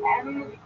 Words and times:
Take 0.00 0.56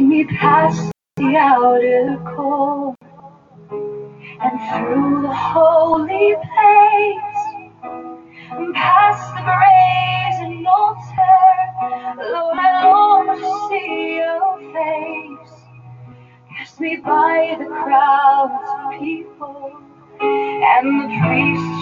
me 0.00 0.24
past 0.24 0.90
the 1.16 1.36
outer 1.36 2.16
court 2.36 2.96
and 4.42 4.60
through 4.68 5.22
the 5.22 5.34
holy 5.34 6.34
by 17.08 17.56
the 17.58 17.66
crowds 17.66 18.52
of 18.70 19.00
people 19.00 19.72
and 20.20 21.00
the 21.00 21.08
priests 21.26 21.77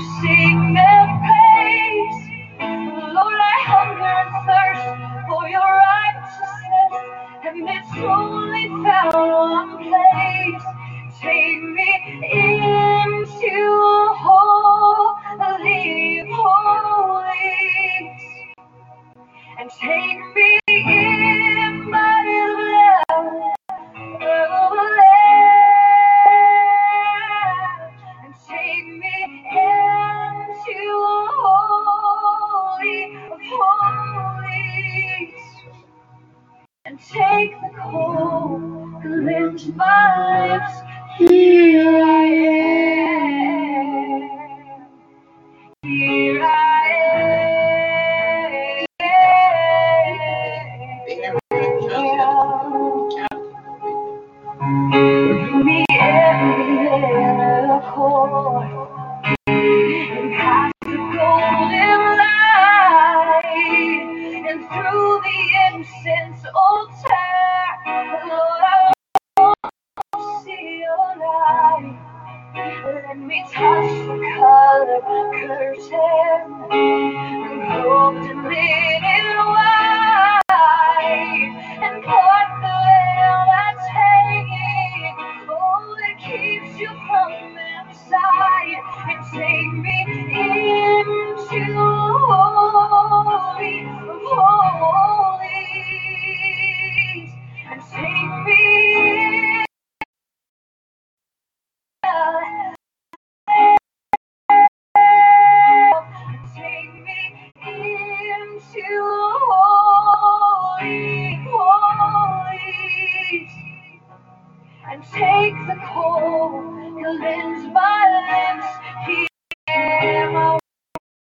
and 114.96 115.04
take 115.12 115.54
the 115.66 115.76
cold, 115.92 116.64
cleanse 116.96 117.66
my 117.72 118.00
lips. 118.16 118.68
Here 119.06 119.28
am 119.68 120.36
I 120.36 120.58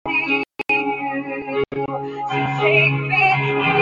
you. 0.09 0.45
So 2.31 2.39
take 2.61 2.93
me 2.93 3.76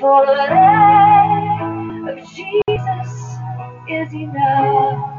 For 0.00 0.26
the 0.26 0.32
love 0.32 2.08
of 2.08 2.18
Jesus 2.34 3.12
is 3.88 4.14
enough. 4.14 5.16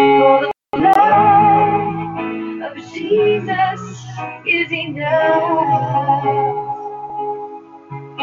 For 0.00 0.40
the 0.42 0.52
love 0.78 2.62
of 2.62 2.76
Jesus 2.94 4.06
is 4.46 4.72
enough. 4.72 6.24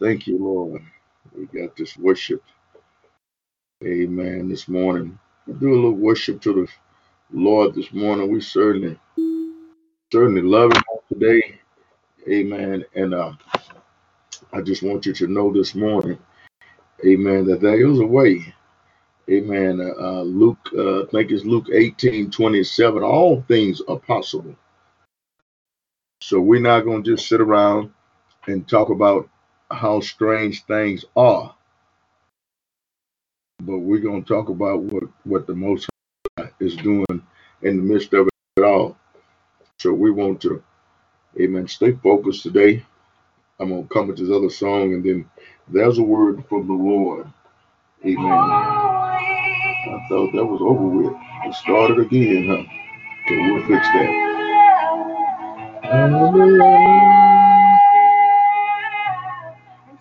Thank 0.00 0.26
you, 0.28 0.38
Lord. 0.38 0.82
We 1.36 1.46
got 1.46 1.76
this 1.76 1.96
worship. 1.98 2.42
Amen. 3.84 4.48
This 4.48 4.68
morning. 4.68 5.18
We 5.46 5.54
do 5.54 5.72
a 5.72 5.76
little 5.76 5.92
worship 5.94 6.40
to 6.42 6.54
the 6.54 6.68
Lord 7.32 7.74
this 7.74 7.92
morning. 7.92 8.32
We 8.32 8.40
certainly, 8.40 8.98
certainly 10.12 10.42
love 10.42 10.72
him 10.74 10.82
today. 11.12 11.60
Amen. 12.28 12.84
And 12.94 13.14
uh, 13.14 13.32
I 14.52 14.62
just 14.62 14.82
want 14.82 15.06
you 15.06 15.14
to 15.14 15.28
know 15.28 15.52
this 15.52 15.74
morning, 15.74 16.18
amen, 17.06 17.46
that 17.46 17.60
there 17.62 17.88
is 17.90 18.00
a 18.00 18.06
way. 18.06 18.54
Amen. 19.30 19.80
Uh, 19.80 20.02
uh, 20.02 20.22
Luke, 20.22 20.58
uh, 20.76 21.02
I 21.04 21.06
think 21.06 21.30
it's 21.32 21.44
Luke 21.44 21.68
18 21.72 22.30
27. 22.30 23.02
All 23.04 23.42
things 23.48 23.82
are 23.88 23.98
possible. 23.98 24.56
So 26.22 26.40
we're 26.40 26.60
not 26.60 26.82
going 26.84 27.04
to 27.04 27.16
just 27.16 27.28
sit 27.28 27.40
around 27.40 27.92
and 28.48 28.68
talk 28.68 28.90
about 28.90 29.28
how 29.70 30.00
strange 30.00 30.64
things 30.66 31.04
are, 31.16 31.54
but 33.62 33.78
we're 33.78 34.00
going 34.00 34.24
to 34.24 34.28
talk 34.28 34.48
about 34.50 34.82
what, 34.82 35.04
what 35.24 35.46
the 35.46 35.54
Most 35.54 35.88
High 36.38 36.50
is 36.60 36.76
doing 36.76 37.06
in 37.62 37.76
the 37.78 37.82
midst 37.82 38.12
of 38.14 38.28
it 38.56 38.64
all. 38.64 38.96
So 39.80 39.92
we 39.92 40.10
want 40.10 40.42
to, 40.42 40.62
amen, 41.40 41.68
stay 41.68 41.92
focused 41.92 42.44
today. 42.44 42.84
I'm 43.60 43.70
going 43.70 43.84
to 43.88 43.94
come 43.94 44.08
with 44.08 44.18
this 44.18 44.30
other 44.30 44.50
song, 44.50 44.94
and 44.94 45.04
then 45.04 45.30
there's 45.68 45.98
a 45.98 46.02
word 46.02 46.44
from 46.48 46.66
the 46.68 46.74
Lord. 46.74 47.26
Amen. 48.04 48.26
I 48.26 50.06
thought 50.08 50.32
that 50.34 50.44
was 50.46 50.60
over 50.62 50.88
with. 50.88 51.14
It 51.46 51.54
started 51.54 52.00
again, 52.00 52.48
huh? 52.48 52.64
So 53.28 53.36
we'll 53.36 53.66
fix 53.68 53.86
that. 53.88 54.30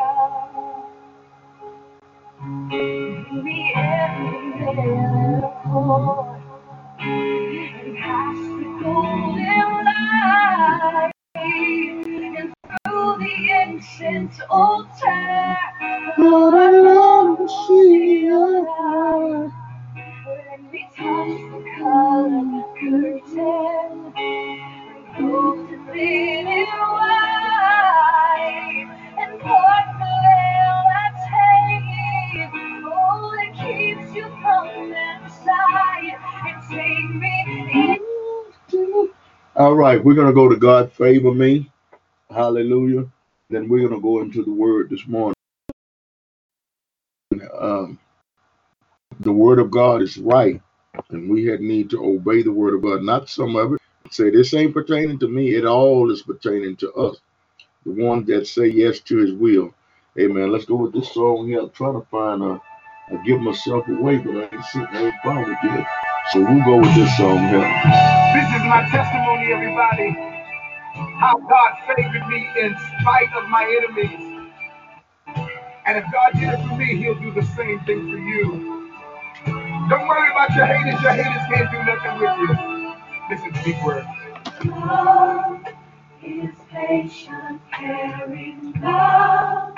Right, 39.90 40.04
we're 40.04 40.14
going 40.14 40.28
to 40.28 40.32
go 40.32 40.48
to 40.48 40.56
God 40.56 40.92
Favor 40.92 41.34
Me. 41.34 41.70
Hallelujah. 42.30 43.06
Then 43.50 43.68
we're 43.68 43.88
going 43.88 44.00
to 44.00 44.02
go 44.02 44.20
into 44.20 44.44
the 44.44 44.52
word 44.52 44.90
this 44.90 45.06
morning. 45.06 45.34
Um, 47.58 47.98
the 49.20 49.32
word 49.32 49.58
of 49.58 49.70
God 49.70 50.02
is 50.02 50.18
right, 50.18 50.60
and 51.10 51.28
we 51.30 51.46
had 51.46 51.60
need 51.60 51.90
to 51.90 52.04
obey 52.04 52.42
the 52.42 52.52
word 52.52 52.74
of 52.74 52.82
God, 52.82 53.02
not 53.02 53.28
some 53.28 53.56
of 53.56 53.74
it. 53.74 53.80
Say, 54.10 54.30
this 54.30 54.54
ain't 54.54 54.74
pertaining 54.74 55.18
to 55.20 55.28
me, 55.28 55.54
it 55.54 55.64
all 55.66 56.10
is 56.10 56.22
pertaining 56.22 56.76
to 56.76 56.92
us, 56.94 57.18
the 57.86 57.92
ones 57.92 58.26
that 58.28 58.46
say 58.46 58.68
yes 58.68 59.00
to 59.00 59.18
his 59.18 59.32
will. 59.32 59.74
Amen. 60.18 60.52
Let's 60.52 60.64
go 60.66 60.76
with 60.76 60.92
this 60.92 61.12
song 61.12 61.48
here. 61.48 61.60
I'm 61.60 61.70
trying 61.70 62.00
to 62.00 62.06
find 62.08 62.42
a, 62.42 62.60
I 63.10 63.24
give 63.24 63.40
myself 63.40 63.88
away, 63.88 64.18
but 64.18 64.36
I 64.36 64.42
ain't 64.54 64.64
sitting 64.66 64.88
there 64.92 65.20
found 65.24 65.56
it. 65.62 65.86
So 66.32 66.38
we'll 66.40 66.64
go 66.64 66.76
with 66.76 66.94
this 66.94 67.16
song 67.16 67.38
here. 67.48 67.60
This 67.60 68.48
is 68.54 68.62
my 68.68 68.86
testimony, 68.92 69.52
everybody. 69.52 70.10
How 71.18 71.36
God 71.38 71.72
favored 71.88 72.28
me 72.28 72.48
in 72.56 72.76
spite 73.00 73.32
of 73.34 73.48
my 73.48 73.64
enemies. 73.82 74.50
And 75.86 75.98
if 75.98 76.04
God 76.12 76.30
did 76.34 76.50
it 76.50 76.68
for 76.68 76.76
me, 76.76 76.98
He'll 76.98 77.16
do 77.18 77.32
the 77.32 77.42
same 77.42 77.80
thing 77.80 78.10
for 78.12 78.18
you. 78.18 78.92
Don't 79.88 80.06
worry 80.06 80.30
about 80.30 80.54
your 80.54 80.66
haters. 80.66 81.02
Your 81.02 81.12
haters 81.12 81.42
can't 81.52 81.70
do 81.72 81.82
nothing 81.82 82.20
with 82.20 82.38
you. 82.38 82.94
Listen 83.28 83.52
to 83.52 83.64
these 83.64 83.84
words. 83.84 84.06
love 84.66 85.64
is 86.22 86.54
patient, 86.70 87.60
caring. 87.72 88.72
Love 88.80 89.74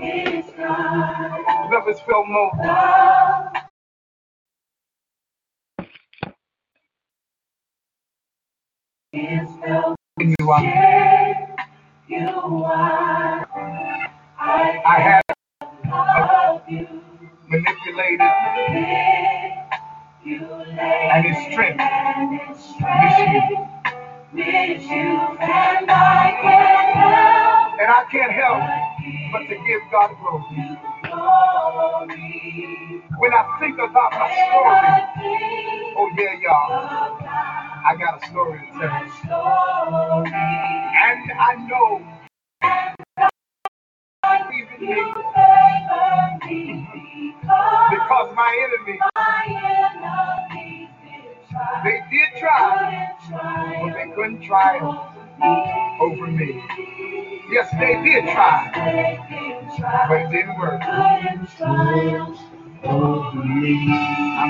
is 0.00 0.46
kind. 0.56 1.70
Love 1.70 1.88
is 1.88 2.00
felt 2.00 2.26
more. 2.26 2.52
Love 2.58 3.52
You 9.12 10.36
you. 10.38 10.66
I 14.86 15.00
have 15.00 15.22
manipulated 17.48 18.20
and 20.94 21.26
its 21.26 21.40
strength 21.52 21.82
misused. 24.32 25.40
strength 25.40 25.40
and 27.80 27.90
I 27.90 28.04
can't 28.12 28.32
help 28.32 28.62
but 29.32 29.40
to 29.48 29.56
give 29.66 29.82
God 29.92 30.10
glory. 30.20 30.78
glory. 31.04 33.02
When 33.18 33.34
I 33.34 33.58
think 33.60 33.76
about 33.78 34.12
my 34.12 34.28
story, 34.32 35.24
oh 35.98 36.10
yeah, 36.18 36.34
y'all, 36.42 37.19
I 37.84 37.96
got 37.96 38.22
a 38.22 38.26
story 38.30 38.60
to 38.60 38.66
tell. 38.78 38.90
And 40.24 41.32
I 41.32 41.54
know 41.68 42.02
because 47.90 48.34
my 48.36 48.68
enemies, 48.68 49.00
they 51.84 52.00
did 52.10 52.30
try, 52.38 53.12
but 53.82 53.94
they 53.94 54.08
couldn't 54.14 54.42
try 54.42 54.80
over 56.00 56.26
me. 56.28 56.62
Yes, 57.52 57.70
they 57.80 57.94
did 58.04 58.24
try, 58.32 58.70
but 60.08 60.20
it 60.22 60.30
didn't 60.30 60.58
work. 60.58 60.82
I'm 60.82 61.46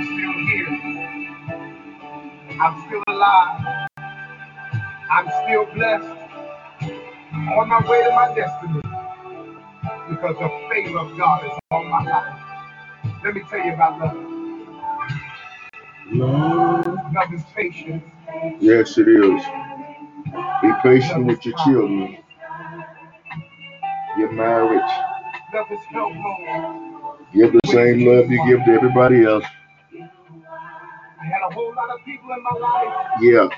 still 0.05 0.33
here. 0.49 0.60
I'm 2.61 2.87
still 2.87 3.03
alive. 3.09 3.89
I'm 5.11 5.29
still 5.45 5.67
blessed. 5.75 6.21
On 7.35 7.69
my 7.69 7.81
way 7.89 8.05
to 8.05 8.11
my 8.11 8.35
destiny. 8.35 8.81
because 10.11 10.37
the 10.39 10.51
favor 10.71 10.99
of 11.01 11.17
God 11.19 11.45
is 11.47 11.53
on 11.71 11.89
my 11.89 12.03
life. 12.05 12.41
Let 13.25 13.35
me 13.35 13.43
tell 13.51 13.65
you 13.65 13.75
about 13.75 14.01
love. 14.01 14.43
Love, 16.13 16.87
Love 17.15 17.35
is 17.35 17.43
patience. 17.55 18.05
Yes, 18.61 18.99
it 18.99 19.09
is. 19.09 19.43
Be 20.63 20.73
patient 20.83 21.27
with 21.27 21.45
your 21.47 21.57
children, 21.65 22.19
your 24.19 24.33
marriage. 24.33 24.93
Love 25.55 25.67
is 25.73 25.81
helpful. 25.91 27.17
Give 27.35 27.53
the 27.53 27.61
same 27.69 28.07
love 28.07 28.31
you 28.31 28.45
give 28.47 28.65
to 28.67 28.73
everybody 28.73 29.25
else. 29.25 29.45
I 31.21 31.25
had 31.27 31.43
a 31.51 31.55
whole 31.55 31.75
lot 31.75 31.91
of 31.91 32.05
people 32.05 32.31
in 32.33 32.43
my 32.43 32.59
life. 32.59 33.21
Yeah. 33.21 33.49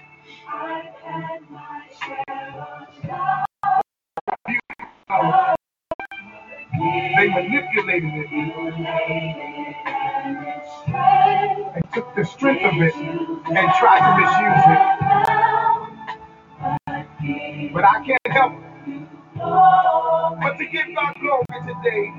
They 7.17 7.29
manipulated 7.29 8.11
it 8.15 8.29
and 11.77 11.85
took 11.95 12.15
the 12.17 12.25
strength 12.25 12.65
of 12.65 12.83
it 12.83 12.95
and 12.97 13.69
tried 13.79 14.03
to 14.09 14.21
misuse 14.21 14.65
it. 14.75 14.83
But 17.73 17.85
I 17.85 18.05
can't 18.05 18.33
help 18.33 18.53
but 20.43 20.59
to 20.59 20.67
give 20.67 20.87
God 20.95 21.15
glory 21.21 21.61
today. 21.67 22.13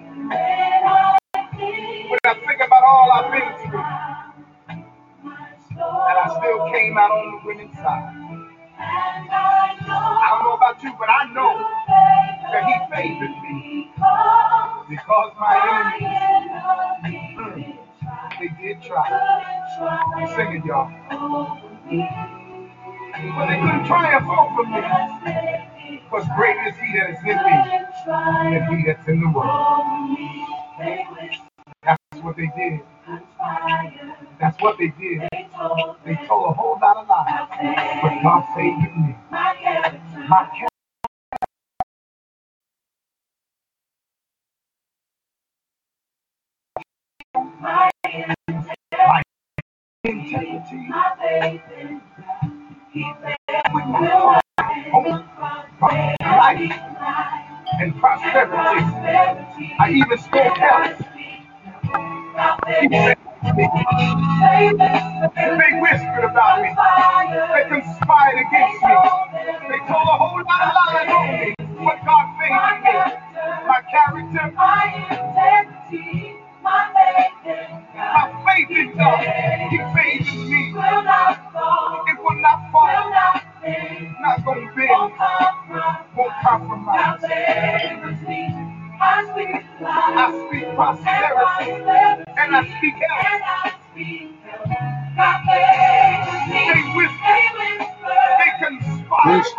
When 2.10 2.20
I 2.26 2.34
think 2.34 2.62
about 2.66 2.84
all 2.84 3.12
I've 3.12 3.32
been 3.32 3.70
through, 3.70 3.83
still 6.44 6.72
came 6.72 6.98
out 6.98 7.12
on 7.12 7.32
the 7.42 7.48
winning 7.48 7.74
side. 7.76 8.38
I 8.80 10.28
don't 10.32 10.44
know 10.44 10.54
about 10.56 10.84
you, 10.84 10.94
but 11.00 11.10
I 11.10 11.26
know 11.34 11.60
that 12.52 12.66
He 12.66 12.76
favored 12.96 13.36
me 13.44 13.92
because 14.90 15.32
my 15.40 15.98
enemies, 16.02 16.20
mm, 17.38 17.78
they 18.40 18.50
did 18.62 18.82
try. 18.84 19.08
Sing 20.36 20.58
it, 20.58 20.66
y'all. 20.66 20.92
But 23.02 23.48
they 23.48 23.58
couldn't 23.60 23.86
triumph 23.86 24.28
over 24.28 24.64
me. 24.70 24.82
Because 26.06 26.28
great 26.36 26.58
is 26.68 26.76
He 26.78 27.00
that 27.00 27.12
is 27.12 27.20
in 27.22 27.38
me 27.38 27.56
than 28.60 28.78
He 28.80 28.86
that's 28.86 29.08
in 29.08 29.22
the 29.22 29.30
world. 29.30 29.84
That's 31.84 32.24
what 32.24 32.38
they 32.38 32.52
did. 32.58 32.82
That's 34.44 34.62
what 34.62 34.78
they 34.78 34.90
did. 35.00 35.22
They 35.32 35.48
told 36.28 36.50
a 36.50 36.54
whole 36.54 36.78
lot 36.82 36.98
of 36.98 37.08
lies. 37.08 37.50
But 38.04 38.24
God 38.24 38.44
favored 38.56 38.98
me. 38.98 39.16
My 39.32 39.56
character. 39.64 40.68
My 49.02 49.24
integrity. 50.06 50.90
Life 56.32 56.74
and 57.80 57.96
prosperity. 58.00 59.74
I 59.80 59.92
even 59.92 60.18
spoke 60.20 60.58
health. 60.58 61.02
He. 62.82 63.33
They 63.44 63.52
whispered 65.82 66.26
about 66.26 66.64
me. 66.64 66.70
They 67.54 67.70
conspired 67.70 68.40
against 68.40 68.84
me. 68.84 68.96
They 69.70 69.80
told 69.88 70.08
a 70.08 70.18
whole 70.18 70.44
lot 70.44 70.68
of 70.68 70.74
lies 70.78 71.10
on 71.10 71.28
me. 71.34 71.56
But 71.86 71.98
God 72.06 72.28
favored 72.40 72.82
me. 72.84 72.94
My 73.68 73.82
character, 73.92 74.54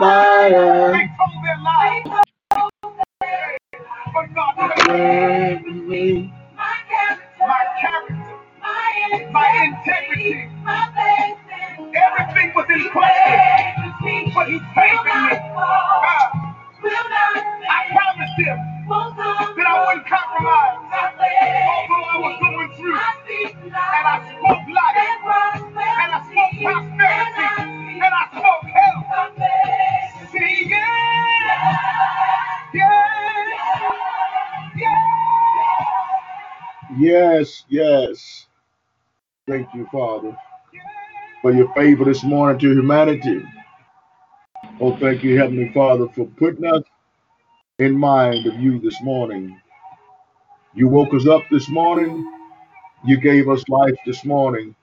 conspire, 0.05 1.14
favor 41.85 42.07
this 42.07 42.25
morning 42.25 42.59
to 42.61 42.71
humanity. 42.73 43.43
Oh, 44.81 44.97
thank 44.99 45.25
you, 45.25 45.39
Heavenly 45.39 45.73
Father, 45.75 46.09
for 46.09 46.27
putting 46.39 46.67
us 46.67 46.83
in 47.79 47.97
mind 47.99 48.47
of 48.47 48.61
you 48.61 48.81
this 48.81 49.01
morning. 49.03 49.61
You 50.75 50.89
woke 50.89 51.15
us 51.15 51.27
up 51.29 51.43
this 51.51 51.69
morning. 51.69 52.31
You 53.05 53.19
gave 53.21 53.49
us 53.49 53.69
life 53.69 53.97
this 54.07 54.25
morning. 54.25 54.75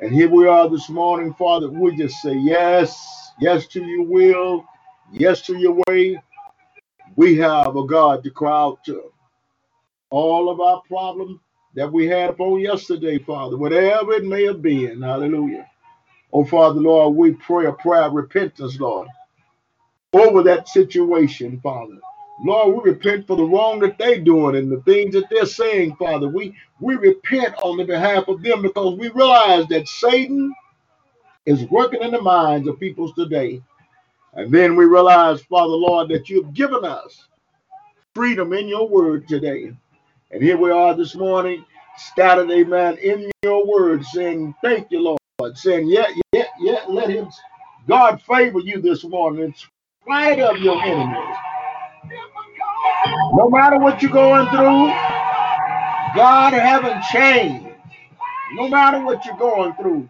And 0.00 0.12
here 0.12 0.30
we 0.30 0.46
are 0.48 0.68
this 0.70 0.90
morning, 0.90 1.34
Father. 1.34 1.70
We 1.70 1.96
just 1.96 2.22
say 2.22 2.34
yes, 2.36 3.32
yes 3.40 3.66
to 3.68 3.84
your 3.84 4.04
will, 4.06 4.64
yes 5.12 5.42
to 5.48 5.58
your 5.58 5.78
way. 5.88 6.22
We 7.16 7.36
have 7.38 7.76
a 7.76 7.86
God 7.86 8.24
to 8.24 8.30
cry 8.30 8.52
out 8.62 8.84
to. 8.86 9.12
All 10.10 10.50
of 10.50 10.60
our 10.60 10.82
problems 10.88 11.40
that 11.76 11.92
we 11.92 12.06
had 12.06 12.30
upon 12.30 12.60
yesterday, 12.60 13.18
Father, 13.18 13.56
whatever 13.58 14.12
it 14.14 14.24
may 14.24 14.44
have 14.44 14.62
been, 14.62 15.02
hallelujah. 15.02 15.66
Oh, 16.36 16.44
Father, 16.44 16.80
Lord, 16.80 17.16
we 17.16 17.32
pray 17.32 17.66
a 17.66 17.72
prayer 17.72 18.02
of 18.02 18.12
repentance, 18.12 18.78
Lord, 18.78 19.08
over 20.12 20.42
that 20.44 20.68
situation, 20.68 21.60
Father. 21.62 21.98
Lord, 22.44 22.84
we 22.84 22.90
repent 22.92 23.26
for 23.26 23.36
the 23.36 23.44
wrong 23.44 23.80
that 23.80 23.98
they're 23.98 24.20
doing 24.20 24.56
and 24.56 24.70
the 24.70 24.82
things 24.82 25.14
that 25.14 25.30
they're 25.30 25.46
saying, 25.46 25.96
Father. 25.96 26.28
We 26.28 26.54
we 26.80 26.96
repent 26.96 27.54
on 27.62 27.78
the 27.78 27.84
behalf 27.84 28.28
of 28.28 28.42
them 28.42 28.62
because 28.62 28.98
we 28.98 29.08
realize 29.10 29.66
that 29.68 29.88
Satan 29.88 30.54
is 31.46 31.64
working 31.70 32.02
in 32.02 32.12
the 32.12 32.22
minds 32.22 32.68
of 32.68 32.80
peoples 32.80 33.14
today. 33.14 33.62
And 34.34 34.52
then 34.52 34.76
we 34.76 34.84
realize, 34.86 35.42
Father 35.42 35.74
Lord, 35.74 36.10
that 36.10 36.28
you've 36.30 36.54
given 36.54 36.84
us 36.84 37.28
freedom 38.14 38.52
in 38.52 38.68
your 38.68 38.88
word 38.88 39.28
today. 39.28 39.72
And 40.32 40.42
here 40.42 40.58
we 40.58 40.70
are 40.70 40.94
this 40.94 41.14
morning, 41.16 41.64
scattered, 41.98 42.50
amen, 42.50 42.98
in 42.98 43.30
your 43.42 43.66
word, 43.66 44.04
saying, 44.04 44.54
Thank 44.62 44.90
you, 44.90 45.00
Lord. 45.00 45.15
Saying, 45.54 45.88
Yeah, 45.88 46.06
yeah, 46.32 46.44
yeah, 46.58 46.84
let 46.88 47.10
him 47.10 47.28
God 47.86 48.22
favor 48.22 48.58
you 48.60 48.80
this 48.80 49.04
morning 49.04 49.44
in 49.44 49.54
spite 50.02 50.40
of 50.40 50.56
your 50.58 50.82
enemies. 50.82 51.36
No 53.34 53.50
matter 53.50 53.78
what 53.78 54.02
you're 54.02 54.12
going 54.12 54.48
through, 54.48 54.88
God 56.16 56.54
haven't 56.54 57.02
changed. 57.12 57.68
No 58.54 58.68
matter 58.68 59.04
what 59.04 59.26
you're 59.26 59.36
going 59.36 59.74
through, 59.74 60.08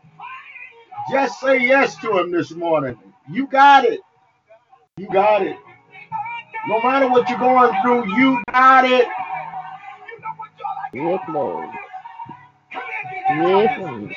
just 1.10 1.40
say 1.40 1.58
yes 1.60 1.96
to 1.98 2.18
him 2.18 2.30
this 2.32 2.52
morning. 2.52 2.96
You 3.30 3.48
got 3.48 3.84
it. 3.84 4.00
You 4.96 5.08
got 5.08 5.42
it. 5.42 5.56
No 6.68 6.80
matter 6.82 7.08
what 7.08 7.28
you're 7.28 7.38
going 7.38 7.74
through, 7.82 8.16
you 8.16 8.42
got 8.52 8.84
it. 8.84 9.08
Yes, 10.94 11.20
Lord. 11.28 11.68
Yes, 13.30 13.80
Lord. 13.80 14.16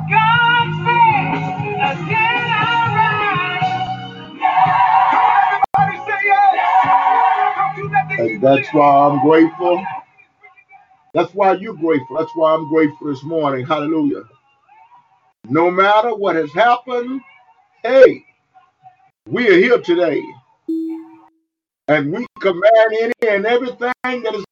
That's 8.41 8.69
why 8.73 9.07
I'm 9.09 9.21
grateful. 9.27 9.85
That's 11.13 11.33
why 11.33 11.53
you're 11.55 11.75
grateful. 11.75 12.17
That's 12.17 12.31
why 12.35 12.53
I'm 12.55 12.69
grateful 12.69 13.07
this 13.09 13.23
morning. 13.23 13.65
Hallelujah. 13.65 14.23
No 15.49 15.71
matter 15.71 16.15
what 16.15 16.35
has 16.37 16.51
happened, 16.53 17.21
hey, 17.83 18.25
we 19.27 19.49
are 19.49 19.57
here 19.59 19.79
today. 19.81 20.23
And 21.87 22.11
we 22.13 22.25
command 22.41 22.93
any 23.01 23.13
and 23.29 23.45
everything 23.45 23.93
that 24.03 24.35
is 24.35 24.45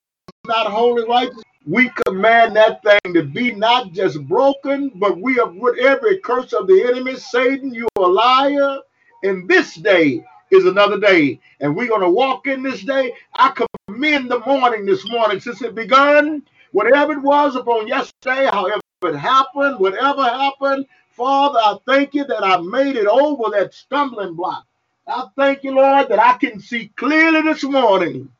not 0.47 0.67
holy 0.67 1.05
righteous. 1.07 1.41
We 1.67 1.91
command 2.07 2.55
that 2.57 2.81
thing 2.83 3.13
to 3.15 3.23
be 3.23 3.51
not 3.53 3.93
just 3.93 4.21
broken, 4.27 4.91
but 4.95 5.19
we 5.19 5.35
have 5.35 5.55
uproot 5.55 5.79
every 5.79 6.19
curse 6.19 6.53
of 6.53 6.67
the 6.67 6.83
enemy. 6.83 7.15
Satan, 7.17 7.73
you 7.73 7.87
a 7.97 8.01
liar. 8.01 8.79
And 9.23 9.49
this 9.49 9.75
day 9.75 10.25
is 10.51 10.65
another 10.65 10.99
day. 10.99 11.39
And 11.61 11.75
we're 11.75 11.87
going 11.89 12.01
to 12.01 12.09
walk 12.09 12.47
in 12.47 12.63
this 12.63 12.83
day. 12.83 13.13
I 13.35 13.51
commend 13.99 14.31
the 14.31 14.39
morning 14.39 14.85
this 14.85 15.05
morning 15.09 15.41
since 15.41 15.61
it 15.61 15.75
begun. 15.75 16.41
Whatever 16.71 17.13
it 17.13 17.21
was 17.21 17.57
upon 17.57 17.85
yesterday, 17.85 18.45
however 18.49 18.79
it 19.03 19.15
happened, 19.17 19.77
whatever 19.77 20.23
happened, 20.23 20.85
Father, 21.11 21.59
I 21.59 21.75
thank 21.85 22.13
you 22.13 22.23
that 22.23 22.41
I 22.41 22.61
made 22.61 22.95
it 22.95 23.07
over 23.07 23.49
that 23.51 23.73
stumbling 23.73 24.35
block. 24.35 24.65
I 25.05 25.25
thank 25.35 25.65
you, 25.65 25.73
Lord, 25.73 26.07
that 26.07 26.19
I 26.19 26.37
can 26.37 26.61
see 26.61 26.93
clearly 26.95 27.41
this 27.41 27.63
morning. 27.65 28.31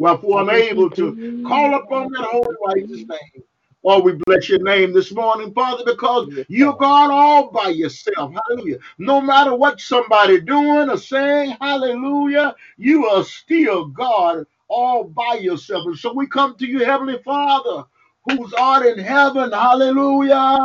Wherefore 0.00 0.40
I'm 0.40 0.50
able 0.50 0.90
to 0.90 1.42
call 1.46 1.74
upon 1.74 2.12
that 2.12 2.28
holy 2.30 2.56
righteous 2.66 3.08
name. 3.08 3.44
Oh, 3.84 4.02
we 4.02 4.12
bless 4.26 4.50
your 4.50 4.62
name 4.62 4.92
this 4.92 5.12
morning, 5.12 5.54
Father, 5.54 5.84
because 5.86 6.28
you're 6.48 6.76
God 6.76 7.10
all 7.10 7.50
by 7.50 7.68
yourself. 7.68 8.34
Hallelujah. 8.48 8.78
No 8.98 9.22
matter 9.22 9.54
what 9.54 9.80
somebody 9.80 10.42
doing 10.42 10.90
or 10.90 10.98
saying, 10.98 11.56
hallelujah, 11.58 12.54
you 12.76 13.06
are 13.06 13.24
still 13.24 13.86
God 13.86 14.44
all 14.68 15.04
by 15.04 15.34
yourself. 15.34 15.86
And 15.86 15.98
so 15.98 16.12
we 16.12 16.26
come 16.26 16.56
to 16.56 16.66
you, 16.66 16.84
Heavenly 16.84 17.18
Father, 17.24 17.84
who's 18.28 18.52
art 18.54 18.86
in 18.86 18.98
heaven. 18.98 19.52
Hallelujah. 19.52 20.58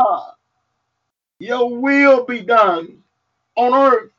Your 1.40 1.76
will 1.76 2.26
be 2.26 2.42
done 2.42 3.04
on 3.56 3.74
earth 3.74 4.12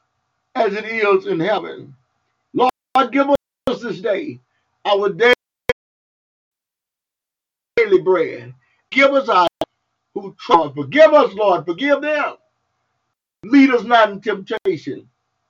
as 0.54 0.74
it 0.74 0.84
is 0.84 1.26
in 1.26 1.40
heaven. 1.40 1.94
Lord, 2.52 2.70
give 3.12 3.28
us 3.30 3.80
this 3.82 4.00
day 4.00 4.40
our 4.84 5.10
daily 5.10 5.34
bread. 8.02 8.54
Give 8.90 9.12
us 9.12 9.28
our 9.28 9.48
who 10.14 10.34
try. 10.38 10.70
Forgive 10.74 11.12
us, 11.12 11.34
Lord. 11.34 11.66
Forgive 11.66 12.00
them. 12.00 12.34
Lead 13.44 13.70
us 13.70 13.84
not 13.84 14.10
in 14.10 14.20
temptation, 14.20 15.08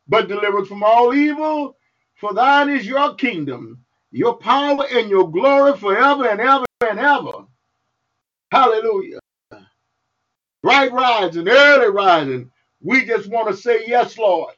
but 0.08 0.28
deliver 0.28 0.58
us 0.60 0.68
from 0.68 0.82
all 0.82 1.14
evil. 1.14 1.76
For 2.16 2.32
thine 2.32 2.70
is 2.70 2.86
your 2.86 3.14
kingdom, 3.14 3.83
your 4.14 4.38
power, 4.38 4.86
and 4.92 5.10
your 5.10 5.30
glory 5.30 5.76
forever 5.78 6.28
and 6.28 6.40
ever 6.40 6.66
and 6.88 7.00
ever. 7.00 7.46
Hallelujah. 8.52 9.20
Bright 10.62 10.92
rising, 10.92 11.48
early 11.48 11.90
rising. 11.90 12.50
We 12.82 13.06
just 13.06 13.28
want 13.30 13.48
to 13.48 13.56
say, 13.56 13.84
Yes, 13.86 14.18
Lord. 14.18 14.54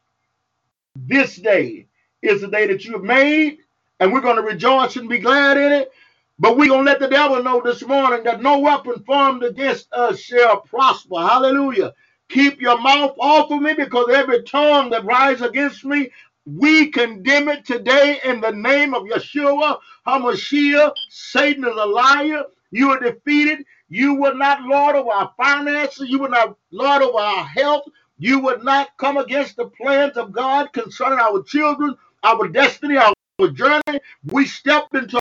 This 0.96 1.36
day 1.36 1.88
is 2.22 2.40
the 2.42 2.48
day 2.48 2.66
that 2.68 2.84
you 2.84 2.94
have 2.94 3.02
made, 3.04 3.58
and 4.00 4.12
we're 4.12 4.22
going 4.22 4.36
to 4.36 4.42
rejoice 4.42 4.96
and 4.96 5.08
be 5.08 5.18
glad 5.18 5.58
in 5.58 5.72
it. 5.72 5.92
But 6.38 6.56
we're 6.56 6.68
going 6.68 6.86
to 6.86 6.90
let 6.92 7.00
the 7.00 7.08
devil 7.08 7.42
know 7.42 7.62
this 7.64 7.82
morning 7.86 8.24
that 8.24 8.42
no 8.42 8.60
weapon 8.60 9.02
formed 9.06 9.44
against 9.44 9.92
us 9.92 10.20
shall 10.20 10.60
prosper. 10.62 11.16
Hallelujah. 11.18 11.94
Keep 12.30 12.60
your 12.62 12.80
mouth 12.80 13.14
off 13.20 13.50
of 13.52 13.62
me 13.62 13.74
because 13.74 14.08
every 14.12 14.42
tongue 14.44 14.90
that 14.90 15.04
rises 15.04 15.42
against 15.42 15.84
me, 15.84 16.10
we 16.46 16.90
condemn 16.90 17.48
it 17.48 17.64
today 17.66 18.20
in 18.24 18.40
the 18.40 18.52
name 18.52 18.94
of 18.94 19.02
Yeshua 19.02 19.78
HaMashiach. 20.06 20.92
Satan 21.10 21.64
is 21.64 21.76
a 21.76 21.84
liar. 21.84 22.44
You 22.70 22.90
are 22.90 23.00
defeated. 23.00 23.64
You 23.88 24.14
were 24.14 24.34
not 24.34 24.62
Lord 24.62 24.96
of 24.96 25.08
our 25.08 25.32
finances. 25.36 26.08
You 26.08 26.20
were 26.20 26.28
not 26.28 26.56
Lord 26.70 27.02
of 27.02 27.14
our 27.16 27.44
health. 27.44 27.84
You 28.18 28.38
would 28.40 28.64
not 28.64 28.96
come 28.96 29.16
against 29.16 29.56
the 29.56 29.66
plans 29.66 30.16
of 30.16 30.32
God 30.32 30.72
concerning 30.72 31.18
our 31.18 31.42
children, 31.42 31.96
our 32.22 32.48
destiny, 32.48 32.96
our 32.96 33.12
journey. 33.52 34.00
We 34.30 34.46
stepped 34.46 34.94
into 34.94 35.18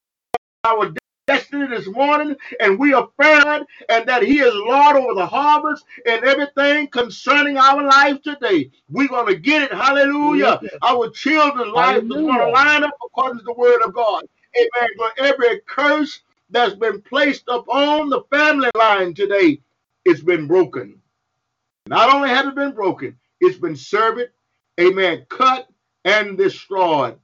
our 0.63 0.93
destiny 1.27 1.67
this 1.67 1.87
morning 1.87 2.35
and 2.59 2.77
we 2.77 2.93
affirmed 2.93 3.65
and 3.89 4.07
that 4.07 4.23
he 4.23 4.39
is 4.39 4.53
Lord 4.53 4.95
over 4.95 5.13
the 5.13 5.25
harvest 5.25 5.85
and 6.05 6.23
everything 6.23 6.87
concerning 6.87 7.57
our 7.57 7.83
life 7.83 8.21
today. 8.21 8.71
We're 8.89 9.07
going 9.07 9.27
to 9.27 9.39
get 9.39 9.63
it. 9.63 9.73
Hallelujah. 9.73 10.59
Yes. 10.61 10.73
Our 10.83 11.09
children's 11.09 11.73
lives 11.73 12.03
is 12.03 12.09
going 12.09 12.39
to 12.39 12.49
line 12.49 12.83
up 12.83 12.93
according 13.03 13.39
to 13.39 13.45
the 13.45 13.53
word 13.53 13.81
of 13.83 13.93
God. 13.93 14.23
Amen. 14.55 14.89
For 14.97 15.09
every 15.17 15.61
curse 15.67 16.21
that's 16.49 16.75
been 16.75 17.01
placed 17.01 17.43
upon 17.47 18.09
the 18.09 18.21
family 18.31 18.69
line 18.77 19.13
today, 19.13 19.61
it's 20.05 20.21
been 20.21 20.47
broken. 20.47 21.01
Not 21.87 22.13
only 22.13 22.29
has 22.29 22.45
it 22.45 22.55
been 22.55 22.71
broken, 22.71 23.17
it's 23.41 23.57
been 23.57 23.75
served, 23.75 24.29
amen, 24.79 25.25
cut 25.29 25.67
and 26.03 26.37
destroyed 26.37 27.17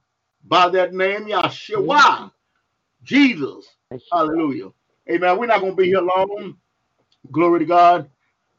by 0.44 0.68
that 0.70 0.92
name, 0.92 1.26
Yahshua, 1.26 2.32
Jesus. 3.04 3.66
Hallelujah. 4.12 4.70
Amen. 5.10 5.38
We're 5.38 5.46
not 5.46 5.60
going 5.60 5.72
to 5.72 5.76
be 5.76 5.86
here 5.86 6.00
long. 6.00 6.56
Glory 7.30 7.60
to 7.60 7.66
God. 7.66 8.10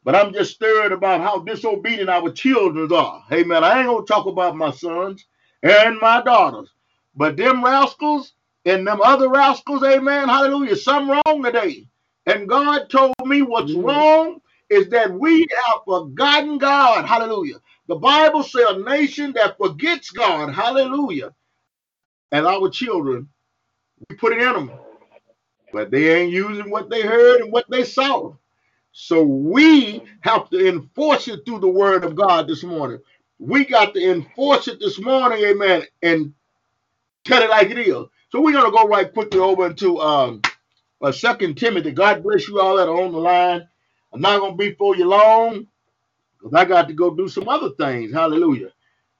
But 0.04 0.14
I'm 0.14 0.32
just 0.34 0.54
stirred 0.54 0.92
about 0.92 1.22
how 1.22 1.40
disobedient 1.40 2.10
our 2.10 2.30
children 2.30 2.92
are. 2.92 3.24
Amen. 3.32 3.64
I 3.64 3.78
ain't 3.78 3.88
going 3.88 4.04
to 4.04 4.12
talk 4.12 4.26
about 4.26 4.56
my 4.56 4.70
sons 4.70 5.24
and 5.62 5.98
my 6.00 6.22
daughters. 6.22 6.70
But 7.16 7.36
them 7.36 7.64
rascals 7.64 8.34
and 8.64 8.86
them 8.86 9.00
other 9.02 9.28
rascals, 9.28 9.82
amen, 9.82 10.28
hallelujah, 10.28 10.76
some 10.76 11.10
wrong 11.10 11.42
today. 11.42 11.86
And 12.26 12.48
God 12.48 12.88
told 12.90 13.14
me 13.24 13.42
what's 13.42 13.72
mm. 13.72 13.84
wrong 13.84 14.40
is 14.70 14.88
that 14.88 15.12
we 15.12 15.46
have 15.64 15.82
forgotten 15.86 16.58
God. 16.58 17.04
Hallelujah. 17.04 17.56
The 17.86 17.96
Bible 17.96 18.42
says 18.42 18.64
a 18.68 18.78
nation 18.78 19.32
that 19.34 19.58
forgets 19.58 20.10
God. 20.10 20.54
Hallelujah. 20.54 21.34
And 22.32 22.46
our 22.46 22.70
children, 22.70 23.28
we 24.08 24.16
put 24.16 24.32
it 24.32 24.42
in 24.42 24.52
them. 24.54 24.70
But 25.74 25.92
they 25.92 26.22
ain't 26.22 26.32
using 26.32 26.70
what 26.70 26.90
they 26.90 27.02
heard 27.02 27.42
and 27.42 27.52
what 27.52 27.70
they 27.70 27.84
saw. 27.84 28.34
So 28.92 29.24
we 29.24 30.02
have 30.22 30.50
to 30.50 30.68
enforce 30.68 31.28
it 31.28 31.42
through 31.46 31.60
the 31.60 31.68
word 31.68 32.04
of 32.04 32.16
God 32.16 32.48
this 32.48 32.64
morning. 32.64 33.00
We 33.38 33.64
got 33.66 33.94
to 33.94 34.10
enforce 34.12 34.68
it 34.68 34.80
this 34.80 35.00
morning, 35.00 35.44
amen, 35.44 35.84
and 36.02 36.34
tell 37.24 37.42
it 37.42 37.50
like 37.50 37.70
it 37.70 37.78
is. 37.78 37.94
So 38.32 38.40
we're 38.40 38.52
to 38.66 38.76
go 38.76 38.88
right 38.88 39.12
quickly 39.12 39.40
over 39.40 39.66
into 39.68 40.00
um, 40.00 40.42
uh, 41.02 41.12
Second 41.12 41.56
Timothy. 41.56 41.92
God 41.92 42.22
bless 42.24 42.48
you 42.48 42.60
all 42.60 42.76
that 42.78 42.88
are 42.88 43.02
on 43.02 43.12
the 43.12 43.18
line. 43.18 43.68
I'm 44.12 44.20
not 44.22 44.40
to 44.52 44.56
be 44.58 44.74
for 44.74 44.96
you 44.96 45.06
long 45.08 45.66
because 46.38 46.54
I 46.54 46.64
got 46.66 46.88
to 46.88 46.94
go 46.94 47.14
do 47.14 47.28
some 47.28 47.48
other 47.48 47.70
things. 47.70 48.12
Hallelujah. 48.12 48.70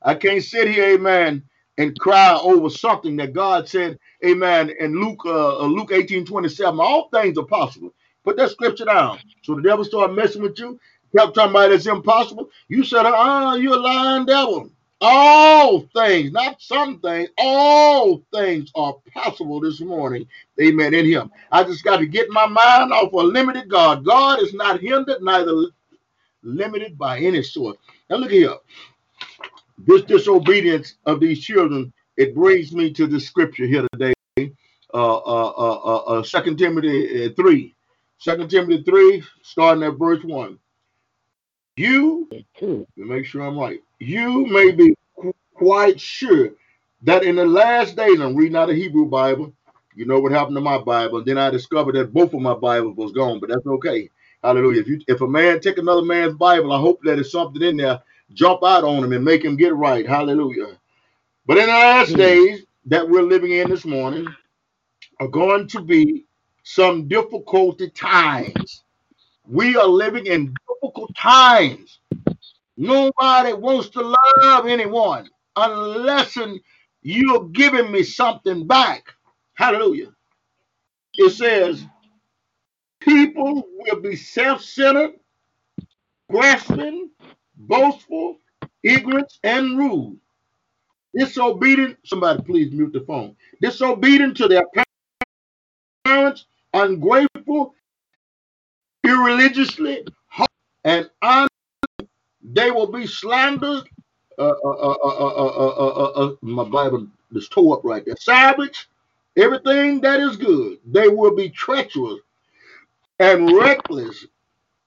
I 0.03 0.14
can't 0.14 0.43
sit 0.45 0.69
here, 0.69 0.95
amen, 0.97 1.45
and 1.78 1.98
cry 1.98 2.34
over 2.42 2.70
something 2.70 3.16
that 3.16 3.32
God 3.32 3.68
said, 3.68 3.98
amen, 4.24 4.72
in 4.80 5.00
Luke 5.00 5.22
uh, 5.26 5.60
uh 5.60 5.66
Luke 5.66 5.90
18, 5.92 6.24
27. 6.24 6.78
All 6.80 7.08
things 7.10 7.38
are 7.38 7.44
possible. 7.44 7.92
Put 8.24 8.37
that 8.38 8.50
scripture 8.50 8.87
down. 8.87 9.18
So 9.42 9.54
the 9.54 9.62
devil 9.62 9.84
started 9.84 10.14
messing 10.14 10.42
with 10.42 10.58
you, 10.58 10.78
kept 11.16 11.34
talking 11.34 11.50
about 11.50 11.72
it's 11.72 11.87
impossible. 11.87 12.48
You 12.68 12.84
said, 12.84 13.04
ah, 13.06 13.54
you're 13.54 13.74
a 13.74 13.80
lying 13.80 14.26
devil. 14.26 14.70
All 15.00 15.82
things, 15.94 16.32
not 16.32 16.62
some 16.62 17.00
things, 17.00 17.28
all 17.38 18.22
things 18.32 18.70
are 18.74 18.94
possible 19.12 19.60
this 19.60 19.80
morning. 19.80 20.26
Amen. 20.62 20.94
In 20.94 21.04
him. 21.06 21.30
I 21.52 21.64
just 21.64 21.84
got 21.84 21.98
to 21.98 22.06
get 22.06 22.30
my 22.30 22.46
mind 22.46 22.92
off 22.92 23.12
a 23.12 23.16
limited 23.16 23.68
God. 23.68 24.04
God 24.04 24.40
is 24.40 24.54
not 24.54 24.80
hindered, 24.80 25.22
neither 25.22 25.66
limited 26.42 26.98
by 26.98 27.18
any 27.20 27.42
sort. 27.42 27.78
Now 28.10 28.16
look 28.16 28.30
here. 28.30 28.54
This 29.78 30.02
disobedience 30.02 30.96
of 31.06 31.20
these 31.20 31.40
children, 31.40 31.92
it 32.16 32.34
brings 32.34 32.72
me 32.72 32.92
to 32.92 33.06
the 33.06 33.18
scripture 33.20 33.66
here 33.66 33.87
today. 33.92 34.14
Uh, 34.92 35.16
uh, 35.16 35.52
uh, 35.56 35.80
uh, 35.84 36.20
uh 36.20 36.22
2 36.22 36.54
Timothy 36.54 37.26
uh, 37.26 37.30
3. 37.34 37.74
2 38.22 38.46
Timothy 38.46 38.82
3, 38.84 39.22
starting 39.42 39.82
at 39.82 39.98
verse 39.98 40.22
1. 40.22 40.58
You, 41.76 42.28
make 42.96 43.26
sure 43.26 43.42
I'm 43.42 43.58
right, 43.58 43.82
you 43.98 44.46
may 44.46 44.70
be 44.70 44.94
quite 45.54 46.00
sure 46.00 46.50
that 47.02 47.24
in 47.24 47.37
the 47.37 47.44
last 47.44 47.96
days, 47.96 48.20
I'm 48.20 48.37
reading 48.37 48.56
out 48.56 48.70
a 48.70 48.74
Hebrew 48.74 49.06
Bible. 49.06 49.52
You 49.96 50.06
know 50.06 50.20
what 50.20 50.32
happened 50.32 50.56
to 50.56 50.60
my 50.60 50.78
Bible. 50.78 51.18
and 51.18 51.26
Then 51.26 51.38
I 51.38 51.50
discovered 51.50 51.96
that 51.96 52.12
both 52.12 52.32
of 52.32 52.40
my 52.40 52.54
Bibles 52.54 52.96
was 52.96 53.12
gone, 53.12 53.40
but 53.40 53.50
that's 53.50 53.66
okay. 53.66 54.08
Hallelujah. 54.42 54.80
If 54.82 54.88
you 54.88 55.00
if 55.08 55.20
a 55.20 55.26
man 55.26 55.60
take 55.60 55.78
another 55.78 56.02
man's 56.02 56.34
Bible, 56.34 56.72
I 56.72 56.80
hope 56.80 57.00
that 57.02 57.16
there's 57.16 57.32
something 57.32 57.62
in 57.62 57.76
there, 57.76 58.00
jump 58.32 58.64
out 58.64 58.84
on 58.84 59.04
him 59.04 59.12
and 59.12 59.24
make 59.24 59.44
him 59.44 59.56
get 59.56 59.74
right. 59.74 60.06
Hallelujah. 60.06 60.78
But 61.46 61.58
in 61.58 61.66
the 61.66 61.72
last 61.72 62.12
mm. 62.12 62.16
days 62.16 62.64
that 62.87 63.08
we're 63.08 63.22
living 63.22 63.52
in 63.52 63.68
this 63.68 63.84
morning 63.84 64.26
are 65.20 65.28
going 65.28 65.68
to 65.68 65.80
be 65.80 66.24
some 66.62 67.06
difficulty 67.08 67.90
times. 67.90 68.82
We 69.46 69.76
are 69.76 69.87
living 69.87 70.26
in 70.26 70.54
difficult 70.82 71.14
times. 71.14 72.00
Nobody 72.76 73.52
wants 73.52 73.90
to 73.90 74.00
love 74.42 74.66
anyone 74.66 75.28
unless 75.54 76.37
you're 77.02 77.44
giving 77.48 77.92
me 77.92 78.02
something 78.02 78.66
back. 78.66 79.12
Hallelujah. 79.54 80.12
It 81.14 81.30
says, 81.30 81.84
people 82.98 83.62
will 83.78 84.00
be 84.00 84.16
self-centered, 84.16 85.12
grasping, 86.28 87.10
boastful, 87.57 88.38
ignorant, 88.83 89.33
and 89.45 89.79
rude, 89.79 90.19
disobedient. 91.17 91.97
Somebody, 92.05 92.43
please 92.43 92.73
mute 92.73 92.93
the 92.93 93.01
phone. 93.03 93.37
Disobedient 93.62 94.37
to 94.38 94.49
their 94.49 94.64
parents, 96.07 96.47
ungrateful, 96.75 97.75
irreligiously, 99.05 100.07
and 100.85 101.11
honest. 101.23 101.51
They 102.43 102.71
will 102.71 102.90
be 102.93 103.07
slandered. 103.07 103.85
My 104.38 104.55
Bible 106.64 107.07
is 107.35 107.49
tore 107.49 107.79
up 107.79 107.85
right 107.85 108.05
there. 108.05 108.17
Savage, 108.19 108.88
everything 109.37 110.01
that 110.03 110.21
is 110.21 110.37
good. 110.37 110.79
They 110.87 111.09
will 111.09 111.35
be 111.37 111.51
treacherous 111.51 112.21
and 113.21 113.53
reckless. 113.57 114.27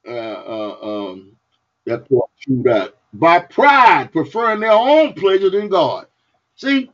Uh, 0.07 0.11
uh, 0.11 0.77
um, 0.83 1.36
that's 1.87 2.05
what 2.09 2.29
you 2.47 2.63
got. 2.63 2.95
By 3.13 3.41
pride, 3.41 4.11
preferring 4.13 4.61
their 4.61 4.73
own 4.73 5.15
pleasure 5.15 5.51
than 5.51 5.69
God. 5.69 6.07
See, 6.57 6.91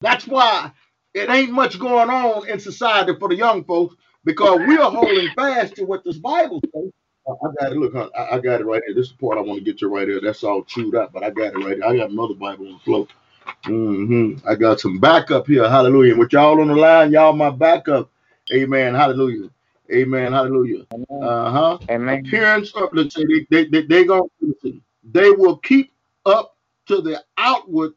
that's 0.00 0.26
why 0.26 0.72
it 1.14 1.30
ain't 1.30 1.52
much 1.52 1.78
going 1.80 2.10
on 2.10 2.48
in 2.48 2.60
society 2.60 3.14
for 3.18 3.28
the 3.28 3.36
young 3.36 3.64
folks 3.64 3.96
because 4.24 4.60
we 4.60 4.78
are 4.78 4.90
holding 4.90 5.32
fast 5.34 5.76
to 5.76 5.84
what 5.84 6.04
this 6.04 6.18
Bible 6.18 6.62
says. 6.74 6.90
I 7.28 7.48
got 7.60 7.72
it. 7.72 7.78
Look, 7.78 7.94
I 7.96 8.36
I 8.36 8.38
got 8.40 8.60
it 8.60 8.66
right 8.66 8.82
here. 8.86 8.94
This 8.94 9.06
is 9.08 9.12
the 9.12 9.18
part 9.18 9.38
I 9.38 9.42
want 9.42 9.60
to 9.60 9.64
get 9.64 9.78
to 9.80 9.88
right 9.88 10.08
here. 10.08 10.20
That's 10.22 10.44
all 10.44 10.64
chewed 10.64 10.96
up, 10.96 11.12
but 11.12 11.24
I 11.24 11.30
got 11.30 11.54
it 11.54 11.58
right 11.58 11.76
here. 11.76 11.84
I 11.86 11.96
got 11.96 12.10
another 12.10 12.34
Bible 12.34 12.68
on 12.68 12.74
the 12.74 12.78
floor. 12.80 13.08
hmm 13.66 14.34
I 14.48 14.56
got 14.56 14.80
some 14.80 15.00
backup 15.00 15.46
here. 15.48 15.68
Hallelujah. 15.70 16.16
With 16.16 16.32
y'all 16.32 16.60
on 16.60 16.68
the 16.68 16.76
line, 16.76 17.12
y'all 17.12 17.32
my 17.34 17.50
backup. 17.50 18.10
Amen. 18.52 18.94
Hallelujah. 18.94 19.50
Amen. 19.92 20.32
Hallelujah. 20.32 20.86
Uh 21.10 21.50
huh. 21.52 21.78
Amen. 21.90 22.24
Appearance 22.26 22.72
of 22.76 22.90
let's 22.92 23.14
say 23.14 23.24
they 23.50 23.66
they 23.70 23.82
they, 23.82 24.04
going 24.04 24.28
they 25.04 25.30
will 25.30 25.58
keep 25.58 25.92
up 26.26 26.56
to 26.88 27.02
the 27.02 27.22
outward 27.38 27.92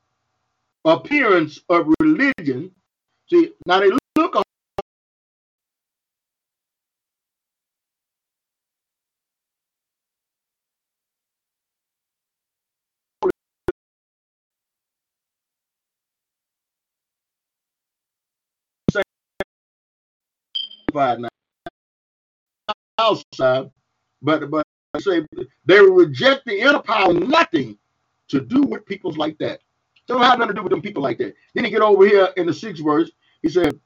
appearance 0.85 1.61
of 1.69 1.87
religion. 2.01 2.71
See, 3.31 3.51
now 3.67 3.79
they 3.81 3.91
look 4.17 4.35
sanctified 20.77 21.19
now 21.21 21.29
outside, 22.97 23.65
uh, 23.65 23.65
but 24.21 24.49
but 24.49 24.65
I 24.93 24.99
say 24.99 25.25
they 25.65 25.79
reject 25.81 26.45
the 26.45 26.59
inner 26.59 26.79
power, 26.81 27.13
nothing 27.13 27.77
to 28.29 28.41
do 28.41 28.63
with 28.63 28.85
people 28.85 29.13
like 29.13 29.37
that. 29.39 29.59
Don't 30.07 30.21
have 30.21 30.39
nothing 30.39 30.55
to 30.55 30.59
do 30.61 30.63
with 30.63 30.71
them 30.71 30.81
people 30.81 31.03
like 31.03 31.17
that. 31.19 31.35
Then 31.53 31.65
he 31.65 31.71
get 31.71 31.81
over 31.81 32.05
here 32.05 32.29
in 32.37 32.45
the 32.45 32.53
sixth 32.53 32.83
verse. 32.83 33.11
He 33.41 33.49
said, 33.49 33.79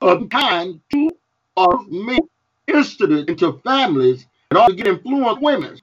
"Of 0.00 0.28
kind 0.30 0.80
two 0.92 1.10
of 1.56 1.88
men 1.90 2.20
instigated 2.68 3.30
into 3.30 3.54
families 3.64 4.26
and 4.50 4.58
all 4.58 4.68
to 4.68 4.74
get 4.74 4.86
influence 4.86 5.40
women 5.40 5.78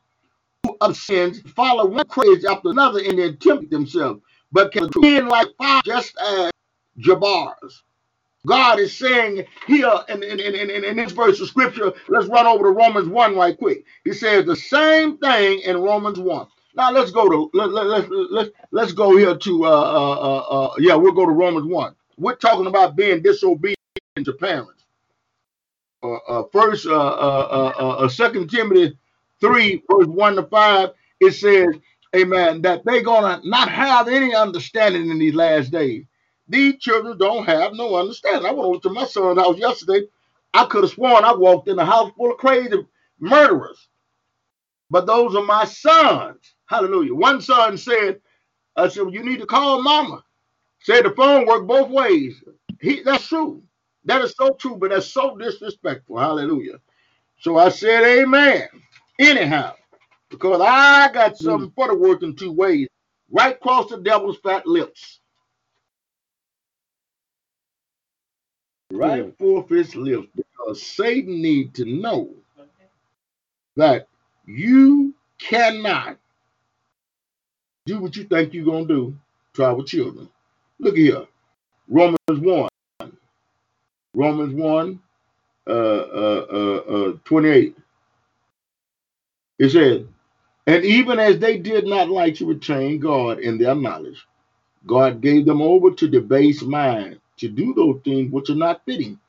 who 0.64 0.78
of 0.82 0.98
sins 0.98 1.42
follow 1.56 1.86
one 1.88 2.08
craze 2.08 2.46
after 2.46 2.70
another 2.70 3.00
and 3.00 3.20
then 3.20 3.38
tempt 3.38 3.72
themselves, 3.72 4.22
but 4.52 4.72
can 4.72 4.90
end 5.04 5.28
like 5.30 5.48
fire 5.58 5.82
just 5.86 6.18
as 6.20 6.52
Jabars." 7.00 7.84
God 8.48 8.80
is 8.80 8.98
saying 8.98 9.46
here 9.68 9.94
in, 10.08 10.24
in, 10.24 10.40
in, 10.40 10.84
in, 10.84 10.96
this 10.96 11.12
verse 11.12 11.40
of 11.42 11.50
scripture, 11.50 11.92
let's 12.08 12.28
run 12.28 12.48
over 12.48 12.64
to 12.64 12.70
Romans 12.72 13.10
1 13.10 13.36
right 13.36 13.58
quick. 13.58 13.84
He 14.06 14.14
says 14.14 14.46
the 14.46 14.56
same 14.56 15.18
thing 15.18 15.60
in 15.60 15.78
Romans 15.78 16.18
1. 16.18 16.48
Now 16.76 16.92
let's 16.92 17.12
go 17.12 17.28
to 17.28 17.50
let, 17.54 17.72
let, 17.72 17.86
let, 17.88 18.32
let, 18.32 18.50
let's 18.72 18.94
go 18.94 19.18
here 19.18 19.36
to 19.36 19.66
uh, 19.66 19.70
uh 19.70 20.14
uh 20.14 20.38
uh 20.38 20.74
yeah, 20.80 20.96
we'll 20.96 21.12
go 21.12 21.26
to 21.26 21.32
Romans 21.32 21.68
1. 21.68 21.96
We're 22.18 22.36
talking 22.36 22.68
about 22.68 22.96
being 22.96 23.22
disobedient 23.22 23.78
to 24.24 24.34
parents. 24.34 24.86
Uh, 26.02 26.14
uh 26.16 26.44
first 26.54 26.86
uh 26.88 26.96
uh, 26.96 27.74
uh 28.00 28.08
second 28.08 28.50
Timothy 28.50 28.98
3, 29.42 29.84
verse 29.90 30.08
1 30.08 30.36
to 30.36 30.44
5, 30.44 30.90
it 31.20 31.32
says, 31.32 31.76
Amen, 32.16 32.62
that 32.62 32.86
they're 32.86 33.04
gonna 33.04 33.42
not 33.44 33.70
have 33.70 34.08
any 34.08 34.34
understanding 34.34 35.10
in 35.10 35.20
these 35.20 35.36
last 35.36 35.72
days. 35.72 36.06
These 36.50 36.78
children 36.80 37.18
don't 37.18 37.46
have 37.46 37.74
no 37.74 37.96
understanding. 37.96 38.46
I 38.46 38.52
went 38.52 38.66
over 38.66 38.80
to 38.80 38.90
my 38.90 39.06
son's 39.06 39.40
house 39.40 39.58
yesterday. 39.58 40.08
I 40.54 40.66
could 40.66 40.84
have 40.84 40.92
sworn 40.92 41.26
I 41.26 41.34
walked 41.34 41.68
in 41.68 41.78
a 41.78 41.86
house 41.86 42.12
full 42.18 42.32
of 42.32 42.38
crazy 42.38 42.86
murderers. 43.20 43.88
But 44.90 45.06
those 45.06 45.36
are 45.36 45.44
my 45.44 45.66
sons. 45.66 46.56
Hallelujah. 46.68 47.14
One 47.14 47.42
son 47.42 47.78
said, 47.78 48.22
I 48.76 48.88
said, 48.88 49.12
you 49.12 49.24
need 49.24 49.40
to 49.40 49.46
call 49.46 49.82
mama. 49.82 50.24
Said 50.82 51.04
the 51.04 51.12
phone 51.12 51.46
worked 51.46 51.68
both 51.68 51.90
ways. 51.90 52.42
He 52.80 53.02
that's 53.04 53.28
true. 53.28 53.64
That 54.06 54.22
is 54.22 54.34
so 54.38 54.54
true, 54.54 54.78
but 54.78 54.92
that's 54.92 55.08
so 55.08 55.36
disrespectful. 55.36 56.18
Hallelujah. 56.18 56.80
So 57.40 57.58
I 57.58 57.70
said, 57.70 58.04
Amen. 58.04 58.68
Anyhow, 59.20 59.74
because 60.30 60.62
I 60.62 61.12
got 61.12 61.38
hmm. 61.38 61.44
something 61.44 61.72
for 61.76 61.88
the 61.88 61.96
work 61.96 62.24
in 62.24 62.36
two 62.36 62.52
ways. 62.52 62.88
Right 63.30 63.56
across 63.56 63.90
the 63.90 63.98
devil's 63.98 64.38
fat 64.40 64.66
lips. 64.66 65.20
Right 68.92 69.38
forth 69.38 69.70
his 69.70 69.96
lips 69.96 70.28
because 70.36 70.84
Satan 70.86 71.42
need 71.42 71.76
to 71.76 71.86
know 71.86 72.30
that 73.78 74.08
you 74.48 75.14
cannot 75.40 76.18
do 77.86 78.00
what 78.02 78.16
you 78.18 78.26
think 78.26 78.54
you're 78.54 78.66
gonna 78.66 78.88
do 78.88 79.18
to 79.56 79.66
our 79.66 79.84
children. 79.84 80.30
Look 80.80 80.98
here, 80.98 81.26
Romans 81.90 82.18
one, 82.30 82.70
Romans 84.14 84.56
one, 84.56 85.02
uh, 85.68 85.72
uh, 85.72 86.46
uh, 86.52 86.94
uh, 86.94 87.14
28. 87.26 87.78
It 89.60 89.70
said, 89.72 90.08
and 90.68 90.86
even 90.86 91.20
as 91.20 91.40
they 91.40 91.58
did 91.60 91.88
not 91.88 92.10
like 92.10 92.36
to 92.36 92.48
retain 92.48 93.00
God 93.00 93.40
in 93.40 93.58
their 93.58 93.76
knowledge, 93.76 94.26
God 94.88 95.22
gave 95.22 95.46
them 95.46 95.62
over 95.62 95.92
to 95.92 96.08
the 96.08 96.22
base 96.22 96.62
mind 96.64 97.20
to 97.38 97.48
do 97.50 97.74
those 97.74 98.02
things 98.04 98.32
which 98.32 98.50
are 98.50 98.56
not 98.56 98.84
fitting. 98.86 99.20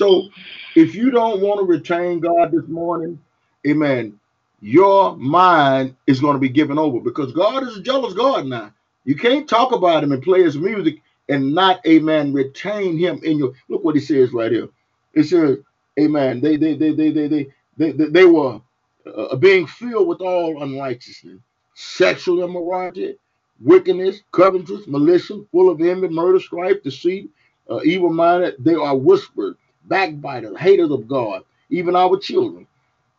So 0.00 0.28
if 0.74 0.94
you 0.94 1.10
don't 1.10 1.40
want 1.40 1.60
to 1.60 1.66
retain 1.66 2.20
God 2.20 2.52
this 2.52 2.66
morning, 2.68 3.20
amen, 3.66 4.18
your 4.60 5.16
mind 5.16 5.96
is 6.06 6.20
going 6.20 6.34
to 6.34 6.40
be 6.40 6.48
given 6.48 6.78
over 6.78 7.00
because 7.00 7.32
God 7.32 7.62
is 7.64 7.76
a 7.78 7.82
jealous 7.82 8.14
God 8.14 8.46
now. 8.46 8.72
You 9.04 9.16
can't 9.16 9.48
talk 9.48 9.72
about 9.72 10.04
him 10.04 10.12
and 10.12 10.22
play 10.22 10.42
his 10.42 10.56
music 10.56 11.02
and 11.28 11.54
not, 11.54 11.84
amen, 11.86 12.32
retain 12.32 12.98
him 12.98 13.20
in 13.22 13.38
your 13.38 13.52
look 13.68 13.84
what 13.84 13.94
he 13.94 14.00
says 14.00 14.32
right 14.32 14.52
here. 14.52 14.68
It 15.14 15.24
says, 15.24 15.58
Amen. 16.00 16.40
They 16.40 16.56
they 16.56 16.74
they 16.74 16.92
they 16.92 17.10
they 17.10 17.28
they 17.28 17.48
they, 17.76 17.92
they, 17.92 18.24
were 18.24 18.60
uh, 19.06 19.36
being 19.36 19.66
filled 19.66 20.08
with 20.08 20.20
all 20.20 20.62
unrighteousness, 20.62 21.40
sexual 21.74 22.44
immorality, 22.44 23.16
wickedness, 23.60 24.20
covetous, 24.32 24.86
malicious, 24.86 25.40
full 25.52 25.70
of 25.70 25.80
envy, 25.80 26.08
murder, 26.08 26.40
strife, 26.40 26.82
deceit, 26.82 27.30
uh, 27.70 27.80
evil 27.84 28.12
minded. 28.12 28.54
They 28.58 28.74
are 28.74 28.96
whispered, 28.96 29.56
backbiters, 29.86 30.58
haters 30.58 30.90
of 30.90 31.08
God, 31.08 31.42
even 31.70 31.96
our 31.96 32.18
children. 32.18 32.66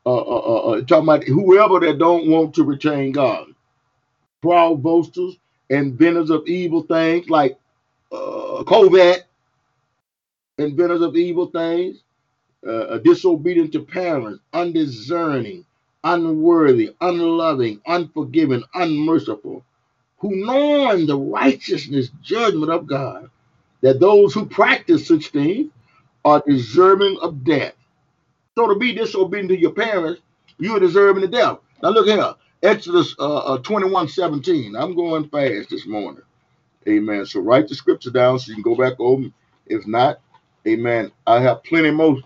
Uh, 0.06 0.17
uh, 0.17 0.22
uh, 0.22 0.56
uh, 0.72 0.82
talking 0.84 1.06
about 1.10 1.24
whoever 1.26 1.80
that 1.82 2.00
don't 2.00 2.28
want 2.30 2.56
to 2.56 2.63
retain 2.63 3.12
God, 3.13 3.48
proud 4.41 4.84
boasters, 4.84 5.38
inventors 5.69 6.30
of 6.30 6.48
evil 6.48 6.84
things 6.84 7.30
like 7.30 7.58
uh, 8.12 8.63
covert, 8.67 9.24
inventors 10.60 11.02
of 11.02 11.15
evil 11.17 11.48
things, 11.48 12.04
uh, 12.67 13.00
disobedient 13.00 13.74
to 13.74 13.82
parents, 13.84 14.41
undiscerning, 14.54 15.65
unworthy, 16.04 16.96
unloving, 17.02 17.82
unforgiving, 17.88 18.63
unmerciful 18.76 19.65
who 20.24 20.46
knowing 20.48 21.08
the 21.08 21.20
righteousness 21.20 22.10
judgment 22.24 22.72
of 22.72 22.88
God, 22.88 23.30
that 23.82 24.00
those 24.00 24.34
who 24.34 24.46
practice 24.48 25.08
such 25.08 25.28
things 25.30 25.72
are 26.26 26.44
deserving 26.48 27.18
of 27.22 27.44
death. 27.44 27.74
So 28.58 28.68
to 28.68 28.80
be 28.80 28.94
disobedient 28.94 29.50
to 29.50 29.60
your 29.60 29.74
parents, 29.74 30.22
you 30.60 30.76
are 30.78 30.82
deserving 30.82 31.24
of 31.26 31.32
death. 31.32 31.60
Now 31.84 31.90
look 31.92 32.08
here, 32.08 32.36
Exodus 32.64 33.16
uh, 33.20 33.38
uh, 33.56 33.58
21, 33.60 34.10
17. 34.10 34.76
I'm 34.76 34.96
going 34.96 35.30
fast 35.30 35.70
this 35.72 35.88
morning. 35.88 36.24
Amen. 36.88 37.26
So 37.26 37.42
write 37.42 37.68
the 37.70 37.76
scripture 37.76 38.12
down 38.12 38.40
so 38.40 38.50
you 38.52 38.56
can 38.56 38.64
go 38.64 38.76
back 38.76 39.00
over. 39.00 39.30
If 39.68 39.88
not, 39.88 40.20
amen. 40.68 41.12
I 41.28 41.42
have 41.42 41.64
plenty 41.64 41.92
more 41.92 42.18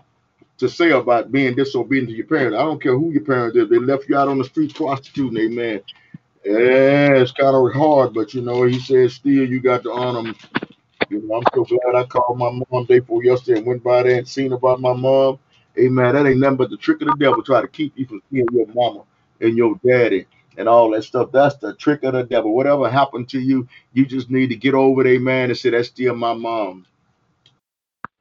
to 0.58 0.68
say 0.68 0.90
about 0.90 1.32
being 1.32 1.56
disobedient 1.56 2.10
to 2.10 2.16
your 2.16 2.26
parents. 2.26 2.56
I 2.56 2.62
don't 2.62 2.82
care 2.82 2.98
who 2.98 3.12
your 3.12 3.24
parents 3.24 3.56
is. 3.56 3.68
They 3.70 3.78
left 3.78 4.08
you 4.08 4.16
out 4.18 4.28
on 4.28 4.38
the 4.38 4.44
street 4.44 4.74
prostituting, 4.74 5.52
amen. 5.52 5.82
Yeah, 6.48 7.14
it's 7.22 7.32
kind 7.32 7.56
of 7.56 7.74
hard, 7.74 8.14
but 8.14 8.34
you 8.34 8.42
know, 8.42 8.64
he 8.64 8.80
says 8.80 9.14
still 9.14 9.32
you 9.48 9.60
got 9.60 9.84
to 9.84 9.92
honor 9.92 10.22
them 10.24 10.32
You 11.10 11.22
know, 11.26 11.36
I'm 11.36 11.44
so 11.54 11.64
glad 11.64 11.94
I 11.96 12.04
called 12.04 12.38
my 12.38 12.50
mom 12.70 12.86
day 12.86 12.98
before 13.00 13.22
yesterday 13.24 13.58
and 13.60 13.66
went 13.68 13.84
by 13.84 14.02
there 14.02 14.18
and 14.18 14.28
seen 14.28 14.52
about 14.52 14.80
my 14.80 14.92
mom. 14.92 15.38
Amen. 15.78 16.14
That 16.14 16.26
ain't 16.26 16.40
nothing 16.40 16.56
but 16.56 16.70
the 16.70 16.76
trick 16.76 17.00
of 17.02 17.08
the 17.08 17.16
devil 17.18 17.42
try 17.44 17.62
to 17.62 17.68
keep 17.68 17.92
you 17.96 18.06
from 18.06 18.22
seeing 18.32 18.46
your 18.52 18.66
mama 18.74 19.04
and 19.40 19.56
your 19.56 19.80
daddy 19.86 20.26
and 20.58 20.68
all 20.68 20.90
that 20.92 21.04
stuff. 21.04 21.30
That's 21.32 21.56
the 21.56 21.74
trick 21.76 22.02
of 22.04 22.14
the 22.14 22.24
devil. 22.24 22.54
Whatever 22.56 22.90
happened 22.90 23.28
to 23.30 23.40
you, 23.40 23.68
you 23.92 24.06
just 24.06 24.30
need 24.30 24.48
to 24.48 24.56
get 24.56 24.74
over 24.74 25.02
it, 25.02 25.08
amen, 25.08 25.50
and 25.50 25.58
say, 25.58 25.70
That's 25.70 25.88
still 25.88 26.16
my 26.16 26.34
mom. 26.34 26.86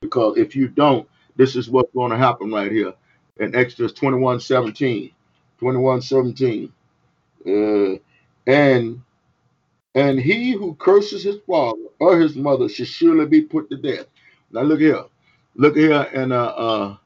Because 0.02 0.38
if 0.38 0.56
you 0.56 0.68
don't, 0.70 1.08
this 1.38 1.56
is 1.56 1.70
what's 1.70 1.94
going 1.94 2.12
to 2.12 2.18
happen 2.18 2.52
right 2.52 2.72
here 2.72 2.94
in 3.40 3.56
Exodus 3.56 3.94
21 3.94 4.40
17. 4.42 5.12
21 5.60 6.02
17. 6.02 6.74
Uh, 7.48 8.07
and 8.48 9.02
and 9.94 10.20
he 10.20 10.52
who 10.52 10.74
curses 10.76 11.24
his 11.24 11.38
father 11.48 11.84
or 12.00 12.20
his 12.20 12.36
mother 12.36 12.70
should 12.70 12.88
surely 12.88 13.26
be 13.26 13.42
put 13.42 13.70
to 13.70 13.78
death. 13.78 14.06
Now 14.52 14.62
look 14.62 14.80
here. 14.80 15.04
Look 15.56 15.76
here 15.76 16.08
and 16.14 16.34
uh 16.34 16.46
uh 16.46 16.98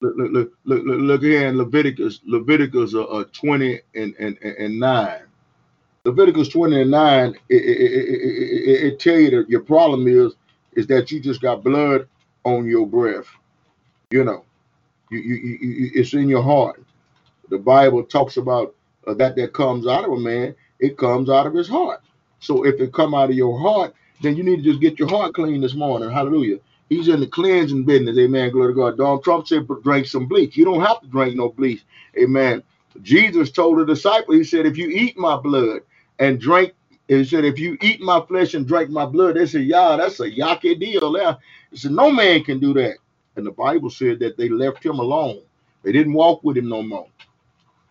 look 0.00 0.14
look 0.16 0.32
look 0.32 0.52
look, 0.64 0.84
look, 0.84 1.22
here 1.22 1.46
in 1.46 1.58
Leviticus, 1.58 2.20
Leviticus 2.24 2.94
uh, 2.94 3.04
uh 3.04 3.24
20 3.32 3.80
and, 3.94 4.14
and, 4.18 4.38
and 4.38 4.80
9. 4.80 5.20
Leviticus 6.04 6.48
20 6.48 6.82
and 6.82 6.90
9, 6.90 7.34
it, 7.48 7.54
it, 7.54 7.56
it, 7.56 8.08
it, 8.08 8.84
it 8.92 9.00
tell 9.00 9.18
you 9.18 9.30
that 9.30 9.48
your 9.48 9.60
problem 9.60 10.06
is 10.06 10.34
is 10.72 10.86
that 10.86 11.10
you 11.10 11.20
just 11.20 11.40
got 11.40 11.64
blood 11.64 12.08
on 12.44 12.66
your 12.66 12.86
breath. 12.86 13.26
You 14.10 14.24
know, 14.24 14.44
you, 15.10 15.18
you, 15.18 15.34
you, 15.34 15.58
you 15.60 15.90
it's 15.94 16.14
in 16.14 16.28
your 16.28 16.42
heart. 16.42 16.82
The 17.50 17.58
Bible 17.58 18.04
talks 18.04 18.36
about 18.36 18.74
uh, 19.06 19.14
that 19.14 19.36
that 19.36 19.54
comes 19.54 19.86
out 19.86 20.04
of 20.04 20.12
a 20.12 20.18
man, 20.20 20.54
it 20.80 20.98
comes 20.98 21.30
out 21.30 21.46
of 21.46 21.54
his 21.54 21.68
heart. 21.68 22.02
So 22.40 22.64
if 22.66 22.80
it 22.80 22.92
come 22.94 23.14
out 23.14 23.30
of 23.30 23.36
your 23.36 23.58
heart, 23.58 23.94
then 24.22 24.36
you 24.36 24.44
need 24.44 24.58
to 24.58 24.62
just 24.62 24.80
get 24.80 24.98
your 24.98 25.08
heart 25.08 25.34
clean 25.34 25.60
this 25.62 25.74
morning. 25.74 26.10
Hallelujah. 26.10 26.58
He's 26.90 27.08
in 27.08 27.20
the 27.20 27.26
cleansing 27.28 27.84
business. 27.84 28.18
Amen. 28.18 28.52
Glory 28.52 28.72
to 28.74 28.76
God. 28.76 28.98
Donald 28.98 29.24
Trump 29.24 29.48
said, 29.48 29.66
drink 29.82 30.06
some 30.06 30.26
bleach. 30.26 30.56
You 30.56 30.64
don't 30.66 30.82
have 30.82 31.00
to 31.02 31.08
drink 31.08 31.36
no 31.36 31.50
bleach. 31.50 31.84
Amen. 32.18 32.62
Jesus 33.02 33.50
told 33.50 33.78
the 33.78 33.86
disciple, 33.86 34.34
he 34.34 34.44
said, 34.44 34.66
if 34.66 34.76
you 34.78 34.88
eat 34.88 35.18
my 35.18 35.36
blood 35.36 35.82
and 36.20 36.40
drink, 36.40 36.74
he 37.08 37.24
said, 37.24 37.44
if 37.44 37.58
you 37.58 37.78
eat 37.82 38.00
my 38.00 38.20
flesh 38.28 38.54
and 38.54 38.66
drink 38.68 38.90
my 38.90 39.06
blood, 39.06 39.36
they 39.36 39.46
said, 39.46 39.64
yeah, 39.64 39.96
that's 39.98 40.20
a 40.20 40.30
yucky 40.30 40.78
deal 40.80 41.12
there. 41.12 41.38
He 41.70 41.78
said, 41.78 41.92
no 41.92 42.12
man 42.12 42.44
can 42.44 42.60
do 42.60 42.74
that. 42.74 42.96
And 43.36 43.46
the 43.46 43.52
Bible 43.52 43.90
said 43.90 44.20
that 44.20 44.36
they 44.38 44.48
left 44.48 44.84
him 44.84 44.98
alone. 45.00 45.42
They 45.84 45.92
didn't 45.92 46.14
walk 46.14 46.44
with 46.44 46.56
him 46.58 46.68
no 46.68 46.82
more. 46.82 47.08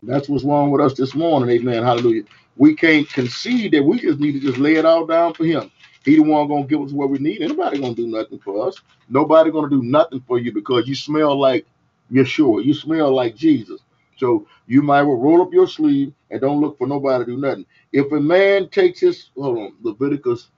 That's 0.03 0.29
what's 0.29 0.45
wrong 0.45 0.71
with 0.71 0.81
us 0.81 0.95
this 0.95 1.15
morning. 1.15 1.49
Amen. 1.51 1.83
Hallelujah. 1.83 2.23
We 2.57 2.75
can't 2.75 3.09
concede 3.09 3.73
that 3.73 3.83
we 3.83 3.99
just 3.99 4.19
need 4.19 4.33
to 4.33 4.41
just 4.41 4.59
lay 4.59 4.75
it 4.75 4.85
all 4.85 5.05
down 5.07 5.33
for 5.35 5.45
him. 5.45 5.71
He 6.05 6.15
the 6.17 6.23
one 6.23 6.47
gonna 6.47 6.65
give 6.65 6.81
us 6.81 6.93
what 6.93 7.11
we 7.11 7.19
need. 7.19 7.41
Anybody 7.43 7.79
gonna 7.79 7.95
do 7.95 8.07
nothing 8.07 8.39
for 8.39 8.67
us. 8.67 8.77
Nobody 9.09 9.51
gonna 9.51 9.69
do 9.69 9.83
nothing 9.83 10.23
for 10.27 10.39
you 10.39 10.53
because 10.53 10.87
you 10.87 10.95
smell 10.95 11.39
like 11.39 11.67
Yeshua. 12.11 12.65
You 12.65 12.73
smell 12.73 13.13
like 13.15 13.35
Jesus. 13.35 13.81
So 14.17 14.47
you 14.67 14.81
might 14.83 15.03
well 15.03 15.17
roll 15.17 15.41
up 15.43 15.53
your 15.53 15.67
sleeve 15.67 16.13
and 16.31 16.41
don't 16.41 16.61
look 16.61 16.77
for 16.77 16.87
nobody 16.87 17.25
to 17.25 17.31
do 17.31 17.37
nothing. 17.37 17.65
If 17.93 18.11
a 18.13 18.19
man 18.21 18.69
takes 18.69 19.01
his 19.01 19.31
hold 19.37 19.59
on, 19.59 19.73
Leviticus 19.83 20.49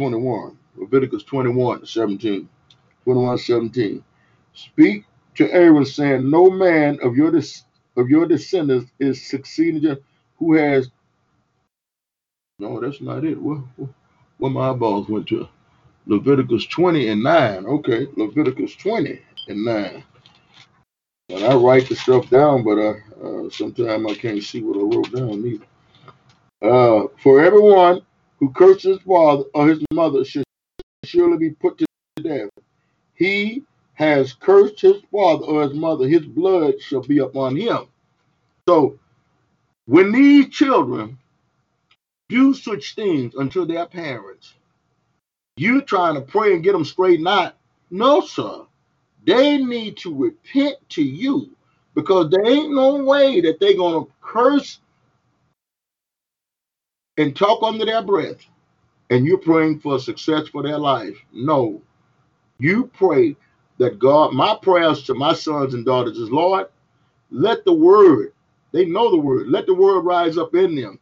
21, 0.00 0.58
Leviticus 0.76 1.24
21 1.24 1.86
17, 1.86 2.48
21 3.04 3.38
17. 3.38 4.04
Speak 4.54 5.04
to 5.36 5.50
Aaron, 5.52 5.86
saying, 5.86 6.30
No 6.30 6.50
man 6.50 6.98
of 7.02 7.16
your 7.16 7.30
des- 7.32 7.62
of 7.96 8.08
your 8.08 8.26
descendants 8.26 8.90
is 8.98 9.22
succeeding 9.22 9.96
who 10.38 10.54
has 10.54 10.90
no, 12.58 12.80
that's 12.80 13.00
not 13.00 13.24
it. 13.24 13.40
What, 13.40 13.60
my 14.38 14.70
eyeballs 14.70 15.08
went 15.08 15.26
to? 15.28 15.48
Leviticus 16.06 16.66
20 16.66 17.08
and 17.08 17.22
9. 17.22 17.66
Okay, 17.66 18.06
Leviticus 18.16 18.76
20 18.76 19.20
and 19.48 19.64
9. 19.64 20.04
And 21.30 21.44
I 21.44 21.54
write 21.54 21.88
the 21.88 21.96
stuff 21.96 22.30
down, 22.30 22.62
but 22.62 22.78
uh 22.78 23.50
sometimes 23.50 24.06
I 24.10 24.14
can't 24.14 24.42
see 24.42 24.62
what 24.62 24.76
I 24.76 24.96
wrote 24.96 25.12
down 25.12 25.44
either. 25.46 25.66
Uh, 26.62 27.08
for 27.22 27.44
everyone 27.44 28.00
who 28.38 28.50
curses 28.52 28.96
his 28.96 29.02
father 29.02 29.44
or 29.54 29.68
his 29.68 29.82
mother 29.92 30.24
should 30.24 30.44
surely 31.04 31.38
be 31.38 31.50
put 31.50 31.78
to 31.78 31.86
death. 32.22 32.50
He 33.14 33.64
has 33.94 34.32
cursed 34.32 34.80
his 34.80 35.02
father 35.10 35.44
or 35.44 35.62
his 35.62 35.74
mother, 35.74 36.06
his 36.06 36.24
blood 36.24 36.80
shall 36.80 37.02
be 37.02 37.18
upon 37.18 37.56
him. 37.56 37.86
So 38.68 38.98
when 39.86 40.12
these 40.12 40.48
children 40.48 41.18
do 42.28 42.54
such 42.54 42.94
things 42.94 43.34
unto 43.36 43.64
their 43.64 43.86
parents, 43.86 44.54
you 45.56 45.82
trying 45.82 46.14
to 46.14 46.20
pray 46.20 46.54
and 46.54 46.64
get 46.64 46.72
them 46.72 46.84
straightened 46.84 47.28
out? 47.28 47.54
No, 47.90 48.20
sir. 48.20 48.62
They 49.24 49.58
need 49.58 49.96
to 49.98 50.14
repent 50.14 50.76
to 50.90 51.02
you 51.02 51.50
because 51.94 52.30
there 52.30 52.44
ain't 52.44 52.74
no 52.74 52.96
way 53.04 53.40
that 53.42 53.60
they're 53.60 53.76
going 53.76 54.04
to 54.04 54.12
curse 54.20 54.80
and 57.16 57.36
talk 57.36 57.62
under 57.62 57.84
their 57.86 58.02
breath 58.02 58.44
and 59.10 59.26
you're 59.26 59.38
praying 59.38 59.78
for 59.80 59.98
success 59.98 60.48
for 60.48 60.62
their 60.62 60.78
life. 60.78 61.16
No. 61.32 61.80
You 62.58 62.90
pray 62.94 63.36
that 63.78 63.98
God, 63.98 64.32
my 64.32 64.56
prayers 64.62 65.02
to 65.04 65.14
my 65.14 65.34
sons 65.34 65.74
and 65.74 65.84
daughters 65.84 66.18
is, 66.18 66.30
Lord, 66.30 66.68
let 67.30 67.64
the 67.64 67.72
word, 67.72 68.32
they 68.72 68.84
know 68.84 69.10
the 69.10 69.16
word, 69.20 69.48
let 69.48 69.66
the 69.66 69.74
word 69.74 70.00
rise 70.00 70.38
up 70.38 70.54
in 70.54 70.74
them 70.74 70.98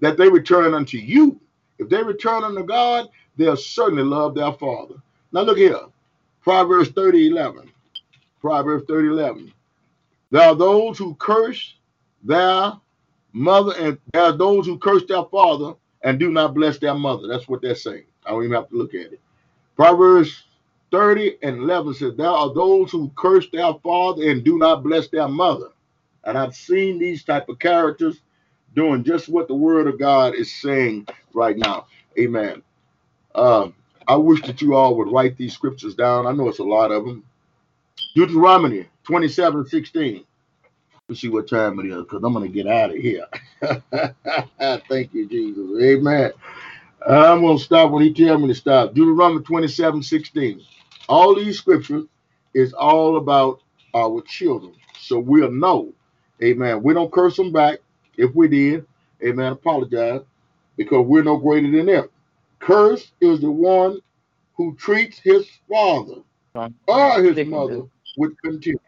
that 0.00 0.16
they 0.16 0.28
return 0.28 0.74
unto 0.74 0.98
you. 0.98 1.40
If 1.78 1.88
they 1.88 2.02
return 2.02 2.44
unto 2.44 2.62
God, 2.62 3.08
they'll 3.36 3.56
certainly 3.56 4.02
love 4.02 4.34
their 4.34 4.52
father. 4.52 4.96
Now 5.32 5.42
look 5.42 5.58
here. 5.58 5.78
Proverbs 6.42 6.90
30, 6.90 7.28
11. 7.28 7.70
Proverbs 8.40 8.84
30, 8.88 9.08
11. 9.08 9.52
There 10.30 10.48
are 10.48 10.54
those 10.54 10.98
who 10.98 11.14
curse 11.16 11.74
their 12.22 12.72
mother, 13.32 13.74
and 13.78 13.98
there 14.12 14.22
are 14.22 14.32
those 14.36 14.66
who 14.66 14.78
curse 14.78 15.04
their 15.06 15.24
father 15.24 15.74
and 16.02 16.18
do 16.18 16.30
not 16.30 16.54
bless 16.54 16.78
their 16.78 16.94
mother. 16.94 17.28
That's 17.28 17.48
what 17.48 17.62
they're 17.62 17.74
saying. 17.74 18.04
I 18.24 18.30
don't 18.30 18.44
even 18.44 18.54
have 18.54 18.68
to 18.70 18.76
look 18.76 18.94
at 18.94 19.12
it. 19.12 19.20
Proverbs 19.76 20.44
30 20.90 21.38
and 21.42 21.58
11 21.58 21.94
says, 21.94 22.16
There 22.16 22.28
are 22.28 22.52
those 22.54 22.90
who 22.92 23.10
curse 23.16 23.46
their 23.52 23.74
father 23.82 24.30
and 24.30 24.44
do 24.44 24.58
not 24.58 24.82
bless 24.82 25.08
their 25.08 25.28
mother. 25.28 25.68
And 26.24 26.38
I've 26.38 26.54
seen 26.54 26.98
these 26.98 27.24
type 27.24 27.48
of 27.48 27.58
characters 27.58 28.20
doing 28.74 29.04
just 29.04 29.28
what 29.28 29.48
the 29.48 29.54
word 29.54 29.86
of 29.88 29.98
God 29.98 30.34
is 30.34 30.52
saying 30.52 31.06
right 31.34 31.56
now. 31.56 31.86
Amen. 32.18 32.62
Um, 33.34 33.74
I 34.08 34.16
wish 34.16 34.42
that 34.42 34.60
you 34.62 34.74
all 34.74 34.96
would 34.96 35.12
write 35.12 35.36
these 35.36 35.54
scriptures 35.54 35.94
down. 35.94 36.26
I 36.26 36.32
know 36.32 36.48
it's 36.48 36.58
a 36.58 36.64
lot 36.64 36.92
of 36.92 37.04
them. 37.04 37.24
Deuteronomy 38.14 38.88
27 39.04 39.66
16. 39.66 40.24
Let's 41.08 41.20
see 41.20 41.28
what 41.28 41.48
time 41.48 41.78
it 41.80 41.86
is 41.86 42.02
because 42.04 42.22
I'm 42.24 42.32
going 42.32 42.50
to 42.50 42.54
get 42.54 42.66
out 42.66 42.90
of 42.90 42.96
here. 42.96 43.26
Thank 44.88 45.14
you, 45.14 45.28
Jesus. 45.28 45.82
Amen. 45.82 46.32
I'm 47.08 47.40
going 47.42 47.58
to 47.58 47.64
stop 47.64 47.90
when 47.90 48.02
he 48.02 48.12
tells 48.14 48.40
me 48.40 48.48
to 48.48 48.54
stop. 48.54 48.94
Deuteronomy 48.94 49.42
27 49.44 50.02
16. 50.02 50.60
All 51.10 51.34
these 51.34 51.58
scriptures 51.58 52.04
is 52.54 52.72
all 52.72 53.16
about 53.16 53.62
our 53.94 54.22
children. 54.22 54.74
So 54.96 55.18
we'll 55.18 55.50
know. 55.50 55.92
Amen. 56.40 56.84
We 56.84 56.94
don't 56.94 57.12
curse 57.12 57.36
them 57.36 57.52
back. 57.52 57.80
If 58.16 58.32
we 58.36 58.46
did, 58.46 58.86
amen, 59.24 59.52
apologize 59.52 60.20
because 60.76 61.04
we're 61.04 61.24
no 61.24 61.36
greater 61.36 61.68
than 61.68 61.86
them. 61.86 62.08
Curse 62.60 63.10
is 63.20 63.40
the 63.40 63.50
one 63.50 63.98
who 64.54 64.76
treats 64.76 65.18
his 65.18 65.48
father 65.68 66.22
or 66.86 67.22
his 67.24 67.44
mother 67.44 67.82
with 68.16 68.40
contempt. 68.42 68.84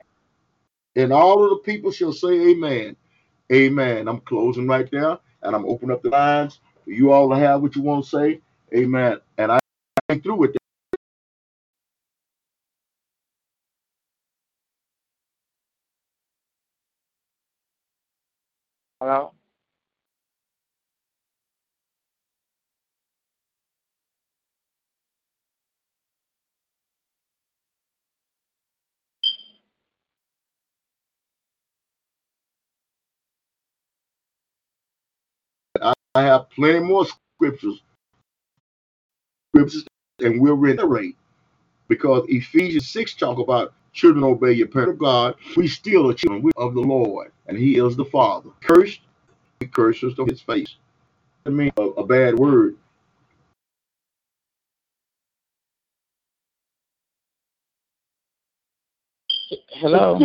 And 0.95 1.13
all 1.13 1.43
of 1.43 1.51
the 1.51 1.57
people 1.57 1.91
shall 1.91 2.13
say, 2.13 2.51
Amen. 2.51 2.95
Amen. 3.53 4.07
I'm 4.07 4.21
closing 4.21 4.69
right 4.69 4.89
there 4.93 5.19
and 5.43 5.57
I'm 5.57 5.67
opening 5.67 5.97
up 5.97 6.03
the 6.03 6.11
lines 6.11 6.61
for 6.85 6.91
you 6.91 7.11
all 7.11 7.31
to 7.31 7.37
have 7.37 7.63
what 7.63 7.75
you 7.75 7.83
want 7.83 8.05
to 8.05 8.11
say. 8.11 8.41
Amen. 8.73 9.19
And 9.39 9.51
I 9.51 9.59
am 10.09 10.21
through 10.21 10.37
with 10.37 10.53
that. 10.53 10.62
I 36.15 36.23
have 36.23 36.51
plenty 36.51 36.81
more 36.81 37.07
scriptures, 37.07 37.83
scriptures, 39.55 39.85
and 40.21 40.41
we'll 40.41 40.57
reiterate 40.57 41.17
because 41.89 42.25
Ephesians 42.29 42.89
6 42.89 43.15
talk 43.15 43.39
about 43.39 43.75
children 43.93 44.25
obey 44.25 44.53
your 44.53 44.69
parent 44.69 44.91
of 44.91 44.99
God. 44.99 45.37
We 45.57 45.69
still 45.69 46.11
are 46.11 46.15
children 46.15 46.53
of 46.57 46.75
the 46.75 46.81
Lord, 46.81 47.33
and 47.47 47.59
He 47.59 47.79
is 47.79 47.97
the 47.97 48.05
Father. 48.05 48.51
Cursed, 48.63 49.01
He 49.61 49.67
curses 49.67 50.19
on 50.19 50.29
His 50.29 50.43
face. 50.43 50.77
I 51.47 51.51
mean, 51.51 51.73
a, 51.79 51.83
a 51.83 52.07
bad 52.07 52.39
word. 52.39 52.77
Hello. 59.71 60.17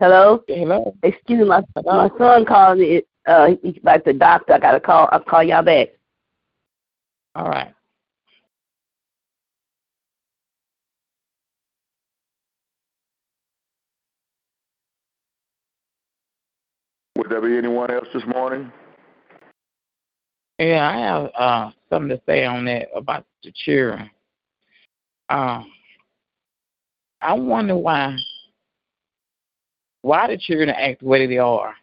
Hello. 0.00 0.44
Hello. 0.48 0.96
Excuse 1.02 1.46
my 1.48 1.62
Hello? 1.76 2.08
my 2.08 2.18
son 2.18 2.44
called 2.44 2.78
me. 2.78 3.02
Uh, 3.26 3.50
he's 3.62 3.76
about 3.78 4.04
the 4.04 4.12
doctor. 4.12 4.54
I 4.54 4.58
gotta 4.58 4.80
call. 4.80 5.08
I'll 5.12 5.20
call 5.20 5.42
y'all 5.42 5.62
back. 5.62 5.88
All 7.34 7.48
right. 7.48 7.72
Would 17.16 17.30
there 17.30 17.40
be 17.40 17.56
anyone 17.56 17.90
else 17.90 18.08
this 18.12 18.24
morning? 18.26 18.72
Yeah, 20.58 20.88
I 20.88 20.98
have 20.98 21.30
uh, 21.36 21.70
something 21.90 22.16
to 22.16 22.22
say 22.26 22.44
on 22.44 22.64
that 22.66 22.88
about 22.94 23.24
the 23.42 23.52
children. 23.52 24.10
Um, 25.28 25.70
I 27.20 27.34
wonder 27.34 27.76
why 27.76 28.16
why 30.02 30.26
the 30.26 30.36
children 30.36 30.68
act 30.68 31.00
the 31.00 31.06
way 31.06 31.26
they 31.26 31.38
are. 31.38 31.74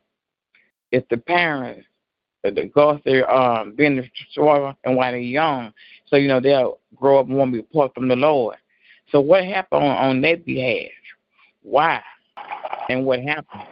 If 0.92 1.08
the 1.10 1.18
parents, 1.18 1.86
because 2.44 3.00
they're 3.06 3.30
um, 3.30 3.76
being 3.76 3.98
the 3.98 4.10
destroyed 4.18 4.76
and 4.84 4.96
while 4.96 5.12
they're 5.12 5.20
young, 5.20 5.74
so 6.08 6.16
you 6.16 6.28
know 6.28 6.40
they'll 6.40 6.80
grow 6.96 7.20
up 7.20 7.28
and 7.28 7.38
want 7.38 7.54
to 7.54 7.62
be 7.62 7.68
apart 7.68 7.94
from 7.94 8.08
the 8.08 8.16
Lord. 8.16 8.58
So 9.12 9.20
what 9.20 9.44
happened 9.44 9.84
on, 9.84 9.98
on 9.98 10.22
that 10.22 10.46
behalf? 10.46 10.92
Why? 11.62 12.02
And 12.90 13.06
what 13.06 13.22
happened? 13.22 13.64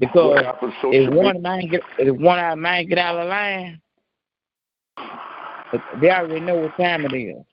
Because 0.00 0.44
What 0.44 0.94
if 0.94 1.12
one 1.12 1.42
man 1.42 1.68
get 1.68 1.82
if 1.98 2.16
one 2.16 2.38
out 2.38 2.54
of 2.54 2.58
man 2.58 2.88
get 2.88 2.98
out 2.98 3.16
of 3.16 3.28
line, 3.28 3.80
they 6.00 6.10
already 6.10 6.40
know 6.40 6.56
what 6.56 6.76
time 6.76 7.04
it 7.04 7.16
is. 7.16 7.44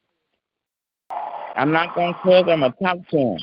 I'm 1.56 1.72
not 1.72 1.93
gonna 1.95 2.14
cuss. 2.24 2.45
I'm 2.47 2.62
gonna 2.62 2.74
talk 2.82 3.08
to 3.10 3.18
them, 3.18 3.38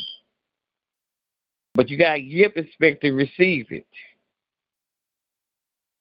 but 1.74 1.88
you 1.88 1.98
gotta 1.98 2.20
give 2.20 2.52
respect 2.56 3.02
to 3.02 3.12
receive 3.12 3.66
it. 3.70 3.86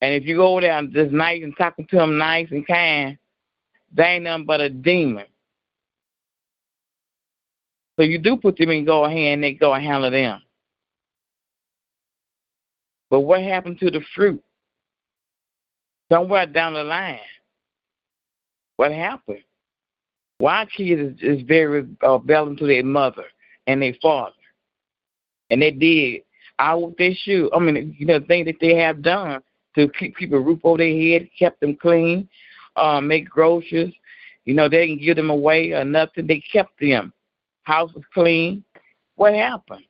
And 0.05 0.13
if 0.13 0.27
you 0.27 0.35
go 0.35 0.49
over 0.49 0.61
there 0.61 0.77
and 0.77 0.93
just 0.93 1.11
nice 1.11 1.41
and 1.41 1.57
talking 1.57 1.87
to 1.87 1.95
them 1.95 2.19
nice 2.19 2.47
and 2.51 2.65
kind, 2.67 3.17
they 3.91 4.03
ain't 4.03 4.25
nothing 4.25 4.45
but 4.45 4.61
a 4.61 4.69
demon. 4.69 5.25
So 7.95 8.03
you 8.03 8.19
do 8.19 8.37
put 8.37 8.55
them 8.55 8.69
in 8.69 8.85
go 8.85 9.05
ahead 9.05 9.33
and 9.33 9.43
they 9.43 9.53
go 9.53 9.73
and 9.73 9.83
handle 9.83 10.11
them. 10.11 10.43
But 13.09 13.21
what 13.21 13.41
happened 13.41 13.79
to 13.79 13.89
the 13.89 14.01
fruit? 14.13 14.43
Somewhere 16.11 16.45
down 16.45 16.75
the 16.75 16.83
line. 16.83 17.17
What 18.75 18.91
happened? 18.91 19.43
Why 20.37 20.67
kids 20.67 21.19
is, 21.19 21.39
is 21.39 21.41
very 21.47 21.87
uh, 22.03 22.19
to 22.19 22.55
their 22.59 22.83
mother 22.85 23.25
and 23.65 23.81
their 23.81 23.95
father. 24.03 24.33
And 25.49 25.63
they 25.63 25.71
did 25.71 26.21
what 26.59 26.95
they 26.99 27.15
should. 27.15 27.49
I 27.55 27.57
mean, 27.57 27.95
you 27.97 28.05
know, 28.05 28.19
the 28.19 28.25
thing 28.27 28.45
that 28.45 28.59
they 28.61 28.75
have 28.75 29.01
done 29.01 29.41
to 29.75 29.89
keep, 29.89 30.17
keep 30.17 30.33
a 30.33 30.39
roof 30.39 30.59
over 30.63 30.77
their 30.77 30.95
head, 30.95 31.29
kept 31.37 31.59
them 31.59 31.75
clean, 31.75 32.27
uh, 32.75 33.01
make 33.01 33.29
groceries. 33.29 33.93
You 34.45 34.53
know, 34.53 34.69
they 34.69 34.87
didn't 34.87 35.01
give 35.01 35.15
them 35.15 35.29
away 35.29 35.71
or 35.73 35.83
nothing. 35.83 36.27
They 36.27 36.39
kept 36.39 36.79
them. 36.79 37.13
House 37.63 37.93
was 37.93 38.03
clean. 38.13 38.63
What 39.15 39.33
happened 39.33 39.85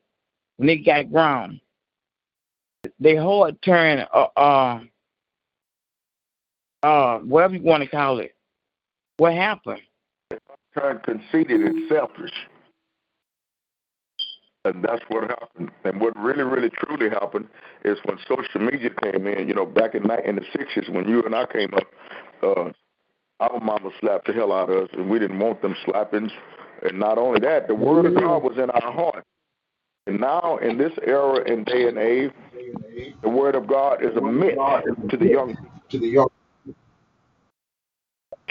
when 0.57 0.67
they 0.67 0.77
got 0.77 1.11
grown? 1.11 1.59
They 2.99 3.15
heart 3.15 3.61
turned, 3.61 4.07
uh, 4.13 4.27
uh, 4.38 4.79
uh, 6.83 7.19
whatever 7.19 7.55
you 7.55 7.63
want 7.63 7.83
to 7.83 7.89
call 7.89 8.19
it. 8.19 8.36
What 9.17 9.33
happened? 9.33 9.81
turned 10.75 11.03
conceited 11.03 11.61
and 11.61 11.89
selfish. 11.89 12.33
And 14.66 14.84
that's 14.84 15.03
what 15.09 15.30
happened. 15.30 15.70
And 15.84 16.01
what 16.01 16.18
really, 16.18 16.43
really, 16.43 16.72
truly 16.72 17.09
happened 17.09 17.47
is 17.86 17.99
when 18.05 18.18
social 18.28 18.59
media 18.59 18.89
came 19.03 19.28
in, 19.28 19.47
you 19.47 19.53
know, 19.53 19.66
back 19.66 19.93
in, 19.93 20.09
in 20.26 20.36
the 20.36 20.41
60s 20.41 20.89
when 20.89 21.07
you 21.07 21.22
and 21.22 21.36
I 21.36 21.45
came 21.45 21.72
up, 21.76 21.88
uh, 22.41 22.72
our 23.39 23.59
mama 23.59 23.91
slapped 23.99 24.26
the 24.26 24.34
hell 24.34 24.51
out 24.51 24.72
of 24.72 24.86
us, 24.86 24.89
and 24.93 25.07
we 25.09 25.20
didn't 25.20 25.38
want 25.38 25.61
them 25.61 25.76
slappings. 25.86 26.32
And 26.82 26.99
not 26.99 27.20
only 27.20 27.39
that, 27.41 27.68
the 27.68 27.76
word 27.76 28.07
of 28.07 28.16
God 28.16 28.43
was 28.43 28.57
in 28.57 28.72
our 28.72 28.91
heart. 28.91 29.24
And 30.07 30.20
now, 30.20 30.57
in 30.57 30.78
this 30.78 30.93
era 31.05 31.43
and 31.47 31.66
day 31.66 31.88
and 31.88 31.97
age, 31.97 32.32
the 33.22 33.30
word 33.30 33.55
of 33.55 33.68
God 33.68 34.03
is 34.03 34.16
a 34.16 34.22
myth 34.22 34.57
to 35.09 35.18
the 35.18 35.28
young 35.28 35.57
to 35.89 35.99
the 35.99 36.07
young. 36.07 36.30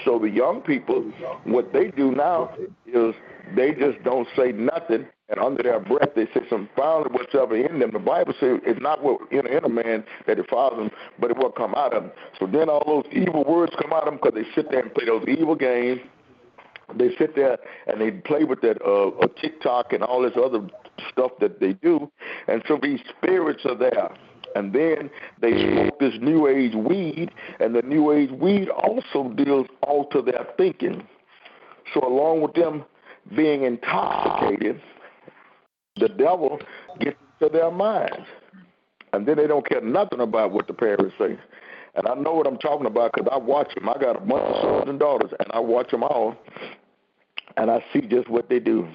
So 0.03 0.19
the 0.19 0.29
young 0.29 0.61
people, 0.61 1.01
what 1.45 1.73
they 1.73 1.87
do 1.91 2.11
now 2.11 2.53
is 2.85 3.15
they 3.55 3.71
just 3.71 4.03
don't 4.03 4.27
say 4.37 4.51
nothing, 4.51 5.07
and 5.29 5.39
under 5.39 5.63
their 5.63 5.79
breath 5.79 6.09
they 6.15 6.25
say 6.33 6.41
some 6.49 6.69
finally 6.75 7.09
whatever 7.11 7.55
in 7.55 7.79
them. 7.79 7.91
The 7.91 7.99
Bible 7.99 8.33
says 8.39 8.59
it's 8.65 8.81
not 8.81 9.03
what 9.03 9.21
in, 9.31 9.47
in 9.47 9.63
a 9.63 9.69
man 9.69 10.03
that 10.27 10.37
defiles 10.37 10.79
him, 10.79 10.91
but 11.19 11.31
it 11.31 11.37
will 11.37 11.51
come 11.51 11.73
out 11.75 11.93
of 11.93 12.03
him. 12.03 12.11
So 12.39 12.47
then 12.47 12.69
all 12.69 12.83
those 12.85 13.11
evil 13.11 13.43
words 13.43 13.73
come 13.81 13.93
out 13.93 14.07
of 14.07 14.13
them 14.13 14.19
because 14.21 14.33
they 14.35 14.49
sit 14.55 14.69
there 14.71 14.81
and 14.81 14.93
play 14.93 15.05
those 15.05 15.25
evil 15.27 15.55
games. 15.55 16.01
They 16.95 17.09
sit 17.17 17.35
there 17.35 17.57
and 17.87 17.99
they 17.99 18.11
play 18.11 18.43
with 18.43 18.61
that 18.61 18.79
uh, 18.85 19.07
uh, 19.07 19.27
TikTok 19.41 19.93
and 19.93 20.03
all 20.03 20.21
this 20.21 20.33
other 20.35 20.67
stuff 21.11 21.31
that 21.39 21.59
they 21.59 21.73
do, 21.73 22.11
and 22.47 22.63
so 22.67 22.79
these 22.81 22.99
spirits 23.17 23.65
are 23.65 23.75
there. 23.75 24.11
And 24.55 24.71
then 24.71 25.09
they 25.41 25.51
smoke 25.51 25.99
this 25.99 26.13
new 26.21 26.47
age 26.47 26.75
weed, 26.75 27.31
and 27.59 27.75
the 27.75 27.81
new 27.81 28.11
age 28.13 28.29
weed 28.31 28.69
also 28.69 29.29
deals 29.29 29.67
alter 29.81 30.21
their 30.21 30.47
thinking. 30.55 31.05
So 31.93 32.07
along 32.07 32.41
with 32.41 32.53
them 32.53 32.85
being 33.35 33.63
intoxicated, 33.63 34.81
the 35.97 36.09
devil 36.09 36.59
gets 36.99 37.17
into 37.39 37.51
their 37.51 37.71
minds, 37.71 38.27
and 39.13 39.25
then 39.25 39.37
they 39.37 39.47
don't 39.47 39.67
care 39.67 39.81
nothing 39.81 40.19
about 40.19 40.51
what 40.51 40.67
the 40.67 40.73
parents 40.73 41.15
say. 41.17 41.37
And 41.95 42.07
I 42.07 42.13
know 42.15 42.33
what 42.33 42.47
I'm 42.47 42.57
talking 42.57 42.85
about 42.85 43.13
because 43.13 43.29
I 43.31 43.37
watch 43.37 43.73
them. 43.73 43.87
I 43.87 43.97
got 43.97 44.17
a 44.17 44.19
bunch 44.19 44.43
of 44.43 44.61
sons 44.61 44.89
and 44.89 44.99
daughters, 44.99 45.31
and 45.39 45.49
I 45.53 45.59
watch 45.59 45.91
them 45.91 46.03
all, 46.03 46.35
and 47.55 47.71
I 47.71 47.83
see 47.93 48.01
just 48.01 48.29
what 48.29 48.49
they 48.49 48.59
do. 48.59 48.87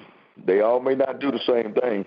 They 0.45 0.61
all 0.61 0.79
may 0.79 0.95
not 0.95 1.19
do 1.19 1.31
the 1.31 1.39
same 1.45 1.73
thing, 1.73 2.05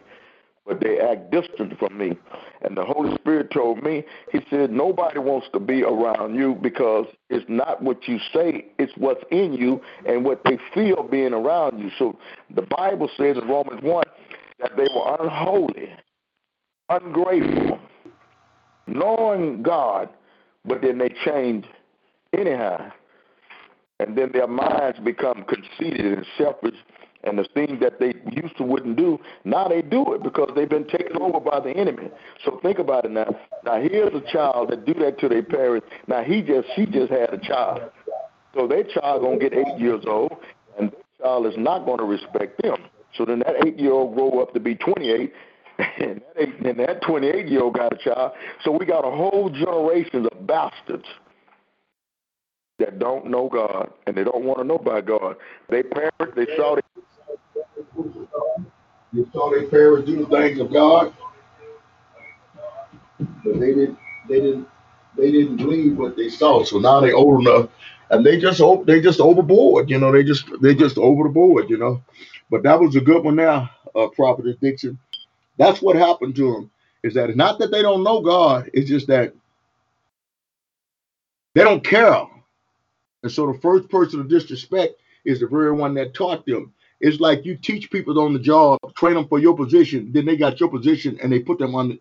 but 0.66 0.80
they 0.80 0.98
act 0.98 1.30
distant 1.30 1.78
from 1.78 1.98
me. 1.98 2.16
And 2.62 2.76
the 2.76 2.84
Holy 2.84 3.14
Spirit 3.16 3.50
told 3.52 3.82
me, 3.82 4.04
He 4.32 4.40
said, 4.48 4.70
nobody 4.70 5.18
wants 5.18 5.48
to 5.52 5.60
be 5.60 5.82
around 5.82 6.36
you 6.36 6.56
because 6.62 7.06
it's 7.28 7.44
not 7.48 7.82
what 7.82 8.08
you 8.08 8.18
say, 8.32 8.66
it's 8.78 8.92
what's 8.96 9.22
in 9.30 9.52
you 9.52 9.80
and 10.06 10.24
what 10.24 10.42
they 10.44 10.58
feel 10.72 11.02
being 11.02 11.34
around 11.34 11.80
you. 11.80 11.90
So 11.98 12.18
the 12.54 12.62
Bible 12.62 13.10
says 13.16 13.36
in 13.36 13.48
Romans 13.48 13.82
1 13.82 14.04
that 14.64 14.76
they 14.76 14.88
were 14.94 15.16
unholy, 15.20 15.90
ungrateful, 16.88 17.78
knowing 18.86 19.62
God, 19.62 20.08
but 20.64 20.80
then 20.82 20.98
they 20.98 21.10
change 21.24 21.66
anyhow. 22.36 22.90
And 24.00 24.18
then 24.18 24.30
their 24.32 24.48
minds 24.48 24.98
become 25.04 25.44
conceited 25.44 26.18
and 26.18 26.26
selfish 26.36 26.74
and 27.24 27.38
the 27.38 27.44
things 27.54 27.80
that 27.80 27.98
they 27.98 28.14
used 28.30 28.56
to 28.58 28.64
wouldn't 28.64 28.96
do, 28.96 29.18
now 29.44 29.66
they 29.66 29.82
do 29.82 30.12
it 30.12 30.22
because 30.22 30.50
they've 30.54 30.68
been 30.68 30.86
taken 30.86 31.20
over 31.20 31.40
by 31.40 31.58
the 31.58 31.70
enemy. 31.70 32.10
So 32.44 32.60
think 32.62 32.78
about 32.78 33.06
it 33.06 33.10
now. 33.10 33.34
Now 33.64 33.80
here's 33.80 34.14
a 34.14 34.20
child 34.32 34.70
that 34.70 34.84
do 34.84 34.94
that 34.94 35.18
to 35.20 35.28
their 35.28 35.42
parents. 35.42 35.86
Now 36.06 36.22
he 36.22 36.42
just 36.42 36.68
she 36.76 36.86
just 36.86 37.10
had 37.10 37.32
a 37.32 37.38
child. 37.38 37.90
So 38.54 38.68
their 38.68 38.84
child 38.84 39.22
gonna 39.22 39.38
get 39.38 39.54
eight 39.54 39.78
years 39.78 40.04
old 40.06 40.32
and 40.78 40.92
their 40.92 41.26
child 41.26 41.46
is 41.46 41.54
not 41.56 41.86
gonna 41.86 42.04
respect 42.04 42.62
them. 42.62 42.76
So 43.18 43.24
then 43.26 43.40
that 43.40 43.66
eight 43.66 43.78
year 43.78 43.92
old 43.92 44.16
grow 44.16 44.40
up 44.40 44.54
to 44.54 44.60
be 44.60 44.74
twenty 44.76 45.10
eight 45.10 45.32
and 45.78 46.22
that 46.22 46.34
eight, 46.42 46.66
and 46.66 46.80
that 46.80 47.02
twenty 47.02 47.28
eight 47.28 47.48
year 47.48 47.62
old 47.62 47.74
got 47.76 47.92
a 47.92 47.96
child. 47.98 48.32
So 48.64 48.72
we 48.72 48.86
got 48.86 49.06
a 49.06 49.10
whole 49.16 49.50
generation 49.50 50.26
of 50.32 50.46
bastards 50.46 51.06
that 52.80 52.98
don't 52.98 53.26
know 53.30 53.48
God 53.52 53.90
and 54.06 54.16
they 54.16 54.24
don't 54.24 54.44
want 54.44 54.58
to 54.60 54.64
know 54.64 54.76
about 54.76 55.06
God. 55.06 55.36
They 55.70 55.82
parents, 55.84 56.34
they 56.36 56.46
saw 56.56 56.76
their 56.76 56.82
They 59.12 59.24
saw 59.32 59.50
their 59.50 59.68
parents 59.68 60.06
do 60.08 60.18
the 60.24 60.26
things 60.26 60.60
of 60.60 60.72
God, 60.72 61.14
but 63.44 63.60
they 63.60 63.68
didn't. 63.74 63.98
They 64.28 64.40
didn't. 64.40 64.68
They 65.18 65.32
didn't 65.32 65.58
believe 65.58 65.98
what 65.98 66.16
they 66.16 66.28
saw. 66.30 66.64
So 66.64 66.78
now 66.78 67.00
they're 67.00 67.16
old 67.16 67.46
enough, 67.46 67.70
and 68.10 68.26
they 68.26 68.38
just 68.40 68.60
they 68.86 69.00
just 69.00 69.20
overboard. 69.20 69.90
You 69.90 69.98
know, 69.98 70.12
they 70.12 70.24
just 70.24 70.46
they 70.62 70.74
just 70.74 70.98
over 70.98 71.24
the 71.24 71.30
board. 71.30 71.70
You 71.70 71.78
know, 71.78 72.02
but 72.50 72.62
that 72.64 72.80
was 72.80 72.96
a 72.96 73.00
good 73.00 73.24
one 73.24 73.36
now, 73.36 73.70
uh, 73.94 74.08
Prophet 74.08 74.60
Dixon. 74.60 74.98
That's 75.58 75.82
what 75.82 75.96
happened 75.96 76.36
to 76.36 76.52
them. 76.52 76.70
Is 77.02 77.14
that 77.14 77.28
it's 77.28 77.36
not 77.36 77.58
that 77.58 77.70
they 77.70 77.82
don't 77.82 78.02
know 78.02 78.20
God? 78.22 78.70
It's 78.72 78.88
just 78.88 79.06
that 79.08 79.34
they 81.54 81.62
don't 81.64 81.84
care. 81.84 82.26
And 83.22 83.32
so 83.32 83.50
the 83.52 83.58
first 83.58 83.88
person 83.88 84.22
to 84.22 84.28
disrespect 84.28 85.00
is 85.24 85.40
the 85.40 85.46
very 85.46 85.72
one 85.72 85.94
that 85.94 86.14
taught 86.14 86.46
them. 86.46 86.72
It's 87.00 87.20
like 87.20 87.44
you 87.44 87.56
teach 87.56 87.90
people 87.90 88.18
on 88.20 88.32
the 88.32 88.38
job, 88.38 88.78
train 88.94 89.14
them 89.14 89.28
for 89.28 89.38
your 89.38 89.56
position, 89.56 90.12
then 90.12 90.26
they 90.26 90.36
got 90.36 90.60
your 90.60 90.70
position 90.70 91.18
and 91.22 91.32
they 91.32 91.40
put 91.40 91.58
them 91.58 91.74
on 91.74 91.98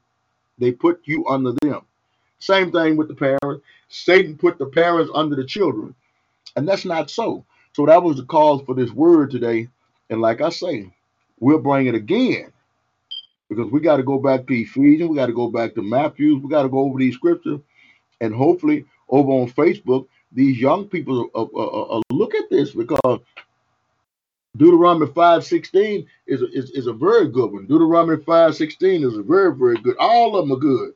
they 0.59 0.71
put 0.71 1.01
you 1.05 1.25
under 1.27 1.53
them. 1.61 1.81
Same 2.39 2.71
thing 2.71 2.97
with 2.97 3.07
the 3.07 3.15
parents. 3.15 3.65
Satan 3.89 4.37
put 4.37 4.57
the 4.57 4.67
parents 4.67 5.11
under 5.15 5.35
the 5.35 5.45
children. 5.45 5.95
And 6.55 6.67
that's 6.67 6.85
not 6.85 7.09
so. 7.09 7.45
So 7.73 7.85
that 7.85 8.03
was 8.03 8.17
the 8.17 8.25
cause 8.25 8.61
for 8.65 8.75
this 8.75 8.91
word 8.91 9.31
today. 9.31 9.67
And 10.09 10.21
like 10.21 10.41
I 10.41 10.49
say, 10.49 10.93
we'll 11.39 11.59
bring 11.59 11.87
it 11.87 11.95
again 11.95 12.51
because 13.49 13.71
we 13.71 13.79
got 13.79 13.97
to 13.97 14.03
go 14.03 14.17
back 14.19 14.47
to 14.47 14.53
Ephesians, 14.53 15.09
we 15.09 15.15
got 15.15 15.27
to 15.27 15.33
go 15.33 15.49
back 15.49 15.75
to 15.75 15.81
Matthew, 15.81 16.37
we 16.37 16.49
got 16.49 16.63
to 16.63 16.69
go 16.69 16.79
over 16.79 16.99
these 16.99 17.15
scriptures, 17.15 17.59
and 18.21 18.33
hopefully 18.33 18.85
over 19.09 19.31
on 19.31 19.49
Facebook, 19.49 20.07
these 20.31 20.59
young 20.59 20.85
people 20.87 21.29
uh, 21.35 21.41
uh, 21.41 21.45
uh, 21.45 21.97
uh 21.97 22.01
look 22.09 22.33
at 22.33 22.49
this 22.49 22.71
because 22.71 23.19
Deuteronomy 24.57 25.07
5.16 25.07 26.05
is 26.27 26.41
a, 26.41 26.47
is, 26.51 26.69
is 26.71 26.87
a 26.87 26.93
very 26.93 27.27
good 27.27 27.51
one. 27.51 27.65
Deuteronomy 27.65 28.23
5.16 28.23 29.05
is 29.05 29.17
a 29.17 29.23
very, 29.23 29.55
very 29.55 29.77
good. 29.77 29.97
All 29.97 30.35
of 30.35 30.47
them 30.47 30.55
are 30.55 30.59
good. 30.59 30.93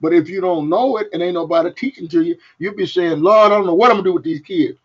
But 0.00 0.12
if 0.12 0.28
you 0.28 0.40
don't 0.40 0.68
know 0.68 0.98
it 0.98 1.08
and 1.12 1.22
ain't 1.22 1.34
nobody 1.34 1.72
teaching 1.72 2.08
to 2.08 2.22
you, 2.22 2.36
you'll 2.58 2.74
be 2.74 2.86
saying, 2.86 3.20
Lord, 3.20 3.52
I 3.52 3.56
don't 3.56 3.66
know 3.66 3.74
what 3.74 3.90
I'm 3.90 3.98
to 3.98 4.02
do 4.02 4.12
with 4.12 4.24
these 4.24 4.40
kids. 4.40 4.78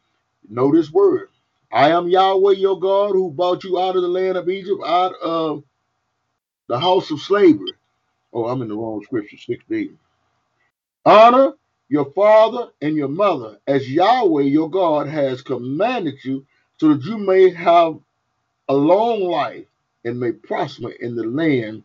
Know 0.49 0.71
this 0.73 0.91
word. 0.91 1.29
I 1.73 1.91
am 1.91 2.09
Yahweh 2.09 2.53
your 2.53 2.79
God 2.79 3.11
who 3.13 3.31
brought 3.31 3.63
you 3.65 3.79
out 3.79 3.95
of 3.97 4.03
the 4.03 4.09
land 4.09 4.37
of 4.37 4.49
Egypt, 4.49 4.81
out 4.85 5.15
of 5.21 5.63
the 6.69 6.79
house 6.79 7.11
of 7.11 7.21
slavery. 7.21 7.73
Oh, 8.33 8.47
I'm 8.47 8.61
in 8.63 8.69
the 8.69 8.77
wrong 8.77 9.03
scripture, 9.03 9.37
16. 9.37 9.97
Honor 11.05 11.53
your 11.89 12.11
father 12.13 12.69
and 12.81 12.95
your 12.97 13.09
mother 13.09 13.59
as 13.67 13.89
Yahweh 13.91 14.43
your 14.43 14.69
God 14.71 15.07
has 15.07 15.41
commanded 15.43 16.15
you 16.25 16.45
so 16.79 16.93
that 16.93 17.03
you 17.05 17.17
may 17.19 17.51
have 17.51 17.99
a 18.69 18.75
long 18.75 19.21
life 19.21 19.65
and 20.05 20.19
may 20.19 20.31
prosper 20.33 20.91
in 20.91 21.15
the 21.15 21.25
land 21.25 21.83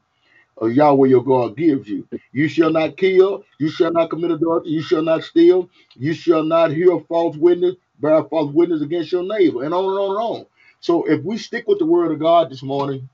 of 0.59 0.73
Yahweh 0.73 1.09
your 1.09 1.25
God 1.25 1.57
gives 1.57 1.89
you. 1.89 2.09
You 2.33 2.49
shall 2.49 2.71
not 2.71 2.97
kill, 2.97 3.45
you 3.59 3.71
shall 3.71 3.93
not 3.93 4.11
commit 4.11 4.33
adultery, 4.33 4.73
you 4.73 4.83
shall 4.83 5.03
not 5.03 5.25
steal, 5.25 5.71
you 5.97 6.15
shall 6.15 6.45
not 6.45 6.73
hear 6.73 6.99
false 7.09 7.37
witness, 7.37 7.77
bear 8.01 8.25
false 8.25 8.53
witness 8.53 8.83
against 8.83 9.13
your 9.13 9.23
neighbor, 9.23 9.65
and 9.65 9.75
on 9.75 9.85
and 9.85 9.99
on 9.99 10.11
and 10.11 10.19
on. 10.19 10.47
So 10.81 11.05
if 11.05 11.23
we 11.25 11.39
stick 11.39 11.67
with 11.67 11.79
the 11.79 11.87
word 11.87 12.13
of 12.13 12.19
God 12.19 12.51
this 12.51 12.63
morning, 12.63 13.09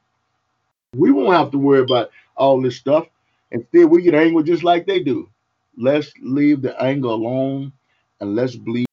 we 0.95 1.11
won't 1.11 1.37
have 1.37 1.51
to 1.53 1.59
worry 1.59 1.81
about 1.81 2.11
all 2.37 2.61
this 2.61 2.77
stuff. 2.77 3.07
Instead, 3.51 3.87
we 3.87 4.03
get 4.03 4.15
angry 4.15 4.43
just 4.45 4.65
like 4.65 4.87
they 4.87 5.01
do. 5.01 5.29
Let's 5.77 6.13
leave 6.21 6.63
the 6.63 6.81
anger 6.83 7.09
alone 7.09 7.73
and 8.21 8.37
let's 8.37 8.57
believe. 8.57 8.87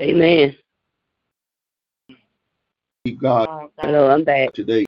Amen. 0.00 0.56
Oh, 3.06 3.10
God 3.20 3.48
Hello, 3.78 4.10
I'm 4.10 4.24
back. 4.24 4.52
today 4.54 4.84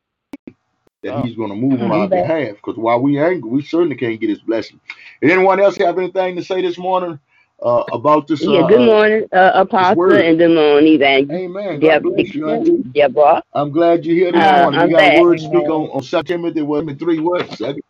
that 1.02 1.14
Oh. 1.14 1.22
he's 1.22 1.36
going 1.36 1.50
to 1.50 1.56
move 1.56 1.80
on 1.82 1.92
I'm 1.92 2.00
our 2.02 2.08
back. 2.08 2.24
behalf. 2.26 2.56
Because 2.56 2.76
while 2.76 3.00
we 3.00 3.18
angry, 3.18 3.48
we 3.50 3.62
certainly 3.62 3.96
can't 3.96 4.20
get 4.20 4.30
his 4.30 4.40
blessing. 4.40 4.80
Did 5.20 5.30
anyone 5.30 5.60
else 5.60 5.76
have 5.76 5.98
anything 5.98 6.36
to 6.36 6.44
say 6.44 6.62
this 6.62 6.78
morning 6.78 7.18
uh, 7.64 7.84
about 7.92 8.28
this? 8.28 8.48
Yeah, 8.48 8.62
uh, 8.62 8.64
good 8.64 8.82
morning, 8.82 9.28
uh, 9.32 9.52
Apostle, 9.54 10.14
and 10.16 10.38
good 10.38 10.54
morning, 10.54 10.94
Evangelist. 10.94 11.32
Amen. 11.32 11.80
Deb- 11.80 12.02
God 12.02 12.04
bless 12.04 12.34
you, 12.34 12.50
Auntie. 12.50 12.84
Deborah. 12.94 13.42
I'm 13.54 13.72
glad 13.72 14.06
you're 14.06 14.16
here 14.16 14.32
this 14.32 14.46
Uh, 14.46 14.48
morning. 14.50 14.80
I'm 14.80 14.88
You 14.88 14.94
got 14.94 15.04
back. 15.04 15.06
a 15.06 15.10
word 15.10 15.38
to 15.38 15.44
speak 15.44 15.68
on, 15.68 15.88
on 15.90 16.02
2 16.02 16.22
Timothy 16.24 16.62
1 16.62 16.88
and 16.88 16.98
3 17.00 17.20
what? 17.20 17.50
Second. 17.52 17.82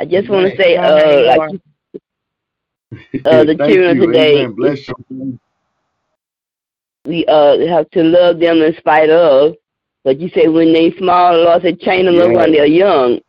I 0.00 0.06
just 0.06 0.28
want 0.30 0.46
Amen. 0.46 0.52
to 0.52 0.56
say, 0.56 0.76
Come 0.76 0.84
on, 0.84 1.02
uh, 1.22 1.24
like 1.24 1.42
uh, 3.24 3.44
the 3.44 3.56
Thank 3.58 3.66
children 3.66 3.98
you. 3.98 4.12
today, 4.12 4.48
Amen. 4.48 4.54
Bless 4.54 4.88
you. 4.88 4.96
we 7.06 7.26
uh 7.26 7.58
have 7.68 7.90
to 7.90 8.02
love 8.04 8.40
them 8.40 8.58
in 8.62 8.76
spite 8.78 9.10
of. 9.10 9.56
But 10.04 10.20
you 10.20 10.30
say 10.30 10.48
when 10.48 10.72
they 10.72 10.92
small, 10.92 11.34
the 11.34 11.44
Lord 11.44 11.62
said 11.62 11.80
train 11.80 12.06
them 12.06 12.20
up 12.20 12.32
Yeah. 12.32 12.36
when 12.36 12.52
they're 12.52 12.66
young, 12.66 13.20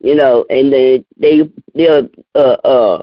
you 0.00 0.14
know, 0.16 0.46
and 0.50 0.72
they 0.72 1.04
they 1.18 1.42
they'll 1.74 2.08
uh 2.34 2.38
uh 2.64 3.02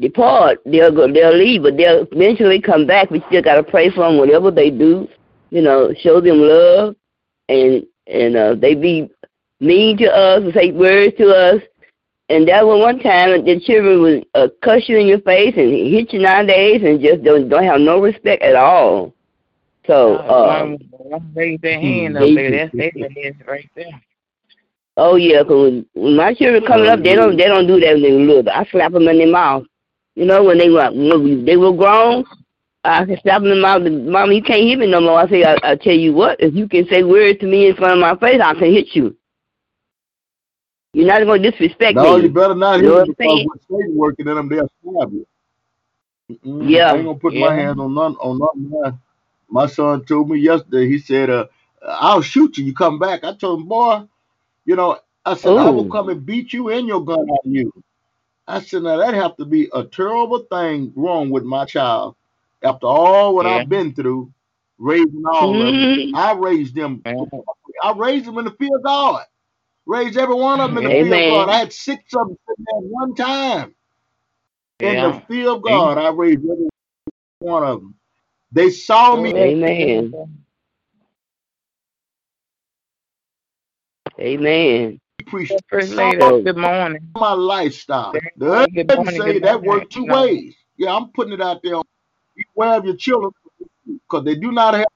depart, 0.00 0.58
they'll 0.66 0.92
go, 0.94 1.10
they'll 1.12 1.36
leave, 1.36 1.62
but 1.62 1.76
they'll 1.76 2.06
eventually 2.12 2.60
come 2.60 2.86
back. 2.86 3.10
We 3.10 3.22
still 3.28 3.42
gotta 3.42 3.62
pray 3.62 3.90
for 3.90 4.00
them, 4.08 4.18
whatever 4.18 4.50
they 4.50 4.70
do, 4.70 5.08
you 5.50 5.62
know, 5.62 5.92
show 6.00 6.20
them 6.20 6.38
love, 6.40 6.96
and 7.48 7.84
and 8.06 8.36
uh 8.36 8.54
they 8.54 8.74
be 8.74 9.08
mean 9.60 9.96
to 9.98 10.06
us, 10.12 10.42
and 10.42 10.52
say 10.54 10.72
words 10.72 11.16
to 11.18 11.28
us. 11.30 11.62
And 12.28 12.48
that 12.48 12.66
was 12.66 12.80
one 12.80 12.98
time 12.98 13.44
the 13.44 13.60
children 13.60 14.02
would 14.02 14.26
uh, 14.34 14.48
cuss 14.62 14.88
you 14.88 14.98
in 14.98 15.06
your 15.06 15.20
face 15.20 15.54
and 15.56 15.72
hit 15.72 16.12
you 16.12 16.18
nowadays, 16.20 16.82
and 16.84 17.00
just 17.00 17.22
don't 17.22 17.48
don't 17.48 17.64
have 17.64 17.80
no 17.80 18.00
respect 18.00 18.42
at 18.42 18.56
all. 18.56 19.14
So, 19.86 20.16
uh, 20.16 20.76
one 20.98 21.32
raise 21.34 21.60
their 21.60 21.78
hand 21.80 22.16
Hmm. 22.16 22.22
up 22.24 22.28
there. 22.34 22.50
That's 22.50 22.74
their 22.74 23.32
right 23.46 23.70
there. 23.76 23.86
oh 24.96 25.14
yeah, 25.16 25.42
'cause 25.44 25.84
when, 25.94 26.16
my 26.16 26.34
children 26.34 26.64
coming 26.66 26.88
up, 26.88 27.02
they 27.02 27.14
don't 27.14 27.36
they 27.36 27.46
don't 27.46 27.66
do 27.68 27.78
that 27.80 27.92
when 27.94 28.02
they 28.02 28.10
little. 28.12 28.50
I 28.52 28.64
slap 28.66 28.92
them 28.92 29.06
in 29.08 29.18
their 29.18 29.28
mouth. 29.28 29.64
You 30.16 30.26
know, 30.26 30.44
when 30.44 30.58
they 30.58 30.70
were 30.70 30.90
when 30.92 31.46
they 31.46 31.58
were 31.58 31.74
grown, 31.74 32.26
I 32.84 33.04
can 33.06 33.18
slap 33.22 33.42
them 33.42 33.52
in 33.52 33.58
the 33.58 33.62
mouth. 33.62 33.82
Mama, 33.84 34.34
you 34.34 34.42
can't 34.42 34.62
hit 34.68 34.78
me 34.78 34.88
no 34.90 35.00
more. 35.00 35.20
I 35.20 35.28
say, 35.28 35.44
I, 35.44 35.58
I 35.62 35.76
tell 35.76 35.94
you 35.94 36.14
what, 36.14 36.40
if 36.40 36.54
you 36.54 36.68
can 36.68 36.88
say 36.88 37.04
words 37.04 37.40
to 37.40 37.46
me 37.46 37.68
in 37.68 37.76
front 37.76 37.94
of 37.94 38.00
my 38.00 38.16
face, 38.16 38.40
I 38.44 38.54
can 38.54 38.72
hit 38.72 38.88
you. 38.94 39.16
You're 40.94 41.06
not 41.08 41.24
going 41.24 41.42
to 41.42 41.50
disrespect 41.52 41.98
No, 42.00 42.16
me. 42.16 42.18
No, 42.18 42.18
you 42.18 42.30
better 42.30 42.54
not 42.56 42.80
You 42.80 42.84
know 42.84 42.92
hear 42.92 42.94
what 42.94 43.02
I'm 43.08 43.14
because 43.16 43.18
saying? 43.18 43.44
when 43.44 43.58
Satan 43.70 43.96
working 43.96 44.28
in 44.28 44.36
them, 44.36 44.48
they'll 44.48 44.70
stab 44.82 45.12
you. 45.12 45.26
Mm-mm. 46.30 46.70
Yeah. 46.70 46.92
I 46.92 46.96
ain't 46.96 47.06
gonna 47.06 47.18
put 47.18 47.36
my 47.36 47.54
Yeah. 47.54 47.54
hands 47.54 47.78
on 47.80 47.94
none 47.94 48.16
on 48.16 48.38
nothing. 48.38 49.00
My 49.50 49.66
son 49.66 50.04
told 50.04 50.30
me 50.30 50.40
yesterday. 50.40 50.88
He 50.88 50.98
said, 50.98 51.30
"Uh, 51.30 51.46
I'll 51.86 52.22
shoot 52.22 52.58
you. 52.58 52.64
You 52.64 52.74
come 52.74 52.98
back." 52.98 53.24
I 53.24 53.34
told 53.34 53.62
him, 53.62 53.68
"Boy, 53.68 54.02
you 54.66 54.76
know," 54.76 54.98
I 55.24 55.34
said, 55.36 55.54
"I 55.56 55.70
will 55.70 55.86
come 55.86 56.08
and 56.10 56.26
beat 56.26 56.52
you 56.52 56.70
and 56.70 56.88
your 56.88 57.04
gun 57.04 57.28
on 57.30 57.52
you." 57.52 57.72
I 58.46 58.60
said, 58.60 58.82
"Now 58.82 58.98
that 58.98 59.14
have 59.14 59.36
to 59.38 59.44
be 59.46 59.68
a 59.74 59.84
terrible 59.84 60.40
thing 60.50 60.92
wrong 60.96 61.30
with 61.30 61.44
my 61.44 61.64
child 61.64 62.16
after 62.62 62.86
all 62.86 63.34
what 63.34 63.46
Yeah. 63.46 63.56
I've 63.56 63.68
been 63.68 63.94
through, 63.94 64.32
raising 64.78 65.24
all 65.26 65.52
of 65.54 65.58
them. 65.58 65.84
Mm-hmm. 65.84 66.14
I 66.14 66.32
raised 66.34 66.74
them. 66.74 67.04
I 67.82 67.92
raised 67.96 68.26
them 68.26 68.38
in 68.38 68.44
the 68.46 68.52
fear 68.52 68.76
of 68.76 68.84
God. 68.84 69.24
Raised 69.86 70.18
every 70.18 70.34
one 70.36 70.60
of 70.60 70.70
them 70.70 70.78
in 70.78 70.84
the 70.84 70.96
fear 70.98 71.16
of 71.16 71.26
God. 71.28 71.48
I 71.50 71.58
had 71.58 71.72
six 71.72 72.02
of 72.14 72.28
them 72.28 72.38
sitting 72.48 72.66
there 72.66 72.78
at 72.78 72.84
one 72.84 73.14
time 73.16 73.74
in 74.80 75.00
the 75.00 75.12
fear 75.28 75.50
of 75.50 75.62
God. 75.62 75.98
I 75.98 76.10
raised 76.10 76.40
every 76.44 76.68
one 77.40 77.64
of 77.64 77.80
them. 77.80 77.96
They 78.52 78.70
saw 78.70 79.16
me. 79.16 79.32
Amen. 79.36 80.14
Amen. 84.20 85.00
Preach 85.26 85.56
First 85.70 85.90
lady, 85.92 86.22
good 86.44 86.56
morning. 86.58 87.16
my 87.16 87.32
lifestyle. 87.34 88.20
Good 88.20 88.30
The 88.36 88.68
good 88.74 88.92
morning, 88.94 89.22
say 89.24 89.38
good 89.40 89.40
that 89.40 89.62
worked 89.64 89.92
two 89.92 90.06
know. 90.06 90.16
ways. 90.16 90.56
Yeah, 90.78 90.94
I'm 90.96 91.10
putting 91.12 91.34
it 91.34 91.42
out 91.42 91.60
there. 91.62 91.76
Beware 92.54 92.78
of 92.78 92.86
your 92.86 92.96
children 92.96 93.32
because 93.86 94.24
they 94.24 94.36
do 94.36 94.52
not 94.52 94.74
have. 94.74 94.86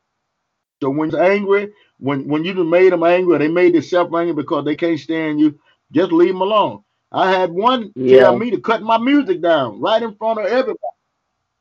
So 0.83 0.91
when 0.91 1.11
you're 1.11 1.23
angry, 1.23 1.73
when 1.99 2.29
when 2.29 2.45
you 2.45 2.55
made 2.65 2.93
them 2.93 3.05
angry, 3.05 3.39
they 3.39 3.49
made 3.49 3.75
themselves 3.75 4.15
angry 4.15 4.35
because 4.35 4.65
they 4.65 4.77
can't 4.77 5.01
stand 5.01 5.41
you, 5.41 5.59
just 5.93 6.13
leave 6.13 6.31
them 6.35 6.43
alone. 6.43 6.85
I 7.13 7.31
had 7.33 7.51
one 7.53 7.95
Yeah. 7.95 8.21
tell 8.21 8.35
me 8.35 8.51
to 8.53 8.61
cut 8.61 8.83
my 8.83 8.99
music 8.99 9.43
down 9.43 9.81
right 9.81 10.03
in 10.03 10.15
front 10.17 10.41
of 10.41 10.47
everybody. 10.47 10.79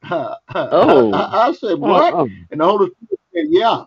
Oh. 0.71 1.13
I, 1.13 1.47
I, 1.47 1.47
I 1.49 1.53
said, 1.53 1.79
oh, 1.81 1.89
what? 1.89 2.15
Uh-uh. 2.15 2.27
And 2.51 2.61
the 2.61 2.65
Holy 2.65 2.87
Spirit 2.91 3.21
said, 3.33 3.45
yeah. 3.49 3.85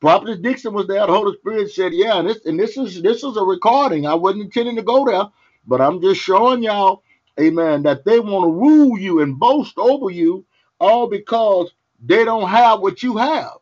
Prophet 0.00 0.42
Dixon 0.42 0.74
was 0.74 0.86
there. 0.88 1.06
The 1.06 1.12
Holy 1.12 1.36
Spirit 1.38 1.72
said, 1.72 1.94
yeah. 1.94 2.20
And 2.20 2.28
this 2.28 2.44
and 2.46 2.60
this 2.60 2.78
is 2.78 3.02
this 3.02 3.24
is 3.24 3.36
a 3.36 3.44
recording. 3.44 4.06
I 4.06 4.14
wasn't 4.14 4.44
intending 4.44 4.76
to 4.76 4.82
go 4.82 5.06
there, 5.06 5.24
but 5.66 5.80
I'm 5.80 6.00
just 6.02 6.20
showing 6.22 6.62
y'all, 6.62 7.02
amen, 7.40 7.82
that 7.84 8.04
they 8.06 8.20
want 8.20 8.44
to 8.46 8.52
rule 8.52 8.98
you 8.98 9.22
and 9.22 9.38
boast 9.38 9.78
over 9.78 10.10
you, 10.10 10.46
all 10.80 11.08
because 11.08 11.72
they 12.04 12.24
don't 12.24 12.48
have 12.48 12.80
what 12.80 13.02
you 13.02 13.16
have. 13.18 13.54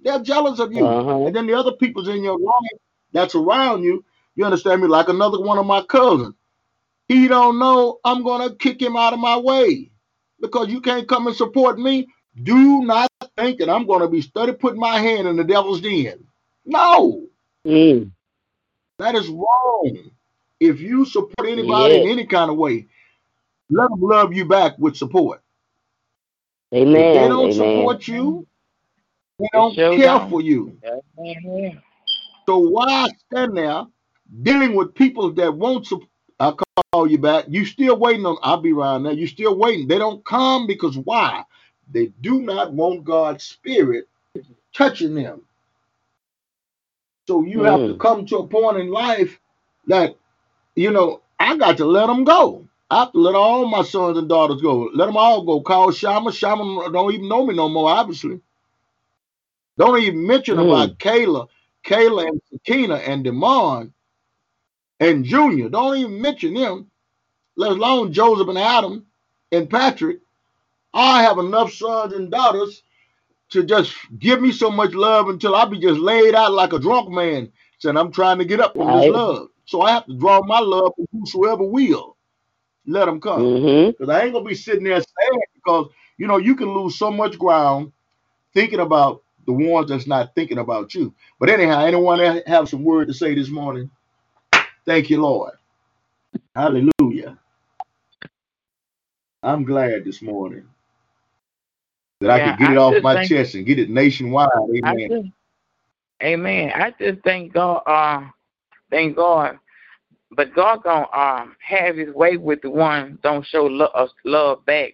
They're 0.00 0.20
jealous 0.22 0.60
of 0.60 0.72
you. 0.74 0.84
Uh-huh. 0.84 1.26
And 1.26 1.36
then 1.36 1.46
the 1.46 1.54
other 1.54 1.72
people's 1.72 2.08
in 2.08 2.24
your 2.24 2.38
life 2.38 2.80
that's 3.12 3.36
around 3.36 3.84
you, 3.84 4.04
you 4.36 4.44
understand 4.44 4.82
me? 4.82 4.88
Like 4.88 5.08
another 5.08 5.40
one 5.40 5.58
of 5.58 5.66
my 5.66 5.82
cousins. 5.82 6.34
He 7.08 7.28
don't 7.28 7.58
know 7.58 8.00
I'm 8.04 8.24
gonna 8.24 8.54
kick 8.56 8.82
him 8.82 8.96
out 8.96 9.14
of 9.14 9.20
my 9.20 9.36
way 9.38 9.92
because 10.40 10.68
you 10.68 10.80
can't 10.80 11.08
come 11.08 11.26
and 11.28 11.36
support 11.36 11.78
me. 11.78 12.08
Do 12.42 12.84
not 12.84 13.10
think 13.36 13.58
that 13.58 13.70
I'm 13.70 13.86
gonna 13.86 14.08
be 14.08 14.20
study 14.20 14.52
putting 14.52 14.80
my 14.80 14.98
hand 14.98 15.26
in 15.26 15.36
the 15.36 15.44
devil's 15.44 15.80
den. 15.80 16.26
No, 16.64 17.22
Mm. 17.66 18.10
that 18.98 19.14
is 19.14 19.28
wrong. 19.28 20.10
If 20.60 20.80
you 20.80 21.04
support 21.04 21.46
anybody 21.48 22.00
in 22.00 22.08
any 22.08 22.26
kind 22.26 22.50
of 22.50 22.56
way, 22.56 22.86
let 23.70 23.90
them 23.90 24.00
love 24.00 24.32
you 24.32 24.44
back 24.44 24.78
with 24.78 24.96
support. 24.96 25.42
Amen. 26.74 26.96
If 26.96 27.14
they 27.14 27.28
don't 27.28 27.50
Amen. 27.52 27.52
support 27.52 28.08
you, 28.08 28.46
they 29.38 29.48
don't 29.52 29.74
sure 29.74 29.96
care 29.96 30.18
don't. 30.18 30.30
for 30.30 30.40
you. 30.40 30.78
Amen. 31.18 31.82
So 32.46 32.58
why 32.58 33.08
stand 33.26 33.56
there 33.56 33.84
dealing 34.42 34.74
with 34.74 34.94
people 34.94 35.32
that 35.32 35.54
won't 35.54 35.86
support? 35.86 36.08
I 36.38 36.52
call 36.92 37.06
you 37.10 37.18
back. 37.18 37.46
You 37.48 37.64
still 37.64 37.96
waiting 37.98 38.26
on? 38.26 38.36
I'll 38.42 38.60
be 38.60 38.72
around 38.72 39.04
there. 39.04 39.12
You 39.12 39.26
still 39.26 39.56
waiting? 39.56 39.88
They 39.88 39.98
don't 39.98 40.24
come 40.24 40.66
because 40.66 40.96
why? 40.98 41.44
They 41.90 42.08
do 42.22 42.42
not 42.42 42.72
want 42.72 43.04
God's 43.04 43.44
spirit 43.44 44.08
touching 44.74 45.14
them. 45.14 45.42
So 47.28 47.44
you 47.44 47.64
have 47.64 47.86
to 47.86 47.94
Mm. 47.94 47.98
come 47.98 48.26
to 48.26 48.38
a 48.38 48.48
point 48.48 48.78
in 48.78 48.90
life 48.90 49.40
that 49.88 50.16
you 50.76 50.90
know 50.92 51.22
I 51.40 51.56
got 51.58 51.78
to 51.78 51.86
let 51.86 52.06
them 52.08 52.24
go. 52.24 52.68
I 52.90 53.00
have 53.00 53.12
to 53.12 53.18
let 53.20 53.34
all 53.36 53.66
my 53.66 53.82
sons 53.82 54.18
and 54.18 54.28
daughters 54.28 54.62
go. 54.62 54.90
Let 54.94 55.06
them 55.06 55.16
all 55.16 55.44
go. 55.44 55.60
Call 55.62 55.92
Shama. 55.92 56.32
Shama 56.32 56.90
don't 56.92 57.14
even 57.14 57.28
know 57.28 57.46
me 57.46 57.54
no 57.54 57.68
more. 57.68 57.90
Obviously, 57.90 58.40
don't 59.78 60.00
even 60.02 60.26
mention 60.26 60.58
Mm. 60.58 60.60
about 60.60 60.98
Kayla. 60.98 61.48
Kayla 61.86 62.28
and 62.28 62.42
Sakina 62.52 62.96
and 62.96 63.24
Demond 63.26 63.92
and 65.00 65.24
Junior. 65.24 65.68
Don't 65.70 65.96
even 65.98 66.20
mention 66.22 66.54
them, 66.54 66.90
let 67.56 67.72
alone 67.72 68.12
Joseph 68.12 68.48
and 68.48 68.58
Adam 68.58 69.06
and 69.52 69.70
Patrick. 69.70 70.20
I 70.96 71.22
have 71.22 71.38
enough 71.38 71.72
sons 71.72 72.14
and 72.14 72.30
daughters 72.30 72.82
to 73.50 73.62
just 73.62 73.94
give 74.18 74.40
me 74.40 74.50
so 74.50 74.70
much 74.70 74.94
love 74.94 75.28
until 75.28 75.54
I 75.54 75.66
be 75.66 75.78
just 75.78 76.00
laid 76.00 76.34
out 76.34 76.52
like 76.52 76.72
a 76.72 76.78
drunk 76.78 77.10
man, 77.10 77.52
saying 77.78 77.98
I'm 77.98 78.10
trying 78.10 78.38
to 78.38 78.46
get 78.46 78.60
up 78.60 78.74
from 78.74 78.86
this 78.86 79.08
love. 79.08 79.48
So 79.66 79.82
I 79.82 79.92
have 79.92 80.06
to 80.06 80.16
draw 80.16 80.42
my 80.42 80.58
love 80.58 80.92
from 80.96 81.06
whosoever 81.12 81.64
will. 81.64 82.16
Let 82.86 83.04
them 83.04 83.20
come. 83.20 83.40
Mm-hmm. 83.40 83.90
Because 83.90 84.08
I 84.08 84.22
ain't 84.22 84.32
gonna 84.32 84.44
be 84.44 84.54
sitting 84.54 84.84
there 84.84 85.00
sad 85.00 85.40
because 85.54 85.90
you 86.16 86.26
know 86.26 86.38
you 86.38 86.56
can 86.56 86.72
lose 86.72 86.98
so 86.98 87.10
much 87.10 87.38
ground 87.38 87.92
thinking 88.54 88.80
about 88.80 89.22
the 89.46 89.52
ones 89.52 89.90
that's 89.90 90.06
not 90.06 90.34
thinking 90.34 90.58
about 90.58 90.94
you. 90.94 91.14
But 91.38 91.50
anyhow, 91.50 91.84
anyone 91.84 92.18
that 92.18 92.48
have 92.48 92.68
some 92.70 92.84
word 92.84 93.08
to 93.08 93.14
say 93.14 93.34
this 93.34 93.48
morning? 93.48 93.90
Thank 94.86 95.10
you, 95.10 95.20
Lord. 95.20 95.52
Hallelujah. 96.54 97.38
I'm 99.42 99.64
glad 99.64 100.04
this 100.04 100.22
morning 100.22 100.66
that 102.20 102.30
I 102.30 102.38
Yeah, 102.38 102.40
could 102.40 102.58
get 102.58 102.70
it 102.70 102.78
off 102.78 103.02
my 103.02 103.16
chest 103.16 103.54
and 103.54 103.66
get 103.66 103.78
it 103.78 103.90
nationwide. 103.90 104.48
I 104.82 104.94
Amen. 104.94 105.10
just, 105.10 105.26
amen. 106.22 106.72
I 106.74 106.92
just 107.00 107.22
thank 107.24 107.52
God. 107.54 107.82
Uh, 107.86 108.28
thank 108.90 109.16
God. 109.16 109.58
But 110.32 110.54
God 110.54 110.82
gonna 110.84 111.08
um 111.12 111.56
have 111.60 111.96
His 111.96 112.14
way 112.14 112.36
with 112.36 112.62
the 112.62 112.70
one 112.70 113.18
don't 113.22 113.46
show 113.46 113.66
love, 113.66 113.92
us 113.94 114.10
love 114.24 114.64
back. 114.66 114.92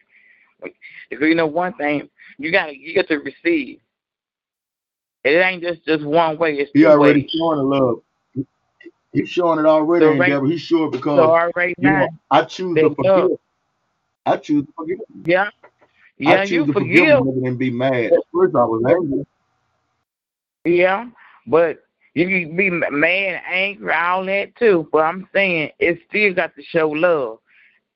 If 1.10 1.20
you 1.20 1.34
know 1.34 1.46
one 1.46 1.74
thing, 1.74 2.08
you 2.38 2.52
got 2.52 2.66
to 2.66 2.78
you 2.78 2.94
got 2.94 3.08
to 3.08 3.18
receive. 3.18 3.80
It 5.24 5.30
ain't 5.30 5.62
just 5.62 5.84
just 5.86 6.04
one 6.04 6.38
way. 6.38 6.54
It's 6.58 6.72
He 6.74 6.84
two 6.84 6.92
already 6.92 7.22
ways. 7.22 7.30
showing 7.30 7.58
the 7.58 7.64
love. 7.64 8.02
He's 9.12 9.28
showing 9.28 9.60
it 9.60 9.66
already, 9.66 10.06
So 10.06 10.12
right- 10.14 10.26
Deborah. 10.26 10.48
He's 10.48 10.62
sure 10.62 10.90
because 10.90 11.18
So 11.18 11.34
already 11.34 11.74
you 11.78 11.92
know 11.92 12.08
I 12.30 12.44
choose 12.44 12.80
to 12.80 12.94
forgive. 12.94 13.24
love. 13.24 13.32
I 14.26 14.36
choose 14.38 14.66
to 14.66 14.72
forgive. 14.76 14.98
yeah, 15.24 15.50
I 16.24 16.24
yeah, 16.24 16.44
choose 16.44 16.50
you 16.50 16.66
to 16.66 16.72
forgive 16.72 17.06
forgive. 17.06 17.24
than 17.42 17.56
be 17.56 17.70
mad. 17.70 18.12
At 18.12 18.20
first, 18.32 18.54
I 18.54 18.64
was 18.64 18.84
angry. 18.88 19.26
Yeah, 20.64 21.08
but 21.46 21.82
you 22.14 22.26
can 22.28 22.56
be 22.56 22.70
mad, 22.70 23.42
angry, 23.50 23.92
all 23.92 24.24
that 24.26 24.54
too. 24.56 24.88
But 24.92 25.04
I'm 25.04 25.28
saying 25.32 25.70
it 25.78 26.00
still 26.08 26.34
got 26.34 26.54
to 26.56 26.62
show 26.62 26.88
love. 26.90 27.38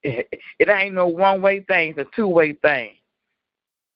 It, 0.03 0.29
it 0.59 0.69
ain't 0.69 0.95
no 0.95 1.07
one 1.07 1.43
way 1.43 1.61
thing; 1.61 1.91
it's 1.91 1.99
a 1.99 2.17
two 2.17 2.27
way 2.27 2.55
thing. 2.55 2.93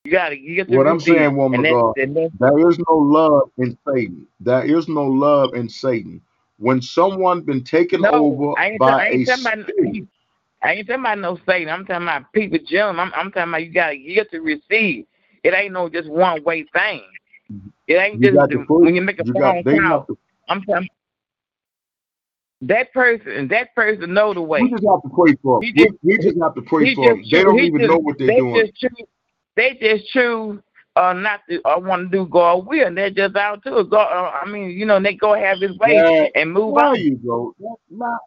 You 0.04 0.12
gotta, 0.12 0.38
you 0.38 0.54
get 0.56 0.70
to 0.70 0.76
What 0.78 0.86
I'm 0.86 1.00
saying, 1.00 1.36
woman 1.36 1.64
and 1.64 1.74
God, 1.74 1.94
There 2.38 2.70
is 2.70 2.78
no 2.88 2.96
love 2.96 3.50
in 3.58 3.76
Satan. 3.86 4.26
There 4.40 4.64
is 4.64 4.88
no 4.88 5.04
love 5.04 5.54
in 5.54 5.68
Satan. 5.68 6.22
When 6.58 6.80
someone 6.80 7.42
been 7.42 7.64
taken 7.64 8.02
no, 8.02 8.12
over 8.12 8.52
I 8.58 8.76
by 8.78 8.90
I 8.92 9.08
a 9.08 9.24
spirit, 9.26 10.06
I 10.62 10.72
ain't 10.74 10.86
talking 10.86 11.02
about 11.02 11.18
no 11.18 11.38
Satan. 11.48 11.68
I'm 11.72 11.86
talking 11.86 12.02
about 12.06 12.32
people, 12.32 12.58
Jim. 12.66 13.00
I'm, 13.00 13.12
I'm 13.14 13.32
talking 13.32 13.50
about 13.50 13.64
you 13.64 13.72
gotta, 13.72 13.96
you 13.96 14.14
get 14.14 14.30
to 14.32 14.40
receive. 14.40 15.06
It 15.42 15.54
ain't 15.54 15.72
no 15.72 15.88
just 15.88 16.08
one 16.08 16.42
way 16.44 16.66
thing. 16.72 17.02
It 17.86 17.94
ain't 17.94 18.20
you 18.20 18.32
just 18.32 18.36
got 18.36 18.68
when 18.68 18.94
you 18.94 19.00
make 19.02 19.18
a 19.20 19.24
You 19.24 19.32
phone 19.32 19.64
call. 19.64 20.06
I'm 20.48 20.62
talking. 20.62 20.88
That 22.62 22.92
person, 22.92 23.48
that 23.48 23.74
person 23.74 24.12
know 24.12 24.34
the 24.34 24.42
way. 24.42 24.60
We 24.62 24.70
just 24.70 24.84
have 24.84 25.02
to 25.02 25.08
pray 25.08 25.34
for. 25.42 25.62
He 25.62 25.72
Them. 25.72 25.76
We, 25.76 25.84
just- 25.84 25.98
we 26.02 26.18
just 26.18 26.42
have 26.42 26.54
to 26.54 26.62
pray 26.62 26.94
for 26.94 27.08
them. 27.08 27.24
They 27.30 27.42
don't 27.42 27.58
even 27.58 27.80
just- 27.80 27.90
know 27.90 27.98
what 27.98 28.18
they're 28.18 28.26
they 28.26 28.36
doing. 28.36 28.66
Just 28.66 28.74
choose, 28.76 29.06
they 29.56 29.78
just 29.80 30.06
choose 30.10 30.60
uh, 30.96 31.12
not 31.14 31.40
to 31.48 31.62
uh, 31.66 31.78
want 31.78 32.10
to 32.10 32.16
do 32.16 32.26
God 32.26 32.66
will, 32.66 32.86
and 32.86 32.96
they're 32.96 33.10
just 33.10 33.34
out 33.36 33.62
to 33.64 33.78
it. 33.78 33.90
God, 33.90 34.12
uh, 34.12 34.30
I 34.42 34.48
mean, 34.50 34.70
you 34.70 34.84
know, 34.84 35.00
they 35.00 35.14
go 35.14 35.34
have 35.34 35.60
His 35.60 35.76
way 35.78 36.02
There, 36.02 36.30
and 36.34 36.52
move 36.52 36.74
there 36.74 36.84
on 36.84 37.00
you 37.00 37.16
go. 37.16 37.54
There, 37.58 38.18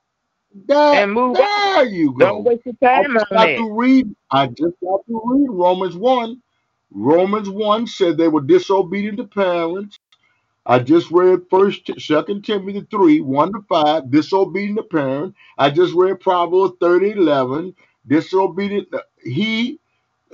there, 0.67 1.03
and 1.03 1.13
move 1.13 1.39
on. 1.39 1.47
there 1.57 1.85
you 1.85 2.13
go. 2.13 2.41
Don't 2.41 2.43
waste 2.45 2.63
your 2.65 2.75
I 2.93 3.03
time 3.05 3.17
just 3.17 3.17
on 3.17 3.25
got 3.31 3.55
that. 3.55 3.57
to 3.57 3.71
read. 3.73 4.15
I 4.31 4.47
just 4.47 4.75
got 4.83 5.05
to 5.07 5.21
read 5.25 5.49
Romans 5.51 5.95
one. 5.97 6.41
Romans 6.91 7.49
one 7.49 7.87
said 7.87 8.17
they 8.17 8.27
were 8.29 8.41
disobedient 8.41 9.17
to 9.17 9.25
parents. 9.25 9.99
I 10.65 10.79
just 10.79 11.11
read 11.11 11.41
First, 11.49 11.89
Second 11.99 12.45
Timothy 12.45 12.87
three, 12.91 13.21
one 13.21 13.53
to 13.53 13.61
five, 13.69 14.11
disobedient 14.11 14.77
to 14.77 14.83
parents. 14.83 15.37
I 15.57 15.71
just 15.71 15.93
read 15.93 16.21
Proverbs 16.21 16.75
thirty, 16.81 17.11
eleven, 17.11 17.75
disobedient. 18.07 18.89
He 19.23 19.79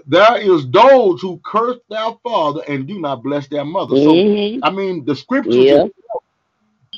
there 0.08 0.38
is 0.40 0.70
those 0.72 1.22
who 1.22 1.40
curse 1.46 1.78
their 1.90 2.14
father 2.24 2.62
and 2.68 2.88
do 2.88 3.00
not 3.00 3.24
bless 3.24 3.48
their 3.48 3.66
mother. 3.66 3.96
So 3.98 4.26
Mm-hmm. 4.26 4.62
I 4.62 4.72
mean, 4.72 5.06
the 5.06 5.16
scriptures, 5.16 5.68
Yeah. 5.68 5.86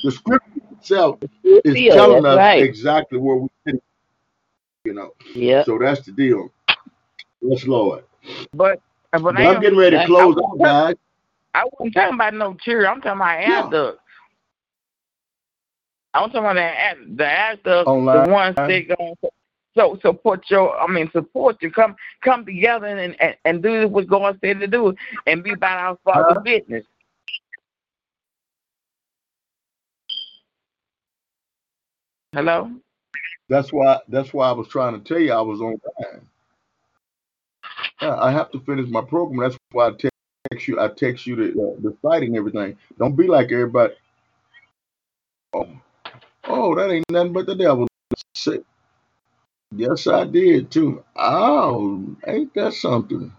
the 0.02 0.12
scripture 0.12 0.44
itself 0.82 1.18
is 1.64 1.76
Yeah, 1.76 1.94
telling 1.94 2.26
us 2.26 2.36
right. 2.36 2.62
exactly 2.62 3.18
where 3.18 3.36
we, 3.36 3.48
sit, 3.66 3.82
you 4.84 4.94
know. 4.94 5.12
Yeah. 5.34 5.64
So 5.64 5.78
that's 5.78 6.04
the 6.04 6.12
deal. 6.12 6.52
Yes, 7.40 7.66
Lord. 7.66 8.04
But 8.52 8.80
uh, 9.12 9.18
but 9.18 9.34
But 9.34 9.36
I 9.36 9.54
I'm 9.54 9.60
getting 9.60 9.78
ready 9.78 9.96
to 9.98 10.06
close 10.06 10.36
I, 10.36 10.40
out, 10.40 10.58
guys. 10.58 10.96
I 11.54 11.64
wasn't 11.78 11.94
talking 11.94 12.14
about 12.14 12.34
no 12.34 12.54
church. 12.54 12.86
I'm 12.86 13.00
talking 13.00 13.20
about 13.20 13.40
Yeah. 13.42 13.68
air. 13.70 13.94
I'm 16.14 16.30
talking 16.30 16.40
about 16.40 16.54
the 16.54 16.62
air, 16.62 16.96
the 17.16 17.26
air 17.26 17.56
Online. 17.86 18.24
the 18.26 18.32
ones 18.32 18.56
that 18.56 18.96
going 18.98 19.14
so 19.74 19.98
support 20.02 20.44
your. 20.50 20.78
I 20.78 20.86
mean, 20.86 21.10
support 21.12 21.56
you. 21.62 21.70
Come 21.70 21.96
come 22.22 22.44
together 22.44 22.86
and 22.86 23.16
and, 23.20 23.36
and 23.44 23.62
do 23.62 23.88
what 23.88 24.06
God 24.08 24.38
said 24.44 24.60
to 24.60 24.66
do, 24.66 24.94
and 25.26 25.42
be 25.42 25.52
about 25.52 25.78
our 25.78 25.98
Father's 26.04 26.36
Huh? 26.36 26.40
business. 26.42 26.84
Hello. 32.32 32.70
That's 33.48 33.72
why. 33.72 34.00
That's 34.08 34.34
why 34.34 34.48
I 34.48 34.52
was 34.52 34.68
trying 34.68 35.00
to 35.00 35.06
tell 35.08 35.20
you 35.22 35.32
I 35.32 35.40
was 35.42 35.60
on 35.60 35.78
time. 35.80 36.28
Yeah, 38.02 38.16
I 38.16 38.32
have 38.32 38.50
to 38.52 38.60
finish 38.60 38.88
my 38.90 39.02
program. 39.02 39.40
That's 39.40 39.58
why 39.72 39.88
I 39.88 39.92
text 40.52 40.68
you. 40.68 40.80
I 40.80 40.88
text 40.88 41.26
you 41.26 41.36
the 41.36 41.52
the 41.82 41.96
site 42.02 42.24
and 42.24 42.36
everything. 42.36 42.76
Don't 42.98 43.16
be 43.16 43.28
like 43.28 43.52
everybody. 43.52 43.94
Oh, 45.54 45.68
oh, 46.44 46.74
that 46.76 46.90
ain't 46.90 47.10
nothing 47.10 47.32
but 47.34 47.46
the 47.46 47.54
devil. 47.56 47.88
Yes, 49.76 50.06
I 50.06 50.24
did 50.24 50.70
too. 50.70 51.04
Oh, 51.16 52.04
ain't 52.26 52.54
that 52.54 52.74
something? 52.74 53.32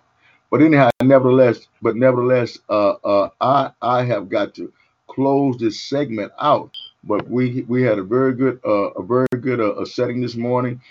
But 0.51 0.61
anyhow, 0.63 0.89
nevertheless, 1.03 1.67
but 1.81 1.95
nevertheless, 1.97 2.59
uh, 2.69 2.93
uh, 3.03 3.29
I 3.41 3.71
I 3.81 4.05
have 4.05 4.29
got 4.29 4.55
to 4.55 4.73
close 5.07 5.57
this 5.57 5.81
segment 5.81 6.33
out. 6.39 6.75
But 7.03 7.29
we 7.29 7.63
we 7.67 7.83
had 7.83 7.99
a 7.99 8.03
very 8.03 8.33
good 8.33 8.59
uh, 8.65 8.91
a 8.91 9.03
very 9.03 9.27
good 9.41 9.59
uh, 9.59 9.75
a 9.75 9.85
setting 9.85 10.21
this 10.21 10.35
morning. 10.35 10.81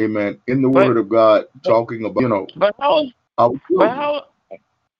Amen. 0.00 0.40
In 0.46 0.62
the 0.62 0.68
But- 0.68 0.86
Word 0.86 0.96
of 0.98 1.08
God, 1.08 1.44
talking 1.64 2.04
about 2.04 2.20
you 2.20 2.28
know 2.28 2.46
But 2.56 2.74
hold, 2.78 3.12
but 3.70 3.90
hold, 3.96 4.22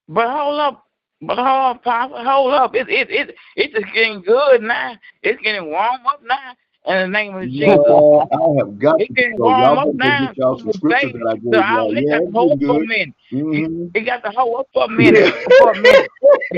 but 0.09 0.30
hold 0.30 0.61
up. 0.61 0.82
But 1.22 1.38
hold 1.38 1.49
up, 1.49 1.82
Papa, 1.84 2.22
hold 2.24 2.53
up. 2.53 2.74
It 2.74 2.88
it 2.90 3.11
it 3.11 3.34
it's 3.57 3.72
just 3.74 3.92
getting 3.94 4.20
good 4.20 4.62
now. 4.62 4.97
It's 5.22 5.40
getting 5.42 5.70
warm 5.70 6.07
up 6.07 6.20
now. 6.22 6.55
In 6.87 6.97
the 6.99 7.09
name 7.09 7.37
of 7.37 7.51
Jesus. 7.53 7.82
Well, 7.82 8.28
I 8.32 8.59
have 8.59 8.78
got 8.78 9.03
to 9.09 9.14
getting 9.14 9.39
so 9.39 9.51
warm 9.51 9.78
up 9.78 9.89
now. 9.99 10.20
get 10.20 10.37
y'all 10.37 10.59
some 10.59 10.72
scriptures 10.72 11.12
that 11.12 11.26
I 11.28 11.37
gave 11.37 11.55
So 11.55 11.61
y'all. 11.70 11.95
it 11.95 12.09
Yeah, 12.09 12.11
got 12.11 12.24
to 12.24 12.30
hold 12.32 12.53
up 12.53 12.61
for 12.66 12.78
a 12.78 12.80
minute. 12.80 13.14
Mhm. 13.32 13.93
It 13.95 14.03
got 14.03 14.22
to 14.24 14.30
hold 14.32 14.61
up 14.61 14.68
for 14.74 14.84
a 14.84 14.89
minute. 14.89 15.28
For 15.59 15.72
a 15.72 15.76
minute. 15.76 16.12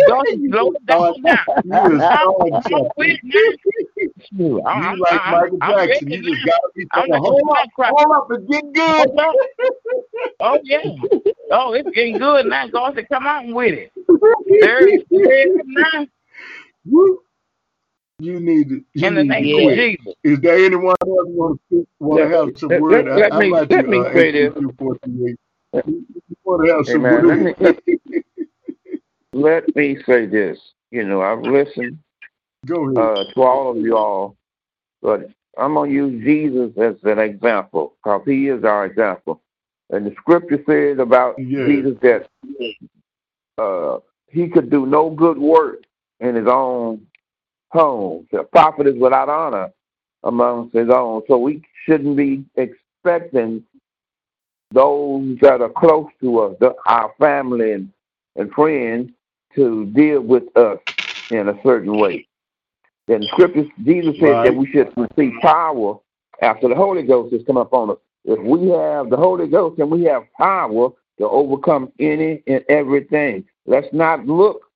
Got 0.07 0.31
to 0.31 0.41
slow 0.51 0.73
it 0.73 0.87
down 0.87 1.23
now. 1.25 1.45
I'm, 2.11 2.33
I'm 2.75 2.89
with 2.97 3.11
it 3.11 3.21
now. 3.25 3.53
You 4.33 4.63
I'm, 4.67 4.83
I'm, 4.85 5.01
like 5.01 5.23
I'm, 5.25 5.27
Michael 5.27 5.63
I'm 5.63 5.83
Jackson. 5.85 6.09
ready 6.09 6.11
You 6.11 6.23
just 6.23 6.45
now. 6.45 6.47
gotta 6.47 6.69
be 6.77 6.87
I'm 6.93 7.07
saying, 7.07 7.11
like, 7.11 7.23
hold 7.23 7.49
up, 7.51 7.69
crap. 7.75 7.97
hold 7.97 8.13
up, 8.13 8.29
it's 8.31 8.45
getting 8.51 8.73
good. 8.73 9.09
Oh 10.41 10.59
yeah. 10.65 10.79
Oh, 11.51 11.73
it's 11.75 11.91
getting 11.95 12.19
good 12.19 12.47
now. 12.47 12.69
God 12.69 12.95
said, 12.97 13.09
come 13.09 13.27
on 13.27 13.55
with 13.55 13.75
it. 13.75 13.93
There 14.61 14.89
is 14.95 15.03
there 15.11 15.47
now. 15.65 16.07
You 18.21 18.41
need 18.41 18.69
to 18.71 18.85
you 18.95 19.09
in 19.09 19.15
the 19.15 19.25
need 19.25 19.29
to 19.31 19.35
name 19.43 19.55
of 19.57 19.63
quit. 19.65 19.77
Jesus. 19.77 20.15
Is 20.25 20.41
there 20.41 20.57
anyone 20.65 20.97
else 21.03 21.29
want 21.29 21.61
to 21.71 21.87
want 22.01 22.23
to 22.23 22.37
have 22.37 22.59
some 22.59 22.71
let- 22.71 22.81
word? 22.81 23.07
let- 23.07 23.17
let 23.17 23.33
I, 23.33 23.39
me- 23.41 23.51
like 23.51 23.69
let 23.71 23.87
to 23.87 23.91
me 23.91 23.99
uh, 23.99 24.13
say 24.15 24.33
this. 24.33 24.55
You 24.57 26.37
want 26.45 26.65
to 26.67 26.73
have 26.75 26.87
some 26.87 27.07
Amen. 27.07 27.27
Let 27.29 27.41
me 27.41 27.55
let, 29.35 29.77
me 29.77 29.99
say 30.07 30.27
this. 30.27 30.59
You 30.91 31.05
know, 31.05 31.23
I've 31.23 31.43
listened 31.43 31.99
uh, 32.97 33.25
to 33.25 33.43
all 33.43 33.71
of 33.73 33.85
y'all, 33.85 34.37
but 35.03 35.31
I'm 35.59 35.75
gonna 35.75 35.91
use 35.91 36.25
Jesus 36.25 36.73
as 36.79 36.97
an 37.05 37.19
example 37.21 37.95
because 38.03 38.23
he 38.27 38.49
is 38.49 38.65
our 38.65 38.87
example. 38.87 39.43
And 39.91 40.07
the 40.07 40.15
scripture 40.19 40.63
says 40.69 40.99
about 40.99 41.39
Yeah. 41.39 41.67
Jesus 41.67 41.99
that 42.03 42.29
uh, 43.59 43.99
he 44.31 44.49
could 44.49 44.71
do 44.71 44.87
no 44.87 45.11
good 45.11 45.39
work 45.39 45.83
in 46.21 46.35
his 46.37 46.47
own 46.49 47.07
home. 47.71 48.27
The 48.33 48.45
prophet 48.45 48.87
is 48.87 48.97
without 48.99 49.29
honor 49.29 49.71
amongst 50.25 50.75
his 50.75 50.89
own. 50.91 51.23
So 51.29 51.39
we 51.39 51.63
shouldn't 51.85 52.17
be 52.17 52.45
expecting 52.57 53.65
those 54.73 55.39
that 55.41 55.61
are 55.61 55.71
close 55.71 56.09
to 56.21 56.41
us, 56.41 56.57
the, 56.61 56.75
our 56.87 57.13
family 57.19 57.73
and, 57.73 57.91
and 58.37 58.53
friends, 58.53 59.11
to 59.55 59.87
deal 59.87 60.21
with 60.21 60.45
us 60.57 60.79
in 61.31 61.49
a 61.49 61.59
certain 61.63 61.97
way. 61.99 62.27
In 63.09 63.23
the 63.23 63.27
scriptures, 63.29 63.67
Jesus 63.85 64.15
said 64.21 64.29
Right. 64.29 64.45
that 64.45 64.55
we 64.55 64.67
should 64.71 64.93
receive 64.97 65.33
power 65.41 65.99
after 66.43 66.69
the 66.69 66.75
Holy 66.75 67.03
Ghost 67.03 67.33
has 67.33 67.43
come 67.47 67.57
upon 67.57 67.91
us. 67.91 67.97
If 68.25 68.39
we 68.41 68.69
have 68.69 69.09
the 69.09 69.17
Holy 69.17 69.49
Ghost 69.49 69.79
and 69.79 69.91
we 69.91 70.05
have 70.05 70.25
power 70.37 70.91
to 71.19 71.29
overcome 71.29 71.91
any 71.99 72.43
and 72.47 72.63
everything, 72.69 73.45
let's 73.67 73.89
not 73.93 74.27
look 74.27 74.68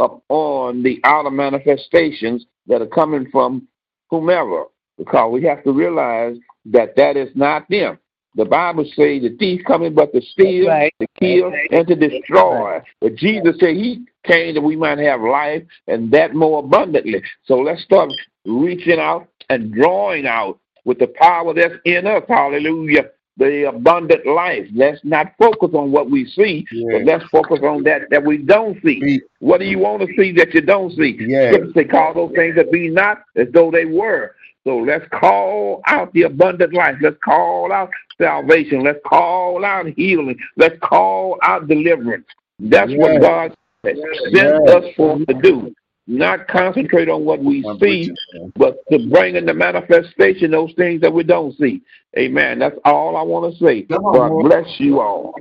upon 0.00 0.82
the 0.82 1.00
outer 1.04 1.30
manifestations 1.30 2.46
that 2.66 2.82
are 2.82 2.86
coming 2.86 3.28
from 3.30 3.68
whomever, 4.08 4.64
because 4.98 5.32
we 5.32 5.44
have 5.44 5.62
to 5.64 5.72
realize 5.72 6.36
that 6.64 6.96
that 6.96 7.16
is 7.16 7.28
not 7.34 7.68
them. 7.68 7.98
The 8.36 8.44
Bible 8.44 8.84
says 8.84 9.22
the 9.22 9.36
thief 9.38 9.62
coming 9.66 9.94
but 9.94 10.12
to 10.12 10.22
steal, 10.22 10.68
right. 10.68 10.94
to 11.00 11.06
kill, 11.18 11.52
and 11.70 11.86
to 11.86 11.96
destroy. 11.96 12.80
But 13.00 13.16
Jesus 13.16 13.56
said 13.58 13.74
he 13.74 14.04
came 14.24 14.54
that 14.54 14.60
we 14.60 14.76
might 14.76 14.98
have 14.98 15.20
life 15.20 15.62
and 15.88 16.10
that 16.12 16.34
more 16.34 16.60
abundantly. 16.60 17.22
So 17.44 17.56
let's 17.56 17.82
start 17.82 18.10
reaching 18.46 19.00
out 19.00 19.28
and 19.48 19.72
drawing 19.72 20.26
out 20.26 20.60
with 20.84 20.98
the 20.98 21.08
power 21.08 21.52
that's 21.54 21.74
in 21.84 22.06
us. 22.06 22.22
Hallelujah. 22.28 23.10
The 23.40 23.68
abundant 23.68 24.26
life. 24.26 24.68
Let's 24.74 25.00
not 25.02 25.32
focus 25.38 25.70
on 25.72 25.90
what 25.90 26.10
we 26.10 26.26
see, 26.26 26.66
but 26.92 27.04
let's 27.04 27.24
focus 27.30 27.60
on 27.62 27.82
that 27.84 28.02
that 28.10 28.22
we 28.22 28.36
don't 28.36 28.76
see. 28.84 29.22
What 29.38 29.60
do 29.60 29.64
you 29.64 29.78
want 29.78 30.02
to 30.02 30.08
see 30.14 30.30
that 30.32 30.52
you 30.52 30.60
don't 30.60 30.92
see? 30.92 31.16
Yeah. 31.18 31.52
Say, 31.74 31.84
call 31.84 32.12
those 32.12 32.32
things 32.36 32.56
that 32.56 32.70
be 32.70 32.90
not 32.90 33.22
as 33.36 33.48
though 33.52 33.70
they 33.70 33.86
were. 33.86 34.36
So 34.64 34.76
let's 34.76 35.06
call 35.10 35.80
out 35.86 36.12
the 36.12 36.24
abundant 36.24 36.74
life. 36.74 36.96
Let's 37.00 37.16
call 37.24 37.72
out 37.72 37.88
salvation. 38.18 38.84
Let's 38.84 39.00
call 39.06 39.64
out 39.64 39.86
healing. 39.96 40.38
Let's 40.58 40.78
call 40.82 41.38
out 41.42 41.66
deliverance. 41.66 42.26
That's 42.58 42.92
what 42.92 43.22
God 43.22 43.54
has 43.84 43.96
sent 44.34 44.68
us 44.68 44.84
for 44.96 45.18
to 45.18 45.34
do. 45.42 45.74
Not 46.10 46.48
concentrate 46.48 47.08
on 47.08 47.24
what 47.24 47.40
we 47.44 47.64
see, 47.80 48.12
but 48.56 48.78
to 48.92 48.98
bring 49.10 49.36
in 49.36 49.46
the 49.46 49.54
manifestation 49.54 50.50
those 50.50 50.74
things 50.74 51.00
that 51.02 51.12
we 51.14 51.24
don't 51.24 51.56
see. 51.58 51.82
Amen. 52.18 52.58
That's 52.58 52.76
all 52.84 53.16
I 53.16 53.22
want 53.22 53.54
to 53.54 53.64
say. 53.64 53.86
On, 53.92 54.00
God 54.12 54.28
boy. 54.28 54.42
bless 54.42 54.80
you 54.80 55.00
all. 55.00 55.34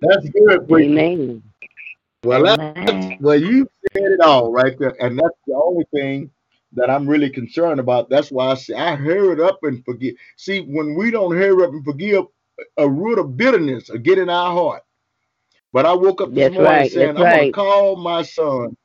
That's 0.00 0.28
good, 0.30 0.68
preacher. 0.68 1.00
Amen. 1.00 1.42
Well, 2.24 2.44
that's, 2.44 3.08
well, 3.20 3.40
you 3.40 3.68
said 3.94 4.12
it 4.12 4.20
all 4.20 4.52
right 4.52 4.78
there, 4.78 4.96
and 5.00 5.18
that's 5.18 5.38
the 5.46 5.54
only 5.54 5.86
thing 5.94 6.30
that 6.74 6.90
I'm 6.90 7.08
really 7.08 7.30
concerned 7.30 7.80
about. 7.80 8.10
That's 8.10 8.30
why 8.30 8.48
I 8.48 8.54
say 8.56 8.74
I 8.74 8.96
hurry 8.96 9.42
up 9.44 9.60
and 9.62 9.84
forgive. 9.84 10.16
See, 10.36 10.60
when 10.62 10.96
we 10.96 11.10
don't 11.12 11.36
hurry 11.36 11.64
up 11.64 11.70
and 11.72 11.84
forgive, 11.84 12.24
a 12.78 12.88
root 12.88 13.18
of 13.18 13.36
bitterness 13.36 13.88
will 13.90 13.98
get 13.98 14.18
in 14.18 14.30
our 14.30 14.52
heart. 14.52 14.82
But 15.72 15.86
I 15.86 15.94
woke 15.94 16.20
up 16.22 16.34
this 16.34 16.48
That's 16.48 16.50
morning 16.50 16.84
right, 16.84 16.90
saying 16.92 17.16
that's 17.16 17.18
I'm 17.18 17.30
going 17.30 17.46
to 17.46 17.52
call 17.52 17.96
my 17.96 18.22
son, 18.22 18.76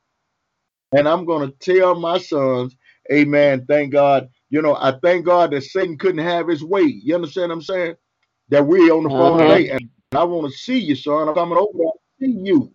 and 0.95 1.07
I'm 1.07 1.25
going 1.25 1.49
to 1.51 1.57
tell 1.59 1.95
my 1.95 2.17
sons, 2.17 2.75
Amen. 3.11 3.65
Thank 3.67 3.93
God. 3.93 4.29
You 4.49 4.61
know, 4.61 4.75
I 4.75 4.93
thank 5.03 5.25
God 5.25 5.51
that 5.51 5.63
Satan 5.63 5.97
couldn't 5.97 6.23
have 6.23 6.47
his 6.47 6.63
way. 6.63 6.83
You 6.83 7.15
understand 7.15 7.49
what 7.49 7.55
I'm 7.55 7.61
saying? 7.61 7.95
That 8.49 8.65
we 8.67 8.89
are 8.89 8.93
on 8.95 9.03
the 9.03 9.09
phone 9.11 9.39
Uh-huh. 9.39 9.39
today, 9.39 9.69
and 9.69 9.89
I 10.13 10.23
want 10.25 10.51
to 10.51 10.57
see 10.57 10.77
you, 10.79 10.95
son. 10.95 11.27
I'm 11.29 11.35
coming 11.35 11.57
over 11.57 11.71
to 11.77 11.91
see 12.21 12.31
you. 12.43 12.73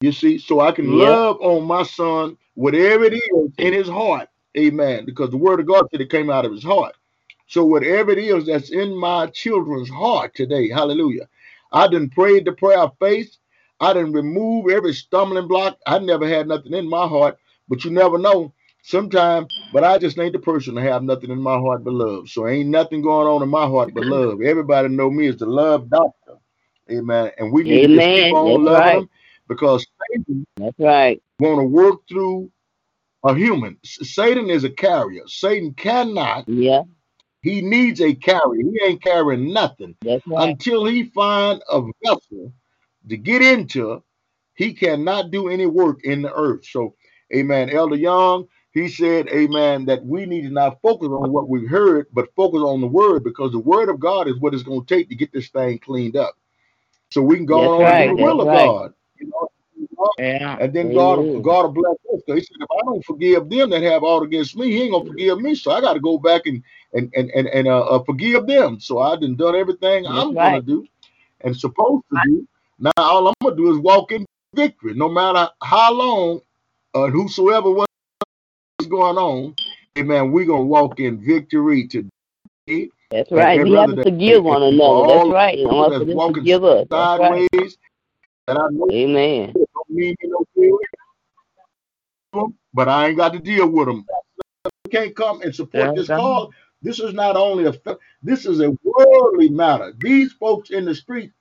You 0.00 0.12
see, 0.12 0.38
so 0.38 0.60
I 0.60 0.72
can 0.72 0.92
Yep. 0.92 0.98
love 0.98 1.38
on 1.42 1.64
my 1.64 1.82
son, 1.84 2.38
whatever 2.54 3.04
it 3.06 3.14
is 3.14 3.52
in 3.58 3.74
his 3.74 3.88
heart. 3.88 4.30
Amen. 4.58 5.06
Because 5.06 5.30
the 5.30 5.38
word 5.38 5.60
of 5.60 5.66
God 5.66 5.86
said 5.90 6.02
it 6.02 6.10
came 6.10 6.30
out 6.30 6.46
of 6.46 6.52
his 6.52 6.64
heart. 6.64 6.94
So 7.48 7.66
whatever 7.66 8.12
it 8.12 8.18
is 8.18 8.46
that's 8.46 8.70
in 8.70 8.96
my 8.96 9.28
children's 9.28 9.90
heart 9.90 10.34
today, 10.36 10.70
hallelujah. 10.70 11.28
I 11.72 11.88
done 11.88 12.10
prayed 12.10 12.46
the 12.46 12.52
prayer 12.52 12.80
of 12.80 12.96
faith. 13.00 13.36
I 13.80 13.92
didn't 13.94 14.12
remove 14.12 14.70
every 14.70 14.94
stumbling 14.94 15.48
block. 15.48 15.78
I 15.86 15.98
never 15.98 16.28
had 16.28 16.48
nothing 16.48 16.74
in 16.74 16.88
my 16.88 17.06
heart, 17.08 17.38
but 17.68 17.84
you 17.84 17.90
never 17.92 18.18
know. 18.18 18.54
sometimes, 18.82 19.48
but 19.72 19.84
I 19.84 19.98
just 19.98 20.18
ain't 20.18 20.32
the 20.32 20.38
person 20.38 20.76
to 20.76 20.82
have 20.82 21.02
nothing 21.02 21.30
in 21.30 21.40
my 21.40 21.58
heart 21.58 21.84
but 21.84 21.94
love. 21.94 22.28
So 22.30 22.48
ain't 22.48 22.70
nothing 22.70 23.02
going 23.02 23.28
on 23.28 23.42
in 23.42 23.48
my 23.50 23.66
heart 23.66 23.94
but 23.94 24.04
love. 24.06 24.42
Everybody 24.42 24.88
know 24.88 25.10
me 25.10 25.28
as 25.28 25.36
the 25.38 25.46
love 25.46 25.90
doctor. 25.90 26.36
Amen. 26.90 27.32
And 27.38 27.52
we 27.52 27.64
need 27.64 27.92
to 27.94 28.02
Amen. 28.02 28.12
keep 28.14 28.32
on 28.32 28.64
That's 28.64 28.64
loving 28.64 29.08
right. 29.08 29.08
because 29.48 29.86
Satan 30.12 30.46
That's 30.58 30.78
right. 30.78 31.22
want 31.40 31.60
to 31.60 31.64
work 31.64 32.00
through 32.08 32.50
a 33.24 33.34
human. 33.34 33.78
Satan 33.84 34.50
is 34.50 34.64
a 34.64 34.70
carrier. 34.70 35.22
Satan 35.26 35.74
cannot. 35.74 36.46
Yeah. 36.46 36.82
He 37.42 37.62
needs 37.62 38.00
a 38.00 38.14
carrier. 38.14 38.62
He 38.62 38.80
ain't 38.84 39.02
carrying 39.02 39.52
nothing 39.52 39.96
right. 40.02 40.20
until 40.36 40.84
he 40.86 41.04
find 41.04 41.62
a 41.70 41.82
vessel 42.04 42.52
to 43.08 43.16
get 43.16 43.42
into. 43.42 44.02
He 44.54 44.74
cannot 44.74 45.30
do 45.30 45.48
any 45.48 45.66
work 45.66 46.00
in 46.04 46.22
the 46.22 46.32
earth. 46.34 46.66
So, 46.66 46.94
Amen. 47.34 47.70
Elder 47.70 47.96
Young, 47.96 48.46
he 48.72 48.88
said, 48.88 49.28
Amen, 49.28 49.86
that 49.86 50.04
we 50.04 50.26
need 50.26 50.42
to 50.42 50.50
not 50.50 50.80
focus 50.82 51.08
on 51.08 51.32
what 51.32 51.48
we 51.48 51.66
heard, 51.66 52.06
but 52.12 52.34
focus 52.36 52.60
on 52.60 52.80
the 52.80 52.86
word 52.86 53.24
because 53.24 53.52
the 53.52 53.58
word 53.60 53.88
of 53.88 54.00
God 54.00 54.28
is 54.28 54.38
what 54.38 54.54
it's 54.54 54.62
going 54.64 54.84
to 54.84 54.94
take 54.96 55.08
to 55.10 55.16
get 55.16 55.32
this 55.32 55.48
thing 55.50 55.78
cleaned 55.80 56.16
up. 56.16 56.36
So 57.10 57.22
we 57.22 57.36
can 57.36 57.46
go 57.46 57.62
That's 57.62 57.74
on 57.88 57.98
right, 57.98 58.06
the 58.06 58.14
will 58.14 58.40
of 58.42 58.50
right. 58.50 58.52
God. 58.52 58.92
You 59.18 59.28
know, 59.28 59.48
Yeah. 60.18 60.58
and 60.58 60.72
then 60.74 60.92
God. 60.92 61.18
God 61.42 61.62
will 61.64 61.72
bless 61.72 61.96
us. 62.14 62.22
He 62.26 62.34
said, 62.40 62.56
if 62.60 62.68
I 62.72 62.82
don't 62.86 63.04
forgive 63.04 63.48
them 63.50 63.70
that 63.70 63.82
have 63.82 64.04
aught 64.04 64.24
against 64.24 64.56
me, 64.56 64.70
He 64.70 64.82
ain't 64.84 64.92
gonna 64.92 65.06
forgive 65.06 65.40
me. 65.40 65.54
So 65.54 65.72
I 65.72 65.80
got 65.80 65.94
to 65.94 66.00
go 66.00 66.18
back 66.18 66.42
and 66.46 66.62
and 66.94 67.12
and 67.16 67.30
and, 67.30 67.48
and 67.48 67.68
uh, 67.68 67.80
uh, 67.86 68.04
forgive 68.04 68.46
them. 68.46 68.80
So 68.80 68.98
I 69.00 69.16
done 69.16 69.36
done 69.36 69.56
everything 69.56 70.06
That's 70.06 70.16
I'm 70.16 70.36
gonna 70.36 70.62
do 70.62 70.88
and 71.42 71.56
supposed 71.56 72.04
to 72.12 72.18
do. 72.18 72.48
Now 72.78 72.92
all 72.98 73.28
I'm 73.28 73.34
gonna 73.42 73.56
do 73.56 73.72
is 73.72 73.78
walk 73.78 74.12
in 74.12 74.26
victory, 74.54 74.94
no 74.94 75.08
matter 75.08 75.48
how 75.62 75.92
long 75.92 76.40
or 76.92 77.10
whosoever 77.10 77.70
what's 77.70 77.86
going 78.88 79.16
on. 79.16 79.54
Amen. 79.98 80.30
We're 80.30 80.44
gonna 80.44 80.64
walk 80.64 81.00
in 81.00 81.24
victory 81.24 81.88
today. 81.88 82.90
That's 83.10 83.32
right. 83.32 83.62
We 83.62 83.72
have 83.72 83.96
to 83.96 84.02
forgive 84.02 84.44
one 84.44 84.62
another. 84.62 85.06
That's 85.06 85.28
right. 85.30 85.54
In 85.54 85.64
people 85.64 85.78
order 85.78 85.98
for 86.00 86.04
that's 86.04 86.18
them 86.18 86.28
to 86.28 86.34
forgive 86.40 86.64
us. 86.64 86.86
That's 86.90 87.20
right. 87.20 87.48
and 88.48 88.58
I 88.58 88.68
know 88.70 88.88
Amen. 88.92 89.54
don't 89.54 89.88
mean 89.88 90.14
me 90.20 90.28
no 90.28 90.44
good, 92.32 92.52
but 92.74 92.88
I 92.88 93.08
ain't 93.08 93.16
got 93.16 93.32
to 93.32 93.38
deal 93.38 93.68
with 93.70 93.86
them. 93.86 94.04
can't 94.90 95.16
come 95.16 95.40
and 95.40 95.54
support 95.54 95.96
this 95.96 96.08
come 96.08 96.20
cause. 96.20 96.50
This 96.82 97.00
is 97.00 97.14
not 97.14 97.36
only 97.36 97.64
a 97.64 97.74
this 98.22 98.44
is 98.44 98.60
a 98.60 98.76
worldly 98.84 99.48
matter. 99.48 99.94
These 99.98 100.34
folks 100.34 100.70
in 100.70 100.84
the 100.84 100.94
street, 100.94 101.32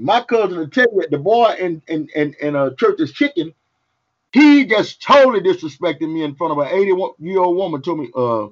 my 0.00 0.22
cousin 0.22 0.58
will 0.58 0.70
tell 0.70 0.88
you, 0.94 1.06
the 1.10 1.18
boy 1.18 1.56
in 1.60 1.82
in 1.88 2.08
in, 2.16 2.36
in 2.42 2.56
a 2.56 2.74
church's 2.76 3.12
chicken, 3.12 3.54
he 4.32 4.66
just 4.66 5.02
totally 5.02 5.40
disrespected 5.40 6.12
me 6.12 6.24
in 6.24 6.36
front 6.36 6.52
of 6.52 6.58
an 6.58 6.68
81 6.68 7.12
year 7.20 7.40
old 7.40 7.56
woman. 7.56 7.82
Told 7.82 8.00
me, 8.00 8.10
uh, 8.16 8.48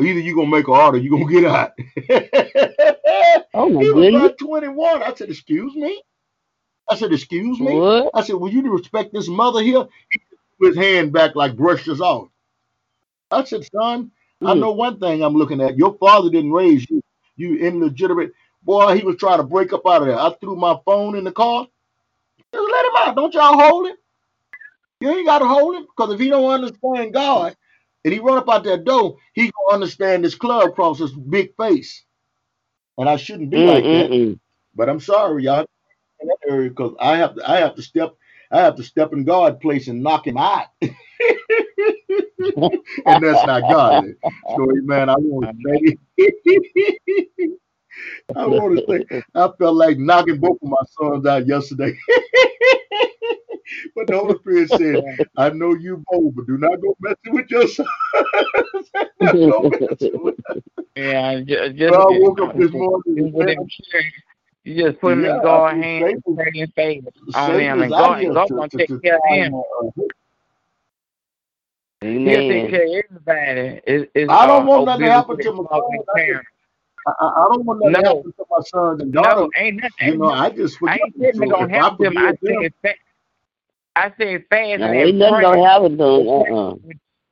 either 0.00 0.20
you 0.20 0.34
gonna 0.36 0.48
make 0.48 0.68
an 0.68 0.74
order, 0.74 0.98
or 0.98 1.00
you 1.00 1.10
gonna 1.10 1.30
get 1.32 1.44
out. 1.46 1.72
Oh 3.54 3.70
my 3.70 3.82
he 3.82 3.90
was 3.92 4.08
about 4.08 4.38
21. 4.38 5.02
I 5.02 5.14
said, 5.14 5.30
excuse 5.30 5.74
me. 5.76 6.02
I 6.90 6.96
said, 6.96 7.12
excuse 7.12 7.60
me. 7.60 7.84
What? 7.84 8.14
I 8.14 8.22
said, 8.22 8.36
will 8.36 8.50
you 8.52 8.62
respect 8.72 9.14
this 9.14 9.28
mother 9.28 9.62
here? 9.62 9.86
He 10.10 10.20
threw 10.58 10.68
his 10.70 10.78
hand 10.78 11.12
back 11.12 11.36
like 11.36 11.56
brushed 11.56 11.88
us 11.88 12.00
off. 12.00 12.30
I 13.30 13.44
said, 13.44 13.66
son, 13.74 14.12
I 14.44 14.54
Mm. 14.54 14.60
know 14.60 14.72
one 14.72 15.00
thing 15.00 15.22
I'm 15.22 15.34
looking 15.34 15.60
at. 15.62 15.78
Your 15.78 15.96
father 15.98 16.30
didn't 16.30 16.52
raise 16.52 16.88
you. 16.90 17.02
You 17.36 17.58
illegitimate 17.58 18.32
boy. 18.62 18.96
He 18.98 19.04
was 19.04 19.16
trying 19.16 19.38
to 19.38 19.44
break 19.44 19.72
up 19.72 19.82
out 19.86 20.02
of 20.02 20.08
there. 20.08 20.18
I 20.18 20.32
threw 20.40 20.56
my 20.56 20.76
phone 20.86 21.16
in 21.16 21.24
the 21.24 21.32
car. 21.32 21.66
Just 22.54 22.70
let 22.72 22.86
him 22.86 22.92
out. 22.98 23.16
Don't 23.16 23.34
y'all 23.34 23.60
hold 23.60 23.88
him. 23.88 23.96
You 25.00 25.10
ain't 25.10 25.26
got 25.26 25.40
to 25.40 25.48
hold 25.48 25.76
him 25.76 25.84
because 25.84 26.14
if 26.14 26.20
he 26.20 26.30
don't 26.30 26.50
understand 26.50 27.14
God 27.14 27.56
and 28.04 28.14
he 28.14 28.20
run 28.20 28.38
up 28.38 28.50
out 28.50 28.64
that 28.64 28.84
door, 28.84 29.18
he 29.34 29.44
gonna 29.52 29.74
understand 29.74 30.24
this 30.24 30.36
club 30.36 30.70
across 30.70 31.00
his 31.00 31.12
big 31.12 31.56
face. 31.56 32.04
And 32.98 33.08
I 33.08 33.16
shouldn't 33.16 33.50
be 33.50 33.56
Mm, 33.56 33.64
like 33.64 33.86
mm, 33.86 33.90
that. 33.90 34.10
mm. 34.10 34.38
But 34.74 34.88
I'm 34.90 35.00
sorry, 35.00 35.44
y'all, 35.44 35.66
in 36.20 36.28
that 36.28 36.38
area 36.48 36.68
because 36.70 36.94
I 37.00 37.16
have 37.18 37.34
to. 37.36 37.48
I 37.50 37.58
have 37.58 37.74
to 37.76 37.82
step. 37.82 38.14
I 38.52 38.60
have 38.60 38.76
to 38.76 38.82
step 38.84 39.12
in 39.14 39.24
God's 39.24 39.58
place 39.60 39.88
and 39.88 40.02
knock 40.02 40.26
him 40.26 40.36
out. 40.38 40.66
and 43.06 43.22
that's 43.22 43.44
not 43.44 43.68
God. 43.68 44.04
So, 44.46 44.66
man, 44.84 45.10
I 45.10 45.16
want 45.18 45.50
to 45.50 45.56
say, 46.18 46.18
I 48.36 48.46
want 48.46 48.78
to 48.78 48.84
say, 48.88 49.04
I 49.34 49.48
felt 49.58 49.76
like 49.76 49.98
knocking 49.98 50.40
both 50.40 50.58
of 50.62 50.68
my 50.70 50.76
sons 51.00 51.26
out 51.26 51.46
yesterday. 51.46 51.96
but 53.96 54.08
the 54.08 54.18
Holy 54.18 54.38
Spirit 54.40 54.70
said, 54.70 55.02
I 55.36 55.50
know 55.50 55.74
you 55.74 56.04
both, 56.10 56.34
but 56.36 56.46
do 56.46 56.58
not 56.58 56.80
go 56.82 56.96
messing 57.00 57.34
with 57.34 57.50
your 57.50 57.68
son. 57.68 57.86
Not 59.20 59.40
go 59.48 59.72
messing 59.80 60.24
with 60.24 60.36
Yeah, 60.96 61.40
ju- 61.40 61.72
just, 61.74 61.94
so 61.94 62.00
I 62.00 62.10
woke 62.10 62.40
up 62.42 62.56
this 62.56 62.72
morning. 62.72 63.04
you 63.14 63.24
and 63.24 63.34
put 63.34 63.46
said, 63.46 63.48
them 63.48 63.66
here. 63.68 64.12
You 64.64 64.84
just 64.90 65.00
put 65.00 65.10
them 65.10 65.24
Yeah, 65.24 65.36
in 65.36 65.40
I 65.40 65.40
God's 65.40 65.66
mean, 65.74 65.84
hands 65.84 66.08
Satan- 66.08 66.22
and 66.26 66.36
pray 66.36 66.52
and 66.60 66.74
faith 66.74 67.04
on 67.34 67.56
Satan 67.56 67.58
them, 67.58 67.82
is 67.82 67.82
and 67.82 67.94
out 67.94 68.16
God, 68.16 68.18
here 68.18 68.32
and 68.32 68.34
God 68.34 68.48
to, 68.48 68.54
gonna 68.56 68.70
take 68.76 68.92
care 69.02 69.16
of 69.16 69.22
him. 69.28 69.64
He'll 72.24 72.42
take 72.44 72.68
care 72.68 72.84
of 72.84 73.04
everybody. 73.04 73.80
It, 73.86 74.10
it's 74.14 74.34
I 74.34 74.46
don't 74.46 74.66
uh, 74.66 74.66
want 74.66 74.84
nothing 74.84 75.06
to 75.06 75.10
happen 75.12 75.36
to 75.36 75.36
to 75.38 75.52
their 75.52 75.54
my 75.54 75.64
father 75.70 75.86
son. 75.96 75.98
and 75.98 76.04
I, 76.08 76.14
parents. 76.14 76.50
I, 77.06 77.12
I 77.20 77.26
I 77.44 77.48
don't 77.50 77.66
want 77.66 77.80
nothing 77.80 77.96
to 78.02 78.02
No. 78.02 78.04
happen 78.08 78.32
to 78.32 78.46
my 78.50 78.60
sons 78.66 79.02
and 79.02 79.12
daughters. 79.12 79.46
No, 79.46 79.50
ain't 79.56 79.82
nothing. 79.82 79.92
You 80.00 80.18
know. 80.18 80.30
I 80.30 80.50
just 80.50 80.78
I 80.86 80.96
forgive 80.96 81.02
ain't 81.04 81.16
them. 81.16 81.22
saying 81.22 81.34
it's 81.36 81.50
So 81.50 81.52
gonna 81.52 81.72
I 81.74 81.90
happen 81.90 81.98
to 82.00 82.06
him. 82.08 82.14
I 82.16 82.32
forgive 82.32 82.42
them, 82.42 82.62
said 82.62 82.74
fa- 82.82 82.94
I 83.96 84.12
said 84.18 84.44
fast 84.50 84.82
No, 84.82 84.92
and 84.92 85.08
ain't 85.08 85.16
nothing 85.16 85.40
pray 85.40 85.42
gonna 85.42 85.68
happen 85.68 85.98
to 85.98 86.04
him. 86.04 86.28
Uh-uh. 86.28 86.74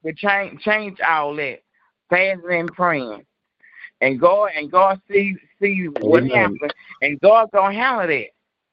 to 0.05 0.15
change 0.15 0.63
change 0.63 1.01
all 1.01 1.37
that, 1.37 1.61
fasting 2.11 2.53
and 2.53 2.73
praying, 2.75 3.25
and 4.01 4.21
God 4.21 4.51
and 4.57 4.71
God 4.73 5.01
see 5.11 5.37
see 5.63 5.87
what 5.87 6.25
Amen. 6.25 6.31
happened, 6.31 6.73
and 7.03 7.21
God 7.21 7.49
gonna 7.55 7.75
handle 7.75 8.09
that. 8.09 8.29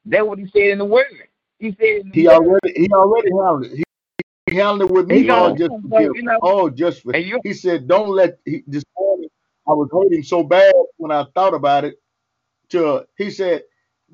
That's 0.06 0.24
what 0.24 0.38
He 0.40 0.46
said 0.48 0.70
in 0.72 0.78
the 0.78 0.86
Word. 0.86 1.28
He 1.60 1.76
said 1.80 2.02
He 2.12 2.28
Word. 2.28 2.28
already 2.28 2.72
he 2.76 2.88
already 2.92 3.30
handled 3.30 3.64
it. 3.66 3.76
He, 3.78 3.84
he 4.50 4.56
handled 4.56 4.90
it 4.90 4.94
with 4.94 5.08
me. 5.08 5.30
Oh, 5.30 5.50
gonna 5.50 5.56
just 5.56 5.74
so 5.90 6.00
forgive. 6.00 6.14
you 6.14 6.22
know, 6.22 6.40
Oh, 6.42 6.70
just 6.70 7.02
for 7.02 7.14
and 7.14 7.24
you 7.26 7.40
he 7.42 7.54
said, 7.54 7.88
don't 7.88 8.10
let 8.10 8.38
he, 8.46 8.64
this 8.66 8.84
morning 8.98 9.28
I 9.68 9.72
was 9.72 9.90
hurting 9.92 10.24
so 10.24 10.44
bad 10.44 10.74
when 10.98 11.12
I 11.12 11.26
thought 11.34 11.54
about 11.54 11.84
it. 11.84 11.96
To 12.70 13.06
he 13.18 13.30
said, 13.30 13.64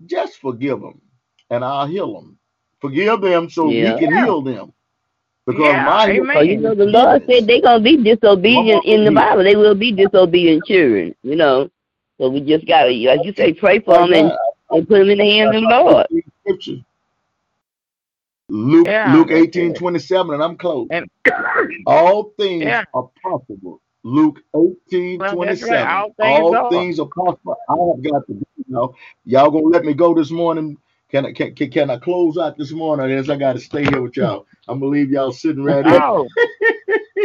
just 0.07 0.38
forgive 0.40 0.80
them, 0.80 1.00
and 1.50 1.64
I'll 1.64 1.86
heal 1.86 2.14
them. 2.14 2.38
Forgive 2.80 3.20
them 3.22 3.50
so 3.50 3.72
Yeah. 3.72 3.80
he 3.80 3.94
can 3.94 4.11
yeah 4.11 4.16
heal 4.16 4.42
them. 4.42 4.72
Because 5.46 5.76
yeah 5.76 5.80
my 5.80 6.09
healing 6.11 6.28
Because 6.32 6.48
you 6.48 6.59
know 6.59 6.74
the 6.74 6.86
Lord 6.86 7.24
said 7.30 7.46
they're 7.46 7.62
gonna 7.62 7.80
be 7.82 7.96
disobedient 7.98 8.84
in 8.84 9.05
the 9.05 9.12
Hallelujah. 9.12 9.12
Bible. 9.12 9.44
They 9.44 9.57
will 9.57 9.74
be 9.76 9.92
disobedient 9.92 10.66
children, 10.66 11.14
you 11.22 11.36
know. 11.36 11.70
So 12.18 12.30
we 12.30 12.40
just 12.42 12.66
gotta, 12.66 12.90
like 12.92 13.24
you 13.24 13.34
say, 13.34 13.55
pray 13.55 13.80
for 13.80 13.98
them 13.98 14.12
and, 14.14 14.40
and 14.70 14.88
put 14.88 15.00
them 15.00 15.11
in 15.11 15.18
the 15.18 15.30
hands 15.30 15.55
of 15.55 15.62
the 15.62 15.68
Lord. 15.68 16.07
put. 16.46 16.84
Luke 18.48 18.92
Yeah, 18.92 19.05
Luke 19.05 19.30
that's 19.30 19.48
18, 19.57 19.74
27, 19.74 20.34
and 20.34 20.44
I'm 20.44 20.59
close. 20.59 20.90
And 20.90 21.09
All 21.86 22.34
things 22.38 22.80
yeah, 22.80 22.84
are 22.94 23.11
possible. 23.22 23.81
Luke 24.05 24.40
18, 24.92 25.22
well 25.22 25.36
that's 25.40 25.62
right. 25.62 25.82
27. 25.82 25.88
All 25.88 26.14
things 26.18 26.53
All 26.53 26.55
are. 26.55 26.70
things 26.70 27.00
are 27.00 27.09
possible. 27.09 27.57
I 27.68 27.74
have 27.74 28.03
got 28.03 28.26
to 28.28 28.34
go 28.34 28.46
now. 28.68 28.94
Y'all 29.24 29.50
gonna 29.50 29.66
let 29.66 29.84
me 29.84 29.94
go 29.94 30.14
this 30.14 30.30
morning? 30.30 30.78
Can 31.11 31.26
I 31.26 31.32
can, 31.32 31.55
can, 31.55 31.70
can 31.70 31.90
I 31.90 31.98
close 31.98 32.38
out 32.38 32.59
this 32.59 32.72
morning? 32.72 33.11
Or 33.12 33.16
else 33.18 33.28
I 33.28 33.36
gotta 33.36 33.61
stay 33.61 33.84
here 33.84 34.03
with 34.03 34.16
y'all. 34.16 34.46
I'm 34.68 34.80
gonna 34.80 34.90
leave 34.92 35.11
y'all 35.11 35.32
sitting 35.32 35.64
right 35.64 35.86
here. 35.86 36.03
Oh 36.03 36.28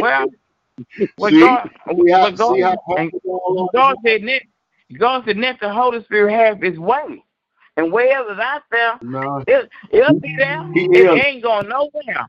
well, 1.18 1.30
see? 1.30 1.32
God, 1.32 1.70
See 1.88 2.10
how 2.12 2.34
God, 2.36 2.36
see 2.36 2.60
how 2.62 2.76
and 2.96 3.06
humble 3.06 3.20
y'all 3.24 3.70
are? 3.74 3.74
God 3.74 3.98
said, 4.04 4.22
"Let 4.24 4.42
God 4.98 5.24
said, 5.26 5.38
let 5.38 5.60
the 5.60 5.72
Holy 5.72 6.02
Spirit 6.04 6.32
have 6.34 6.62
His 6.62 6.78
way, 6.78 7.24
and 7.76 7.92
wherever 7.92 8.34
that's 8.34 8.64
there, 8.70 9.00
No, 9.02 9.44
it, 9.46 9.70
it'll 9.92 10.14
be 10.22 10.28
there. 10.38 10.62
he 10.74 10.80
It 10.92 11.16
is. 11.16 11.22
ain't 11.26 11.42
going 11.44 11.68
nowhere. 11.68 12.26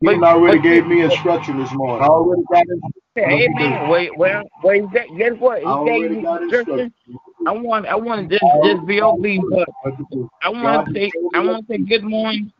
He 0.00 0.06
But 0.06 0.12
done 0.14 0.24
already 0.24 0.58
but 0.58 0.62
see, 0.64 0.68
gave 0.68 0.86
me 0.86 1.02
instruction 1.02 1.58
this 1.58 1.72
morning. 1.72 2.04
I 2.04 2.08
already 2.08 2.42
got 2.50 2.62
instruction. 2.68 2.94
What 3.16 3.42
to 3.42 3.54
do. 3.58 3.64
Amen. 3.64 3.90
Wait, 3.90 4.16
well, 4.16 4.42
wait. 4.62 4.92
That, 4.92 5.06
guess 5.18 5.32
what? 5.40 5.58
I 5.58 5.62
gave 5.62 5.70
already 5.72 6.14
you 6.16 6.22
got 6.22 6.42
instructions. 6.42 6.92
instruction. 7.08 7.20
I 7.46 7.52
want, 7.52 7.86
I 7.86 7.96
want 7.96 8.30
to 8.30 8.38
I 8.42 8.58
just, 8.62 8.76
just 8.76 8.86
be 8.86 9.00
got 9.00 9.14
obedient. 9.14 9.50
But 9.54 9.68
instruction. 9.68 9.74
What 9.82 9.98
to 9.98 10.06
do. 10.12 10.28
I 10.42 10.48
want 10.50 10.86
to 10.86 11.00
say, 11.00 11.12
I 11.34 11.40
want 11.40 11.66
to 11.68 11.74
say 11.74 11.78
good 11.78 12.04
morning. 12.04 12.52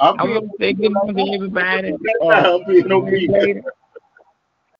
I'm 0.00 0.16
I 0.18 0.22
being 0.22 0.34
want 0.34 0.44
to 0.52 0.64
say 0.64 0.72
good 0.74 0.92
morning 0.92 1.16
to 1.26 1.34
everybody. 1.34 1.92
Uh, 2.22 2.42
now, 2.42 2.56
I'm 2.56 2.64
being 2.66 2.84
first 2.90 3.14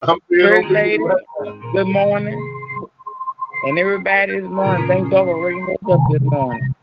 I'm 0.03 0.19
being 0.31 0.43
first 0.47 0.55
obedient 0.55 0.71
lady, 0.71 1.05
right 1.05 1.23
now. 1.45 1.53
good 1.73 1.89
morning, 1.89 2.51
and 3.65 3.79
everybody 3.79 4.41
this 4.41 4.51
morning. 4.51 4.89
Thank 4.89 5.11
God 5.11 5.25
for 5.27 5.41
waking 5.41 5.69
us 5.71 5.93
up 5.93 6.01
this 6.09 6.23
morning. 6.23 6.75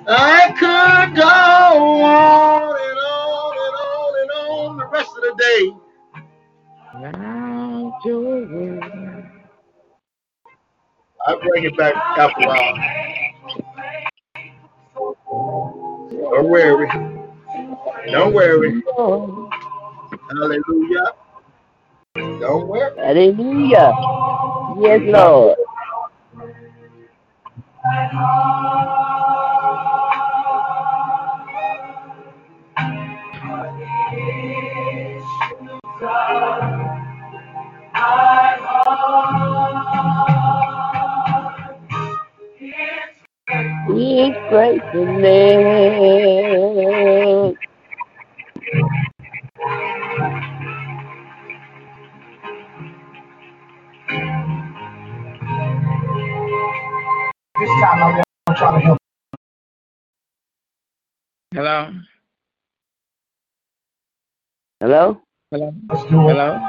I 0.09 0.53
could 0.59 1.17
go 1.17 2.03
on 2.03 2.77
and 2.81 2.99
on 2.99 3.59
and 3.59 3.77
on 3.77 4.23
and 4.23 4.31
on 4.33 4.77
the 4.79 4.87
rest 4.87 5.11
of 5.11 5.23
the 5.23 5.35
day. 5.39 5.73
I 11.27 11.35
bring 11.43 11.65
it 11.65 11.77
back 11.77 11.95
after 12.19 12.43
a 12.43 12.47
while. 12.49 12.77
Don't 16.11 16.49
worry. 16.49 16.89
Don't 18.11 18.35
worry. 18.35 18.83
Hallelujah. 20.31 21.13
Don't 22.41 22.69
worry. 22.69 22.99
Hallelujah. 22.99 23.93
Yes, 24.81 25.01
Lord. 25.05 25.57
His 43.89 44.35
gratefulness. 44.51 45.23
Hello? 65.89 66.01
Let's 66.01 66.11
do 66.11 66.29
it. 66.29 66.35
Hello? 66.35 66.61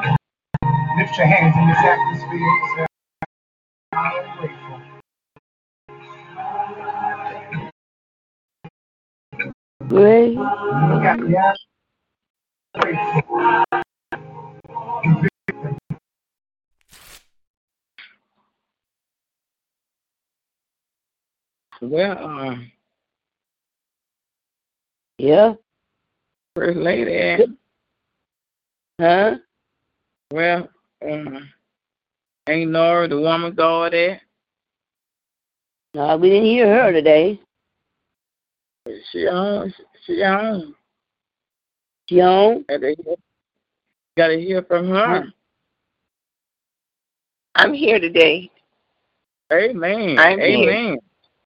Lift 0.98 1.18
your 1.18 1.28
hands 1.28 1.56
in 1.58 1.68
this 1.68 1.78
atmosphere 1.78 2.50
and 2.50 2.64
say, 2.78 2.86
I'm 3.94 4.38
grateful. 4.40 4.82
Great. 9.88 10.36
Look 10.38 11.04
at 11.04 11.20
me. 11.20 11.36
I'm 12.76 12.86
grateful. 15.22 15.30
Well, 21.82 22.40
uh, 22.40 22.56
Yeah. 25.18 25.54
First 26.56 26.78
Lady, 26.78 27.46
Huh? 29.00 29.36
well, 30.32 30.70
uh, 31.06 31.40
ain't 32.48 32.72
Nora 32.72 33.08
the 33.10 33.20
woman 33.20 33.54
God 33.54 33.92
there? 33.92 34.22
No, 35.94 36.16
we 36.18 36.30
didn't 36.30 36.46
hear 36.46 36.68
her 36.68 36.92
today. 36.94 37.40
She 39.12 39.28
on, 39.28 39.74
she 40.06 40.24
on. 40.24 40.76
She 42.08 42.22
on? 42.22 42.64
Gotta 42.70 42.96
hear, 42.98 43.16
gotta 44.18 44.38
hear 44.38 44.64
from 44.64 44.90
her. 44.90 45.34
I'm 47.56 47.74
here 47.74 48.00
today. 48.00 48.50
Amen. 49.52 50.20
I'm 50.20 50.40
here. 50.40 50.70
Amen. 50.70 51.00